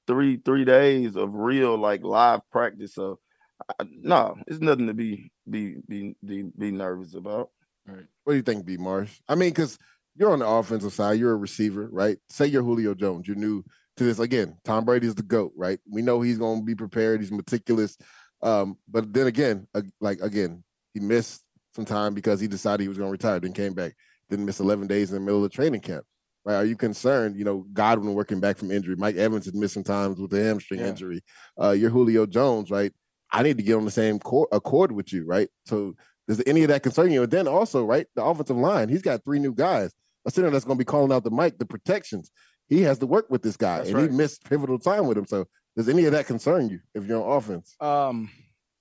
three 0.09 0.39
three 0.45 0.65
days 0.65 1.15
of 1.15 1.35
real 1.35 1.79
like 1.79 2.03
live 2.03 2.41
practice. 2.51 2.95
So 2.95 3.21
uh, 3.69 3.85
no, 3.91 4.37
it's 4.47 4.61
nothing 4.61 4.87
to 4.87 4.95
be 4.95 5.31
be 5.49 5.77
be 5.89 6.15
be, 6.25 6.43
be 6.57 6.71
nervous 6.71 7.15
about. 7.15 7.51
Right. 7.87 8.07
What 8.25 8.33
do 8.33 8.37
you 8.37 8.43
think, 8.43 8.67
B 8.67 8.77
Marsh? 8.77 9.21
I 9.29 9.35
mean, 9.35 9.51
because 9.51 9.79
you're 10.15 10.33
on 10.33 10.41
the 10.41 10.47
offensive 10.47 10.93
side, 10.93 11.19
you're 11.19 11.33
a 11.33 11.37
receiver, 11.37 11.89
right? 11.91 12.19
Say 12.29 12.47
you're 12.47 12.63
Julio 12.63 12.95
Jones, 12.95 13.27
you're 13.27 13.37
new 13.37 13.65
to 13.97 14.05
this. 14.05 14.19
Again, 14.19 14.57
Tom 14.65 14.85
Brady's 14.85 15.15
the 15.15 15.23
GOAT, 15.23 15.53
right? 15.57 15.79
We 15.91 16.03
know 16.03 16.21
he's 16.21 16.39
gonna 16.39 16.63
be 16.63 16.75
prepared, 16.75 17.21
he's 17.21 17.33
meticulous. 17.33 17.97
Um, 18.43 18.77
but 18.89 19.13
then 19.13 19.27
again, 19.27 19.67
like 20.01 20.21
again, 20.21 20.63
he 20.95 21.01
missed 21.01 21.43
some 21.75 21.85
time 21.85 22.15
because 22.15 22.41
he 22.41 22.49
decided 22.49 22.83
he 22.83 22.89
was 22.89 22.99
gonna 22.99 23.11
retire, 23.11 23.41
then 23.41 23.53
came 23.53 23.75
back, 23.75 23.95
didn't 24.29 24.47
miss 24.47 24.61
11 24.61 24.87
days 24.87 25.11
in 25.11 25.15
the 25.15 25.21
middle 25.21 25.45
of 25.45 25.51
the 25.51 25.55
training 25.57 25.81
camp. 25.81 26.05
Right? 26.45 26.57
Are 26.57 26.65
you 26.65 26.77
concerned? 26.77 27.37
You 27.37 27.45
know, 27.45 27.67
Godwin 27.73 28.15
working 28.15 28.41
back 28.41 28.57
from 28.59 28.71
injury. 28.71 28.97
Mike 28.97 29.17
Evans 29.17 29.45
had 29.47 29.55
missed 29.55 29.75
some 29.75 29.85
times 29.85 30.19
with 30.19 30.31
the 30.31 30.43
hamstring 30.43 30.81
Yeah. 30.81 30.89
injury. 30.89 31.23
Uh, 31.61 31.71
you're 31.71 31.91
Julio 31.91 32.27
Jones, 32.27 32.71
right? 32.71 32.93
I 33.31 33.43
need 33.43 33.57
to 33.59 33.63
get 33.63 33.77
on 33.77 33.85
the 33.85 33.91
same 33.91 34.19
cor- 34.19 34.49
accord 34.53 34.93
with 34.93 35.13
you, 35.13 35.25
right? 35.25 35.49
So 35.67 35.95
does 36.27 36.43
any 36.47 36.63
of 36.63 36.69
that 36.69 36.83
concern 36.83 37.11
you? 37.11 37.23
And 37.23 37.31
then 37.33 37.49
also, 37.49 37.85
right, 37.85 38.07
the 38.15 38.25
offensive 38.25 38.57
line, 38.57 38.89
he's 38.89 39.03
got 39.03 39.25
three 39.25 39.39
new 39.39 39.53
guys. 39.55 39.93
A 40.27 40.31
center 40.31 40.51
that's 40.51 40.65
going 40.65 40.77
to 40.79 40.85
be 40.85 40.89
calling 40.89 41.13
out 41.13 41.25
the 41.25 41.31
mic, 41.31 41.59
the 41.59 41.67
protections. 41.67 42.31
He 42.69 42.83
has 42.83 42.99
to 42.99 43.07
work 43.07 43.31
with 43.31 43.43
this 43.43 43.57
guy, 43.57 43.79
That's 43.79 43.91
and 43.91 43.99
right. 43.99 44.11
he 44.11 44.17
missed 44.17 44.45
pivotal 44.45 44.79
time 44.79 45.07
with 45.07 45.17
him. 45.17 45.27
So 45.27 45.47
does 45.77 45.89
any 45.89 46.05
of 46.05 46.13
that 46.13 46.27
concern 46.27 46.69
you 46.69 46.81
if 46.95 47.07
you're 47.07 47.23
on 47.23 47.37
offense? 47.39 47.75
Um, 47.81 48.31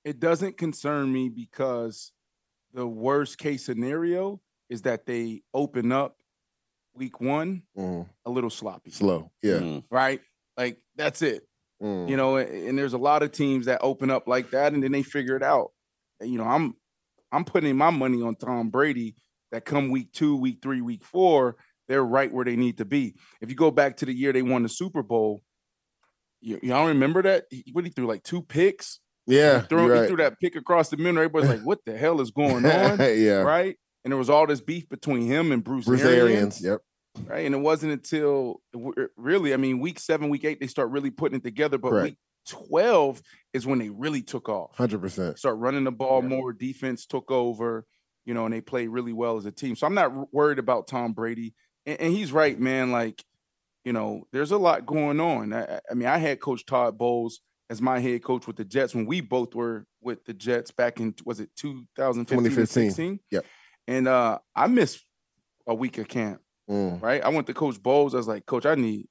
it 0.04 0.20
doesn't 0.20 0.58
concern 0.58 1.12
me 1.12 1.30
because 1.30 2.12
the 2.74 2.86
worst 2.86 3.38
case 3.38 3.64
scenario 3.66 4.42
is 4.70 4.82
that 4.82 5.06
they 5.06 5.42
open 5.54 5.92
up 5.94 6.18
week 6.94 7.22
one 7.22 7.64
Mhm. 7.78 8.08
a 8.26 8.30
little 8.30 8.50
sloppy, 8.50 8.92
Slow, 8.92 9.32
yeah. 9.42 9.60
Mm. 9.60 9.84
right? 9.90 10.20
Like 10.58 10.82
that's 10.96 11.22
it. 11.22 11.47
Mm. 11.82 12.10
You 12.10 12.18
know, 12.18 12.38
a- 12.38 12.68
and 12.68 12.78
there's 12.78 12.94
a 12.94 12.98
lot 12.98 13.24
of 13.24 13.32
teams 13.32 13.68
that 13.68 13.80
open 13.84 14.10
up 14.10 14.28
like 14.28 14.52
that 14.52 14.74
and 14.74 14.82
then 14.84 14.92
they 14.92 15.04
figure 15.04 15.36
it 15.36 15.44
out. 15.44 15.72
And, 16.20 16.32
you 16.32 16.38
know, 16.38 16.46
I'm 16.46 16.74
I'm 17.32 17.44
putting 17.46 17.76
my 17.76 17.90
money 17.90 18.22
on 18.22 18.36
Tom 18.36 18.70
Brady 18.70 19.16
that 19.52 19.66
come 19.66 19.90
week 19.92 20.12
two, 20.14 20.36
week 20.38 20.60
three, 20.62 20.82
week 20.82 21.04
four, 21.04 21.56
they're 21.88 22.04
right 22.04 22.32
where 22.34 22.46
they 22.46 22.56
need 22.56 22.78
to 22.80 22.86
be. 22.86 23.16
If 23.42 23.50
you 23.50 23.56
go 23.56 23.70
back 23.72 23.98
to 23.98 24.06
the 24.06 24.14
year 24.14 24.34
they 24.34 24.42
won 24.42 24.64
the 24.64 24.70
Super 24.70 25.04
Bowl, 25.04 25.42
you, 26.42 26.60
y'all 26.64 26.88
remember 26.88 27.22
that? 27.24 27.46
He, 27.50 27.66
what 27.74 27.84
he 27.86 27.90
threw 27.92 28.08
like 28.08 28.24
two 28.24 28.42
picks. 28.42 29.00
Yeah, 29.26 29.62
he 29.62 29.68
threw, 29.68 29.86
you're 29.88 30.02
he 30.04 30.08
threw 30.08 30.18
that 30.18 30.40
pick 30.40 30.56
across 30.56 30.90
the 30.90 30.98
middle. 30.98 31.18
Everybody's 31.18 31.50
like, 31.50 31.66
"What 31.66 31.80
the 31.86 31.98
hell 31.98 32.22
is 32.22 32.32
going 32.32 32.66
on?" 32.66 33.00
Yeah. 33.00 33.42
right. 33.42 33.76
And 34.06 34.12
there 34.12 34.18
was 34.18 34.30
all 34.30 34.48
this 34.48 34.62
beef 34.62 34.88
between 34.88 35.26
him 35.28 35.52
and 35.52 35.62
Bruce, 35.64 35.84
Bruce 35.86 36.02
Arians 36.02 36.22
Arians, 36.22 36.62
yep. 36.62 36.80
Right? 37.26 37.46
And 37.46 37.56
it 37.56 37.60
wasn't 37.60 37.94
until 37.94 38.62
really, 39.16 39.54
I 39.54 39.58
mean, 39.58 39.80
week 39.80 40.00
seven, 40.00 40.30
week 40.30 40.46
eight, 40.46 40.60
they 40.60 40.68
start 40.68 40.90
really 40.90 41.12
putting 41.12 41.38
it 41.38 41.44
together. 41.44 41.78
But 41.78 41.90
Correct. 41.90 42.04
week 42.04 42.18
12 42.48 43.22
is 43.54 43.66
when 43.68 43.80
they 43.80 43.90
really 43.90 44.22
took 44.22 44.50
off. 44.50 44.76
Hundred 44.76 45.02
percent. 45.02 45.38
Start 45.40 45.58
running 45.58 45.84
the 45.84 45.92
ball 45.92 46.22
more, 46.22 46.54
defense 46.54 47.06
took 47.06 47.32
over, 47.32 47.86
you 48.26 48.34
know, 48.34 48.46
and 48.46 48.54
they 48.54 48.62
played 48.62 48.90
really 48.90 49.14
well 49.14 49.38
as 49.38 49.46
a 49.46 49.52
team. 49.52 49.76
So 49.76 49.88
I'm 49.88 49.94
not 49.94 50.34
worried 50.34 50.60
about 50.60 50.88
Tom 50.88 51.14
Brady. 51.14 51.54
And, 51.86 52.00
and 52.00 52.14
he's 52.14 52.32
right, 52.32 52.60
man. 52.60 52.92
Like, 52.92 53.24
you 53.84 53.94
know, 53.94 54.24
there's 54.32 54.52
a 54.52 54.58
lot 54.58 54.86
going 54.86 55.20
on. 55.20 55.54
I, 55.54 55.80
I- 55.90 55.94
mean, 55.94 56.08
I 56.08 56.18
had 56.18 56.40
Coach 56.40 56.66
Todd 56.66 56.98
Bowles 56.98 57.40
as 57.70 57.82
my 57.82 58.00
head 58.00 58.24
coach 58.24 58.48
with 58.48 58.56
the 58.56 58.64
Jets 58.66 58.96
when 58.96 59.06
we 59.06 59.20
both 59.20 59.54
were 59.54 59.86
with 60.02 60.24
the 60.24 60.34
Jets 60.34 60.72
back 60.72 61.00
in, 61.02 61.14
was 61.26 61.42
it 61.42 61.50
2015 61.58 62.38
or 62.38 62.42
2015. 62.42 62.92
16? 62.92 63.20
Yep. 63.32 63.46
And 63.88 64.08
uh, 64.08 64.40
I 64.56 64.68
missed 64.68 65.04
a 65.68 65.76
week 65.76 65.98
of 65.98 66.08
camp 66.08 66.42
Mm. 66.70 67.02
right? 67.02 67.24
I 67.24 67.30
went 67.30 67.48
to 67.48 67.54
Coach 67.54 67.82
Bowles. 67.82 68.14
I 68.14 68.18
was 68.18 68.28
like, 68.28 68.46
Coach, 68.46 68.66
I 68.66 68.76
need. 68.76 69.08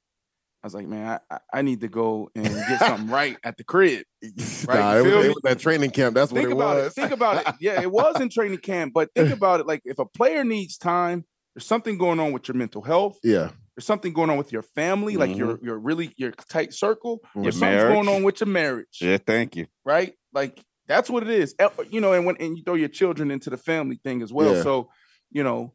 I 0.63 0.67
was 0.67 0.75
like, 0.75 0.87
man, 0.89 1.21
I, 1.31 1.39
I- 1.53 1.63
need 1.63 1.81
to 1.83 1.89
go 1.89 2.31
and 2.35 2.45
get 2.45 2.79
something 2.87 3.09
right 3.09 3.37
at 3.45 3.57
the 3.57 3.65
crib. 3.65 4.05
Right? 4.67 4.79
Nah, 4.81 4.97
it, 4.97 5.03
was, 5.05 5.25
it 5.27 5.29
was 5.29 5.41
that 5.45 5.59
training 5.61 5.91
camp. 5.91 6.15
That's 6.17 6.33
think 6.33 6.49
what 6.49 6.51
it 6.51 6.55
about 6.57 6.77
was. 6.77 6.87
it. 6.87 6.93
Think 6.95 7.13
about 7.13 7.47
it. 7.47 7.55
Yeah, 7.61 7.81
it 7.81 7.91
was 7.91 8.21
in 8.21 8.29
training 8.31 8.59
camp, 8.59 8.93
but 8.95 9.11
think 9.15 9.31
about 9.33 9.61
it. 9.61 9.67
Like, 9.67 9.83
if 9.85 9.99
a 10.01 10.07
player 10.07 10.43
needs 10.45 10.77
time, 10.77 11.25
there's 11.55 11.67
something 11.67 11.97
going 11.99 12.19
on 12.19 12.33
with 12.33 12.49
your 12.49 12.57
mental 12.57 12.83
health. 12.83 13.19
yeah. 13.23 13.51
There's 13.77 13.85
something 13.87 14.15
going 14.15 14.31
on 14.31 14.39
with 14.39 14.53
your 14.53 14.63
family, 14.63 15.17
like 15.19 15.37
your 15.37 15.59
your 15.63 15.79
really 15.79 16.15
your 16.17 16.31
tight 16.33 16.73
circle. 16.73 17.21
Your 17.35 17.43
There's 17.45 17.59
something 17.59 17.79
going 17.79 18.09
on 18.09 18.23
with 18.23 18.41
your 18.41 18.49
marriage, 18.49 18.97
Yeah, 19.03 19.19
thank 19.19 19.55
you. 19.55 19.67
right? 19.85 20.15
Like 20.33 20.65
that's 20.89 21.11
what 21.11 21.23
it 21.23 21.29
is. 21.29 21.55
Eh, 21.59 21.69
You 21.91 22.01
know, 22.01 22.15
and 22.15 22.25
when 22.25 22.37
and 22.39 22.57
you 22.57 22.65
throw 22.65 22.73
your 22.75 22.89
children 22.89 23.31
into 23.31 23.51
the 23.51 23.59
family 23.59 24.01
thing 24.03 24.23
as 24.23 24.33
well. 24.33 24.57
Yeah. 24.57 24.63
So, 24.63 24.89
you 25.31 25.45
know, 25.45 25.75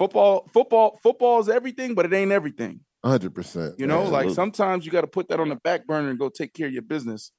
football, 0.00 0.48
football, 0.52 0.98
football 1.02 1.40
is 1.40 1.48
everything, 1.50 1.94
but 1.94 2.06
it 2.06 2.12
ain't 2.14 2.32
everything. 2.32 2.80
Hundred 3.04 3.34
percent. 3.34 3.74
You 3.78 3.86
know, 3.86 4.02
like 4.04 4.30
sometimes 4.30 4.84
you 4.86 4.90
got 4.92 5.02
to 5.02 5.06
put 5.06 5.28
that 5.28 5.40
on 5.40 5.48
the 5.50 5.56
back 5.56 5.86
burner 5.86 6.08
and 6.10 6.18
go 6.18 6.28
take 6.30 6.54
care 6.54 6.66
of 6.68 6.72
your 6.72 6.82
business. 6.82 7.32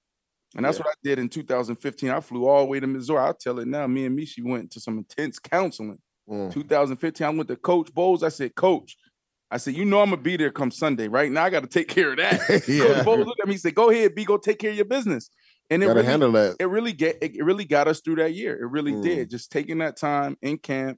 And 0.56 0.66
that's 0.66 0.78
what 0.78 0.88
I 0.88 0.94
did 1.04 1.18
in 1.18 1.30
2015. 1.30 2.10
I 2.10 2.20
flew 2.20 2.46
all 2.48 2.60
the 2.62 2.66
way 2.68 2.80
to 2.80 2.86
Missouri. 2.88 3.20
I'll 3.20 3.34
tell 3.34 3.58
it 3.60 3.68
now. 3.68 3.88
Me 3.88 4.06
and 4.06 4.18
Michi 4.18 4.44
went 4.44 4.70
to 4.72 4.80
some 4.80 4.98
intense 4.98 5.40
counseling. 5.40 5.98
Mm. 6.30 6.54
2015, 6.54 7.26
I 7.26 7.30
went 7.32 7.48
to 7.50 7.56
Coach 7.56 7.94
Bowles. 7.94 8.22
I 8.22 8.30
said, 8.30 8.54
Coach, 8.56 8.96
I 9.50 9.58
said, 9.58 9.76
you 9.76 9.86
know 9.86 10.02
I'm 10.02 10.10
gonna 10.12 10.22
be 10.22 10.38
there 10.38 10.52
come 10.52 10.70
Sunday, 10.72 11.08
right? 11.08 11.32
Now 11.32 11.46
I 11.46 11.50
got 11.50 11.62
to 11.62 11.68
take 11.70 11.88
care 11.88 12.12
of 12.12 12.18
that. 12.18 12.64
Yeah. 12.68 12.84
Coach 12.96 13.06
Bowles 13.06 13.26
looked 13.28 13.42
at 13.42 13.48
me. 13.48 13.54
He 13.54 13.58
said, 13.60 13.76
Go 13.76 13.90
ahead, 13.90 14.14
B, 14.14 14.24
go 14.26 14.38
take 14.38 14.60
care 14.60 14.70
of 14.72 14.76
your 14.76 14.86
business. 14.86 15.30
And 15.70 15.82
it 15.82 15.86
Gotta 15.88 16.00
really, 16.00 16.10
handle 16.12 16.32
that. 16.34 16.56
it 16.60 16.66
really 16.66 16.92
get 16.94 17.18
it 17.22 17.36
it 17.36 17.44
really 17.44 17.66
got 17.66 17.88
us 17.88 18.02
through 18.02 18.16
that 18.18 18.34
year. 18.34 18.62
It 18.62 18.68
really 18.70 18.92
Mm. 18.94 19.04
did. 19.04 19.30
Just 19.30 19.52
taking 19.52 19.78
that 19.80 19.96
time 19.96 20.38
in 20.42 20.58
camp, 20.58 20.98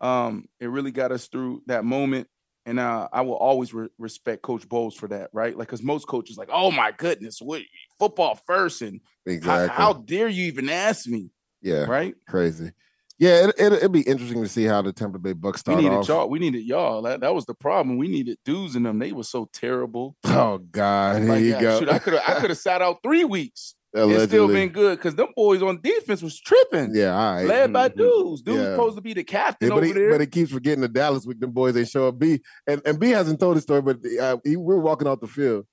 um, 0.00 0.46
it 0.60 0.66
really 0.66 0.90
got 0.92 1.12
us 1.12 1.28
through 1.28 1.62
that 1.66 1.84
moment. 1.84 2.28
And 2.66 2.78
uh, 2.78 3.08
I 3.10 3.22
will 3.22 3.34
always 3.36 3.72
re- 3.72 3.88
respect 3.98 4.42
Coach 4.42 4.68
Bowles 4.68 4.94
for 4.94 5.08
that, 5.08 5.30
right? 5.32 5.56
Like, 5.56 5.68
because 5.68 5.82
most 5.82 6.06
coaches 6.06 6.36
like, 6.36 6.50
oh 6.52 6.70
my 6.70 6.92
goodness, 6.92 7.40
what 7.40 7.62
football 7.98 8.38
first, 8.46 8.82
and 8.82 9.00
Exactly. 9.26 9.74
how 9.74 9.94
dare 9.94 10.28
you 10.28 10.44
even 10.44 10.68
ask 10.68 11.06
me, 11.08 11.30
yeah. 11.62 11.84
right? 11.84 12.14
Crazy. 12.28 12.72
Yeah, 13.18 13.48
it, 13.48 13.54
it, 13.58 13.72
it'd 13.74 13.92
be 13.92 14.02
interesting 14.02 14.42
to 14.42 14.48
see 14.48 14.64
how 14.64 14.80
the 14.82 14.92
Tampa 14.92 15.18
Bay 15.18 15.32
Bucks 15.32 15.62
We 15.66 15.74
needed 15.76 15.92
off. 15.92 16.08
y'all. 16.08 16.28
We 16.28 16.38
needed 16.38 16.64
y'all. 16.64 17.02
That, 17.02 17.20
that 17.20 17.34
was 17.34 17.44
the 17.46 17.54
problem. 17.54 17.98
We 17.98 18.08
needed 18.08 18.38
dudes 18.44 18.76
in 18.76 18.82
them. 18.82 18.98
They 18.98 19.12
were 19.12 19.24
so 19.24 19.48
terrible. 19.52 20.16
Oh 20.24 20.58
God, 20.58 21.20
here 21.22 21.28
Like, 21.28 21.40
you 21.40 21.50
yeah, 21.50 21.60
go. 21.60 21.80
shoot, 21.80 21.88
I 21.90 21.98
could 21.98 22.12
have. 22.14 22.22
I 22.26 22.40
could 22.40 22.50
have 22.50 22.58
sat 22.58 22.80
out 22.82 22.98
three 23.02 23.24
weeks. 23.24 23.74
It's 23.92 24.24
still 24.24 24.46
been 24.48 24.68
good 24.68 24.98
because 24.98 25.14
them 25.16 25.28
boys 25.34 25.62
on 25.62 25.80
defense 25.82 26.22
was 26.22 26.38
tripping. 26.40 26.94
Yeah, 26.94 27.12
all 27.16 27.34
right. 27.34 27.46
led 27.46 27.72
by 27.72 27.88
dudes. 27.88 28.42
Dudes 28.42 28.60
Yeah. 28.62 28.70
supposed 28.72 28.96
to 28.96 29.02
be 29.02 29.14
the 29.14 29.24
captain 29.24 29.68
Yeah, 29.68 29.74
but, 29.74 29.76
over 29.78 29.86
he, 29.86 29.92
there. 29.92 30.10
but 30.10 30.20
he 30.20 30.26
keeps 30.28 30.52
forgetting 30.52 30.80
the 30.80 30.88
Dallas 30.88 31.26
week. 31.26 31.40
Them 31.40 31.50
boys 31.50 31.74
they 31.74 31.84
show 31.84 32.08
up. 32.08 32.18
B 32.18 32.40
and, 32.66 32.80
and 32.84 33.00
B 33.00 33.10
hasn't 33.10 33.40
told 33.40 33.56
the 33.56 33.60
story, 33.60 33.82
but 33.82 33.98
uh, 34.20 34.36
he, 34.44 34.56
we 34.56 34.74
were 34.74 34.80
walking 34.80 35.08
off 35.08 35.20
the 35.20 35.26
field 35.26 35.66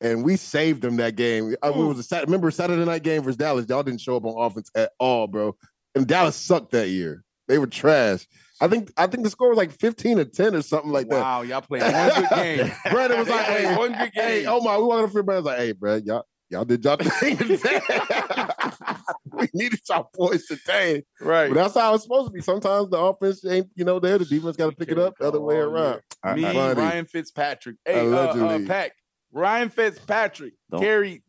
and 0.00 0.22
we 0.24 0.36
saved 0.36 0.82
them 0.82 0.96
that 0.96 1.16
game. 1.16 1.54
Uh, 1.64 1.70
it 1.70 1.76
was 1.76 2.12
a 2.12 2.20
remember 2.20 2.50
Saturday 2.52 2.84
night 2.84 3.02
game 3.02 3.22
versus 3.22 3.36
Dallas. 3.36 3.66
Y'all 3.68 3.82
didn't 3.82 4.00
show 4.00 4.16
up 4.16 4.24
on 4.24 4.40
offense 4.44 4.70
at 4.76 4.92
all, 5.00 5.26
bro. 5.26 5.56
And 5.96 6.06
Dallas 6.06 6.36
sucked 6.36 6.72
that 6.72 6.88
year. 6.88 7.24
They 7.48 7.58
were 7.58 7.66
trash. 7.66 8.26
I 8.60 8.68
think 8.68 8.92
I 8.96 9.08
think 9.08 9.24
the 9.24 9.30
score 9.30 9.48
was 9.48 9.58
like 9.58 9.72
fifteen 9.72 10.16
to 10.18 10.24
ten 10.24 10.54
or 10.54 10.62
something 10.62 10.92
like 10.92 11.08
that. 11.08 11.20
wow, 11.20 11.42
y'all 11.42 11.60
played 11.60 11.82
one 11.82 12.10
good 12.14 12.28
game. 12.36 12.72
Brandon 12.90 13.18
was 13.18 13.28
like, 13.28 13.46
hey, 13.46 13.76
one 13.76 13.90
good 13.92 14.10
hey, 14.14 14.42
game. 14.42 14.48
oh 14.48 14.60
my, 14.60 14.78
we 14.78 14.84
off 14.84 15.06
the 15.06 15.12
field. 15.12 15.26
Brandon 15.26 15.44
was 15.44 15.52
like, 15.52 15.58
hey, 15.58 15.72
bro, 15.72 15.96
y'all 15.96 16.24
y'all 16.54 16.64
did 16.64 16.82
y'all 16.84 16.96
thing. 17.20 17.36
today. 17.36 17.80
we 19.32 19.48
needed 19.52 19.80
y'all 19.88 20.08
boys 20.14 20.46
today. 20.46 21.02
right. 21.20 21.48
But 21.48 21.54
that's 21.54 21.74
how 21.74 21.94
it's 21.94 22.04
supposed 22.04 22.28
to 22.28 22.32
be. 22.32 22.40
Sometimes 22.40 22.90
the 22.90 22.98
offense 22.98 23.44
ain't, 23.44 23.68
you 23.74 23.84
know, 23.84 23.98
there. 23.98 24.18
The 24.18 24.24
defense 24.24 24.56
got 24.56 24.70
to 24.70 24.76
pick 24.76 24.88
it 24.90 24.98
up 24.98 25.14
the 25.18 25.26
other 25.28 25.40
way 25.40 25.56
Oh, 25.56 25.68
around. 25.68 26.00
Me, 26.36 26.42
Funny. 26.42 26.80
Ryan 26.80 27.04
Fitzpatrick. 27.06 27.76
Hey, 27.84 28.00
uh, 28.00 28.02
uh, 28.04 28.32
Allegedly. 28.34 28.66
Pack. 28.66 28.92
Ryan 29.32 29.68
Fitzpatrick 29.68 30.54
Don't- 30.70 30.80
carried. 30.80 31.22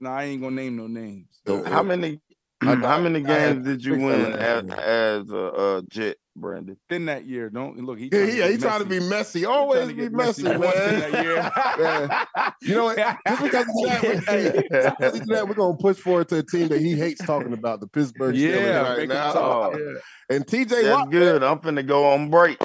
No, 0.00 0.10
I 0.10 0.24
ain't 0.24 0.40
gonna 0.40 0.54
name 0.54 0.76
no 0.76 0.86
names. 0.86 1.40
How 1.46 1.82
many 1.82 2.12
I- 2.12 2.27
how 2.60 2.74
mm-hmm. 2.74 3.02
many 3.04 3.20
games 3.20 3.64
did 3.64 3.84
you 3.84 3.92
win 3.92 4.32
as, 4.32 4.64
as 4.70 5.30
a, 5.30 5.36
a 5.36 5.82
Jet, 5.88 6.16
Brandon? 6.34 6.76
Then 6.88 7.06
that 7.06 7.24
year, 7.24 7.50
don't 7.50 7.76
look. 7.78 7.98
He 7.98 8.06
Yeah, 8.06 8.10
trying 8.10 8.28
yeah, 8.28 8.34
get 8.34 8.50
he 8.50 8.58
trying 8.58 8.80
to 8.80 8.86
be 8.86 9.00
messy. 9.00 9.44
Always 9.44 9.92
be 9.92 10.08
messy, 10.08 10.42
messy 10.42 10.58
once 10.58 10.76
man. 10.76 11.24
Yeah. 11.24 12.24
You 12.62 12.74
know 12.74 12.84
what? 12.86 12.96
Just 12.96 13.42
because 13.42 13.66
of 13.68 13.74
that, 13.84 14.02
we, 14.02 14.08
hey, 14.26 14.68
just 14.70 14.98
because 14.98 15.20
of 15.20 15.26
that, 15.28 15.48
we're 15.48 15.54
gonna 15.54 15.76
push 15.76 15.98
forward 15.98 16.28
to 16.30 16.38
a 16.38 16.42
team 16.42 16.68
that 16.68 16.80
he 16.80 16.96
hates 16.96 17.24
talking 17.24 17.52
about, 17.52 17.80
the 17.80 17.86
Pittsburgh 17.86 18.34
Steelers 18.34 18.60
Yeah, 18.60 18.96
right 18.96 19.08
now. 19.08 19.32
talk. 19.32 19.74
Yeah. 19.74 20.36
And 20.36 20.44
TJ 20.44 20.68
That's 20.68 20.88
Watt, 20.88 21.10
good. 21.10 21.42
I'm 21.44 21.58
finna 21.60 21.86
go 21.86 22.10
on 22.10 22.28
break. 22.28 22.58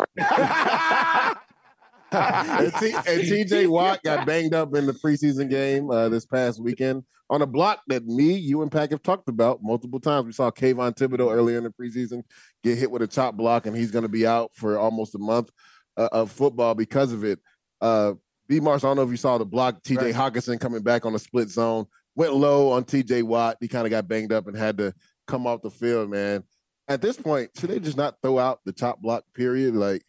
And, 2.13 2.73
T- 2.75 2.93
and 2.93 3.03
TJ 3.05 3.67
Watt 3.67 4.01
got 4.03 4.25
banged 4.25 4.53
up 4.53 4.75
in 4.75 4.85
the 4.85 4.93
preseason 4.93 5.49
game 5.49 5.89
uh, 5.89 6.09
this 6.09 6.25
past 6.25 6.61
weekend 6.61 7.03
on 7.29 7.41
a 7.41 7.45
block 7.47 7.81
that 7.87 8.05
me, 8.05 8.33
you, 8.33 8.61
and 8.61 8.71
Pack 8.71 8.91
have 8.91 9.01
talked 9.01 9.29
about 9.29 9.59
multiple 9.63 9.99
times. 9.99 10.25
We 10.25 10.31
saw 10.33 10.51
Kayvon 10.51 10.95
Thibodeaux 10.95 11.33
earlier 11.33 11.57
in 11.57 11.63
the 11.63 11.71
preseason 11.71 12.23
get 12.63 12.77
hit 12.77 12.91
with 12.91 13.01
a 13.01 13.07
chop 13.07 13.35
block, 13.35 13.65
and 13.65 13.75
he's 13.75 13.91
going 13.91 14.03
to 14.03 14.09
be 14.09 14.27
out 14.27 14.51
for 14.53 14.77
almost 14.77 15.15
a 15.15 15.19
month. 15.19 15.49
uh, 15.97 16.09
of 16.11 16.31
football 16.31 16.75
because 16.75 17.11
of 17.11 17.23
it. 17.23 17.39
Uh, 17.81 18.13
B. 18.47 18.59
Marsh, 18.59 18.83
I 18.83 18.87
don't 18.87 18.97
know 18.97 19.03
if 19.03 19.09
you 19.09 19.17
saw 19.17 19.37
the 19.37 19.45
block. 19.45 19.83
T.J. 19.83 20.11
Right. 20.11 20.15
Hockenson 20.15 20.59
coming 20.59 20.81
back 20.81 21.05
on 21.05 21.15
a 21.15 21.19
split 21.19 21.49
zone 21.49 21.85
went 22.15 22.33
low 22.33 22.71
on 22.71 22.83
T.J. 22.83 23.23
Watt. 23.23 23.57
He 23.59 23.67
kind 23.67 23.85
of 23.85 23.91
got 23.91 24.07
banged 24.07 24.31
up 24.33 24.47
and 24.47 24.57
had 24.57 24.77
to 24.79 24.93
come 25.27 25.47
off 25.47 25.61
the 25.61 25.71
field. 25.71 26.09
Man, 26.09 26.43
at 26.87 27.01
this 27.01 27.17
point, 27.17 27.51
should 27.57 27.69
they 27.69 27.79
just 27.79 27.97
not 27.97 28.15
throw 28.21 28.39
out 28.39 28.59
the 28.65 28.73
chop 28.73 29.01
block? 29.01 29.23
Period. 29.33 29.75
Like, 29.75 30.03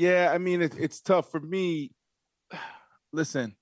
Yeah, 0.00 0.30
I 0.32 0.38
mean 0.38 0.62
it, 0.62 0.74
it's 0.78 1.02
tough 1.02 1.30
for 1.30 1.40
me. 1.40 1.92
Listen, 3.12 3.54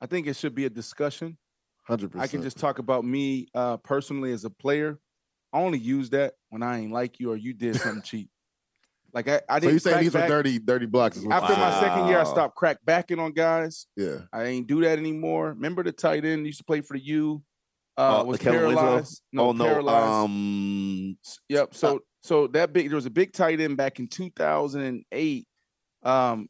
I 0.00 0.06
think 0.06 0.28
it 0.28 0.36
should 0.36 0.54
be 0.54 0.64
a 0.64 0.70
discussion. 0.70 1.36
hundred 1.82 2.12
I 2.16 2.28
can 2.28 2.40
just 2.40 2.56
talk 2.56 2.78
about 2.78 3.04
me 3.04 3.48
uh, 3.52 3.78
personally 3.78 4.32
as 4.32 4.44
a 4.44 4.50
player. 4.50 5.00
I 5.52 5.58
only 5.58 5.78
use 5.78 6.10
that 6.10 6.34
when 6.50 6.62
I 6.62 6.78
ain't 6.78 6.92
like 6.92 7.18
you 7.18 7.32
or 7.32 7.36
you 7.36 7.52
did 7.52 7.76
something 7.76 8.02
cheap. 8.04 8.30
Like 9.12 9.28
I, 9.28 9.40
I 9.48 9.58
didn't. 9.58 9.80
So 9.80 9.90
you 9.90 9.92
saying 9.94 10.04
these 10.04 10.12
back. 10.12 10.26
are 10.26 10.28
dirty, 10.28 10.60
dirty 10.60 10.86
blocks? 10.86 11.16
is 11.16 11.26
what 11.26 11.34
After 11.34 11.52
you're 11.52 11.60
my 11.60 11.80
second 11.80 12.06
year, 12.06 12.20
I 12.20 12.24
stopped 12.24 12.54
crack 12.54 12.78
backing 12.84 13.18
on 13.18 13.32
guys. 13.32 13.86
yeah. 13.96 14.18
I 14.32 14.44
ain't 14.44 14.68
do 14.68 14.82
that 14.82 14.98
anymore. 15.00 15.48
Remember 15.48 15.82
the 15.82 15.90
tight 15.92 16.24
end 16.24 16.46
used 16.46 16.58
to 16.58 16.64
play 16.64 16.80
for 16.80 16.96
you. 16.96 17.02
U? 17.04 17.42
Uh, 17.98 18.20
Uh, 18.20 18.24
was 18.24 18.38
Kellen 18.38 18.66
Winslow? 18.66 18.82
paralyzed. 18.82 19.22
No, 19.32 19.48
oh 19.48 19.52
no, 19.52 19.64
paralyzed. 19.64 20.06
um, 20.30 21.18
Yep. 21.48 21.74
So 21.74 22.00
so 22.22 22.46
that 22.48 22.72
big 22.72 22.88
there 22.88 22.96
was 22.96 23.06
a 23.06 23.10
big 23.10 23.32
tight 23.32 23.60
end 23.60 23.76
back 23.76 23.98
in 23.98 24.06
2008. 24.06 25.46
Um, 26.02 26.48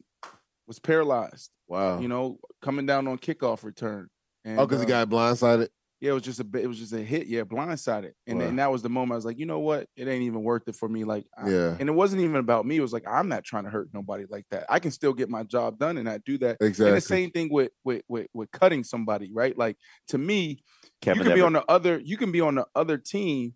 was 0.67 0.79
paralyzed. 0.79 1.49
Wow. 1.67 1.99
You 1.99 2.07
know, 2.07 2.39
coming 2.61 2.85
down 2.85 3.07
on 3.07 3.17
kickoff 3.17 3.63
return. 3.63 4.07
And, 4.45 4.59
oh, 4.59 4.65
because 4.65 4.81
he 4.81 4.85
uh, 4.85 5.05
got 5.05 5.09
blindsided. 5.09 5.69
yeah, 6.01 6.11
it 6.11 6.13
was 6.13 6.23
just 6.23 6.39
a 6.39 6.43
bit. 6.43 6.63
It 6.63 6.67
was 6.67 6.77
just 6.79 6.91
a 6.93 6.99
hit. 7.01 7.27
Yeah, 7.27 7.43
blindsided. 7.43 8.11
And 8.27 8.39
Wow. 8.39 8.45
then 8.45 8.55
that 8.57 8.71
was 8.71 8.81
the 8.81 8.89
moment 8.89 9.13
I 9.13 9.15
was 9.15 9.25
like, 9.25 9.39
you 9.39 9.45
know 9.45 9.59
what? 9.59 9.87
It 9.95 10.07
ain't 10.07 10.23
even 10.23 10.43
worth 10.43 10.67
it 10.67 10.75
for 10.75 10.89
me. 10.89 11.03
Like, 11.05 11.25
I- 11.37 11.49
Yeah. 11.49 11.77
and 11.79 11.87
it 11.87 11.93
wasn't 11.93 12.21
even 12.23 12.35
about 12.37 12.65
me. 12.65 12.77
It 12.77 12.81
was 12.81 12.91
like 12.93 13.05
I'm 13.07 13.29
not 13.29 13.43
trying 13.45 13.63
to 13.63 13.69
hurt 13.69 13.89
nobody 13.93 14.25
like 14.29 14.45
that. 14.51 14.65
I 14.69 14.79
can 14.79 14.91
still 14.91 15.13
get 15.13 15.29
my 15.29 15.43
job 15.43 15.79
done 15.79 15.97
and 15.97 16.09
I 16.09 16.17
do 16.19 16.37
that. 16.39 16.57
Exactly. 16.61 16.87
And 16.87 16.97
the 16.97 17.01
same 17.01 17.31
thing 17.31 17.49
with 17.51 17.71
with 17.85 18.01
with, 18.09 18.27
with 18.33 18.51
cutting 18.51 18.83
somebody, 18.83 19.31
right? 19.33 19.57
Like 19.57 19.77
to 20.09 20.17
me, 20.17 20.63
Kevin 21.01 21.19
you 21.19 21.29
can 21.29 21.35
be 21.35 21.41
on 21.41 21.53
the 21.53 21.63
other. 21.71 21.99
You 22.03 22.17
can 22.17 22.31
be 22.31 22.41
on 22.41 22.55
the 22.55 22.65
other 22.75 22.97
team, 22.97 23.53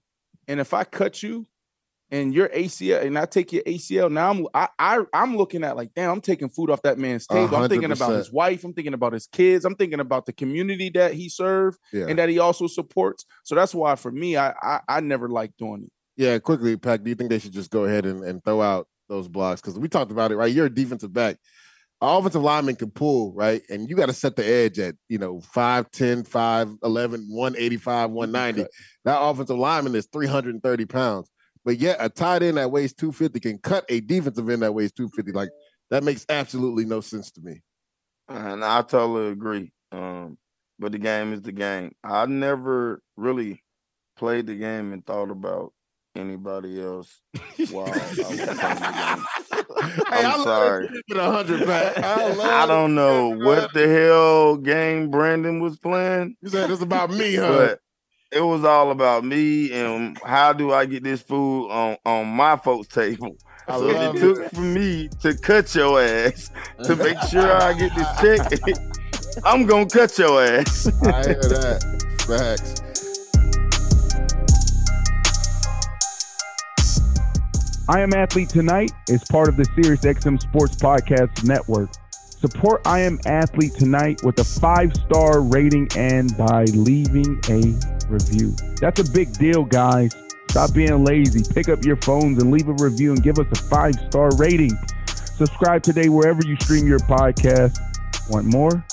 and 0.47 0.59
if 0.61 0.73
I 0.73 0.83
cut 0.85 1.21
you, 1.23 1.47
and 2.10 2.34
your 2.34 2.47
ACL, 2.49 3.03
and 3.03 3.18
I 3.18 3.26
take 3.26 3.51
your 3.51 3.64
ACL, 3.64 4.12
now 4.12 4.30
I'm 4.32 4.47
I, 4.53 4.70
I 4.80 5.03
I'm 5.14 5.36
looking 5.36 5.64
at 5.64 5.76
like, 5.76 5.93
damn, 5.93 6.12
I'm 6.12 6.22
taking 6.22 6.49
food 6.49 6.70
off 6.70 6.82
that 6.84 6.97
man's 6.97 7.28
table. 7.28 7.55
I'm 7.55 7.70
thinking 7.70 7.91
about 7.91 8.14
his 8.14 8.32
wife. 8.32 8.64
I'm 8.64 8.74
thinking 8.74 8.93
about 8.93 9.14
his 9.14 9.28
kids. 9.28 9.66
I'm 9.66 9.76
thinking 9.76 9.99
about 9.99 10.26
the 10.26 10.34
community 10.34 10.89
that 10.91 11.14
he 11.14 11.30
served 11.30 11.78
Yeah. 11.91 12.05
and 12.08 12.18
that 12.20 12.30
he 12.30 12.39
also 12.39 12.68
supports. 12.68 13.26
So 13.43 13.55
that's 13.55 13.76
why 13.76 13.95
for 13.95 14.12
me, 14.12 14.38
I 14.38 14.53
I, 14.62 14.80
I 14.88 14.99
never 15.01 15.28
liked 15.30 15.58
doing 15.58 15.84
it. 15.84 15.91
Yeah, 16.16 16.39
quickly, 16.39 16.78
Pack. 16.78 17.03
Do 17.03 17.10
you 17.10 17.16
think 17.16 17.30
they 17.30 17.39
should 17.39 17.53
just 17.53 17.72
go 17.72 17.86
ahead 17.86 18.05
and, 18.05 18.24
and 18.24 18.43
throw 18.43 18.62
out 18.62 18.88
those 19.08 19.28
blocks? 19.28 19.62
Because 19.62 19.78
we 19.78 19.88
talked 19.88 20.12
about 20.12 20.32
it, 20.32 20.36
right? 20.38 20.51
You're 20.51 20.66
a 20.66 20.74
defensive 20.74 21.14
back. 21.14 21.38
An 22.01 22.10
offensive 22.10 22.41
lineman 22.41 22.76
can 22.76 22.91
pull, 22.91 23.34
right? 23.34 23.62
And 23.70 23.89
you 23.89 23.95
got 23.95 24.05
to 24.08 24.14
set 24.14 24.36
the 24.36 24.45
edge 24.45 24.80
at, 24.80 24.95
you 25.10 25.18
know, 25.18 25.41
5'10, 25.55 26.28
5'11, 26.28 26.80
185, 27.28 28.12
190. 28.12 28.70
That 29.05 29.20
offensive 29.20 29.58
lineman 29.58 29.95
is 29.95 30.08
330 30.12 30.86
pounds. 30.86 31.30
But 31.68 31.80
yet 31.80 31.97
a 31.99 32.07
tight 32.07 32.43
end 32.43 32.55
that 32.55 32.72
weighs 32.72 32.93
250 32.93 33.41
can 33.41 33.57
cut 33.57 33.84
a 33.89 33.99
defensive 33.99 34.49
end 34.49 34.61
that 34.61 34.74
weighs 34.74 34.93
250. 34.93 35.34
Like 35.34 35.49
that 35.89 36.01
makes 36.01 36.26
absolutely 36.30 36.86
no 36.86 37.01
sense 37.01 37.30
to 37.32 37.41
me. 37.41 37.61
And 38.30 38.63
I 38.63 38.82
totally 38.84 39.32
agree. 39.34 39.74
Um, 39.91 40.38
but 40.80 40.93
the 40.93 40.97
game 40.97 41.34
is 41.34 41.41
the 41.41 41.51
game. 41.51 41.91
I 42.05 42.26
never 42.26 43.01
really 43.18 43.61
played 44.15 44.47
the 44.47 44.55
game 44.55 44.93
and 44.93 45.05
thought 45.05 45.30
about 45.30 45.74
anybody 46.15 46.82
else 46.82 47.20
while 47.70 47.88
I 47.88 47.97
was 47.97 48.15
playing 48.15 48.38
the 48.38 49.26
game. 49.76 50.03
I'm 50.07 50.43
sorry. 50.43 50.88
Keep 51.09 51.18
100 51.18 51.68
back. 51.68 51.97
I, 51.97 52.63
I 52.63 52.65
don't 52.65 52.95
know 52.95 53.36
what 53.36 53.74
the 53.74 53.89
hell 53.89 54.55
game 54.55 55.11
Brandon 55.11 55.59
was 55.59 55.78
playing, 55.78 56.38
You 56.41 56.47
said 56.47 56.72
it's 56.72 56.82
about 56.82 57.11
me, 57.11 57.36
huh? 57.36 57.76
But 58.32 58.38
it 58.38 58.41
was 58.41 58.63
all 58.63 58.91
about 58.91 59.23
me 59.23 59.71
and 59.71 60.17
how 60.23 60.53
do 60.53 60.71
I 60.71 60.86
get 60.86 61.03
this 61.03 61.21
food 61.21 61.69
on 61.69 61.97
on 62.05 62.28
my 62.28 62.55
folks' 62.57 62.88
table. 62.88 63.36
I 63.67 63.78
so 63.78 63.89
it 63.89 64.19
took 64.19 64.51
for 64.51 64.61
me 64.61 65.09
to 65.21 65.38
cut 65.38 65.73
your 65.75 66.01
ass 66.01 66.51
to 66.84 66.95
make 66.95 67.19
sure 67.30 67.51
I 67.51 67.73
get 67.73 67.95
this 67.95 68.21
check. 68.21 68.59
I'm 69.45 69.65
gonna 69.65 69.88
cut 69.88 70.17
your 70.17 70.41
ass. 70.43 70.88
I 71.03 71.23
hear 71.23 71.41
that. 71.41 71.84
Facts. 72.28 72.82
I 77.89 78.01
Am 78.01 78.13
Athlete 78.13 78.49
Tonight 78.49 78.91
is 79.07 79.23
part 79.25 79.47
of 79.47 79.55
the 79.55 79.63
SiriusXM 79.63 80.41
Sports 80.41 80.75
Podcast 80.75 81.45
Network. 81.45 81.89
Support 82.39 82.85
I 82.85 82.99
Am 82.99 83.19
Athlete 83.25 83.73
Tonight 83.73 84.21
with 84.23 84.38
a 84.38 84.43
five 84.43 84.93
star 84.95 85.41
rating 85.41 85.88
and 85.95 86.38
by 86.38 86.65
leaving 86.65 87.41
a 87.49 87.73
review. 88.07 88.55
That's 88.79 88.99
a 88.99 89.11
big 89.11 89.33
deal, 89.33 89.63
guys. 89.63 90.15
Stop 90.51 90.75
being 90.75 91.03
lazy. 91.03 91.41
Pick 91.51 91.67
up 91.67 91.83
your 91.83 91.95
phones 91.97 92.39
and 92.39 92.51
leave 92.51 92.69
a 92.69 92.73
review 92.73 93.11
and 93.11 93.23
give 93.23 93.39
us 93.39 93.47
a 93.51 93.63
five 93.63 93.95
star 93.95 94.29
rating. 94.38 94.77
Subscribe 95.07 95.81
today 95.81 96.09
wherever 96.09 96.39
you 96.45 96.55
stream 96.61 96.85
your 96.88 96.99
podcast. 96.99 97.79
Want 98.29 98.45
more? 98.45 98.85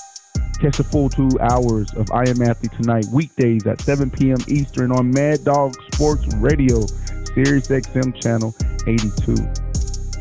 Catch 0.59 0.78
the 0.78 0.84
full 0.84 1.11
two 1.11 1.28
hours 1.40 1.92
of 1.95 2.11
I 2.12 2.26
Am 2.26 2.40
Athlete 2.40 2.72
Tonight 2.80 3.05
weekdays 3.12 3.66
at 3.66 3.78
7 3.82 4.11
p.m. 4.11 4.38
Eastern 4.49 4.90
on 4.90 5.11
Mad 5.11 5.45
Dog 5.45 5.74
Sports 5.92 6.26
Radio, 6.36 6.86
Sirius 7.34 7.68
XM 7.68 8.18
Channel 8.22 8.55
82. 8.86 9.64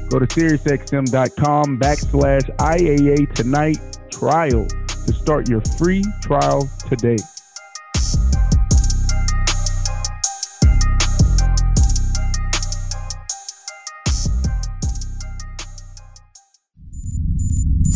Go 0.09 0.19
to 0.19 0.27
SiriusXM.com 0.27 1.79
backslash 1.79 2.55
IAA 2.57 3.33
Tonight 3.33 3.77
trial 4.11 4.67
to 5.05 5.13
start 5.13 5.49
your 5.49 5.61
free 5.77 6.03
trial 6.21 6.69
today. 6.87 7.17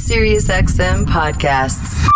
SiriusXM 0.08 1.06
podcasts. 1.06 2.08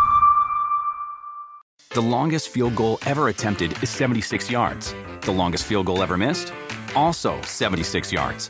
The 1.93 2.01
longest 2.01 2.47
field 2.49 2.75
goal 2.75 2.99
ever 3.05 3.27
attempted 3.27 3.83
is 3.83 3.89
76 3.89 4.49
yards. 4.49 4.95
The 5.21 5.31
longest 5.31 5.65
field 5.65 5.87
goal 5.87 6.01
ever 6.01 6.15
missed? 6.15 6.53
Also 6.95 7.41
76 7.41 8.13
yards. 8.13 8.49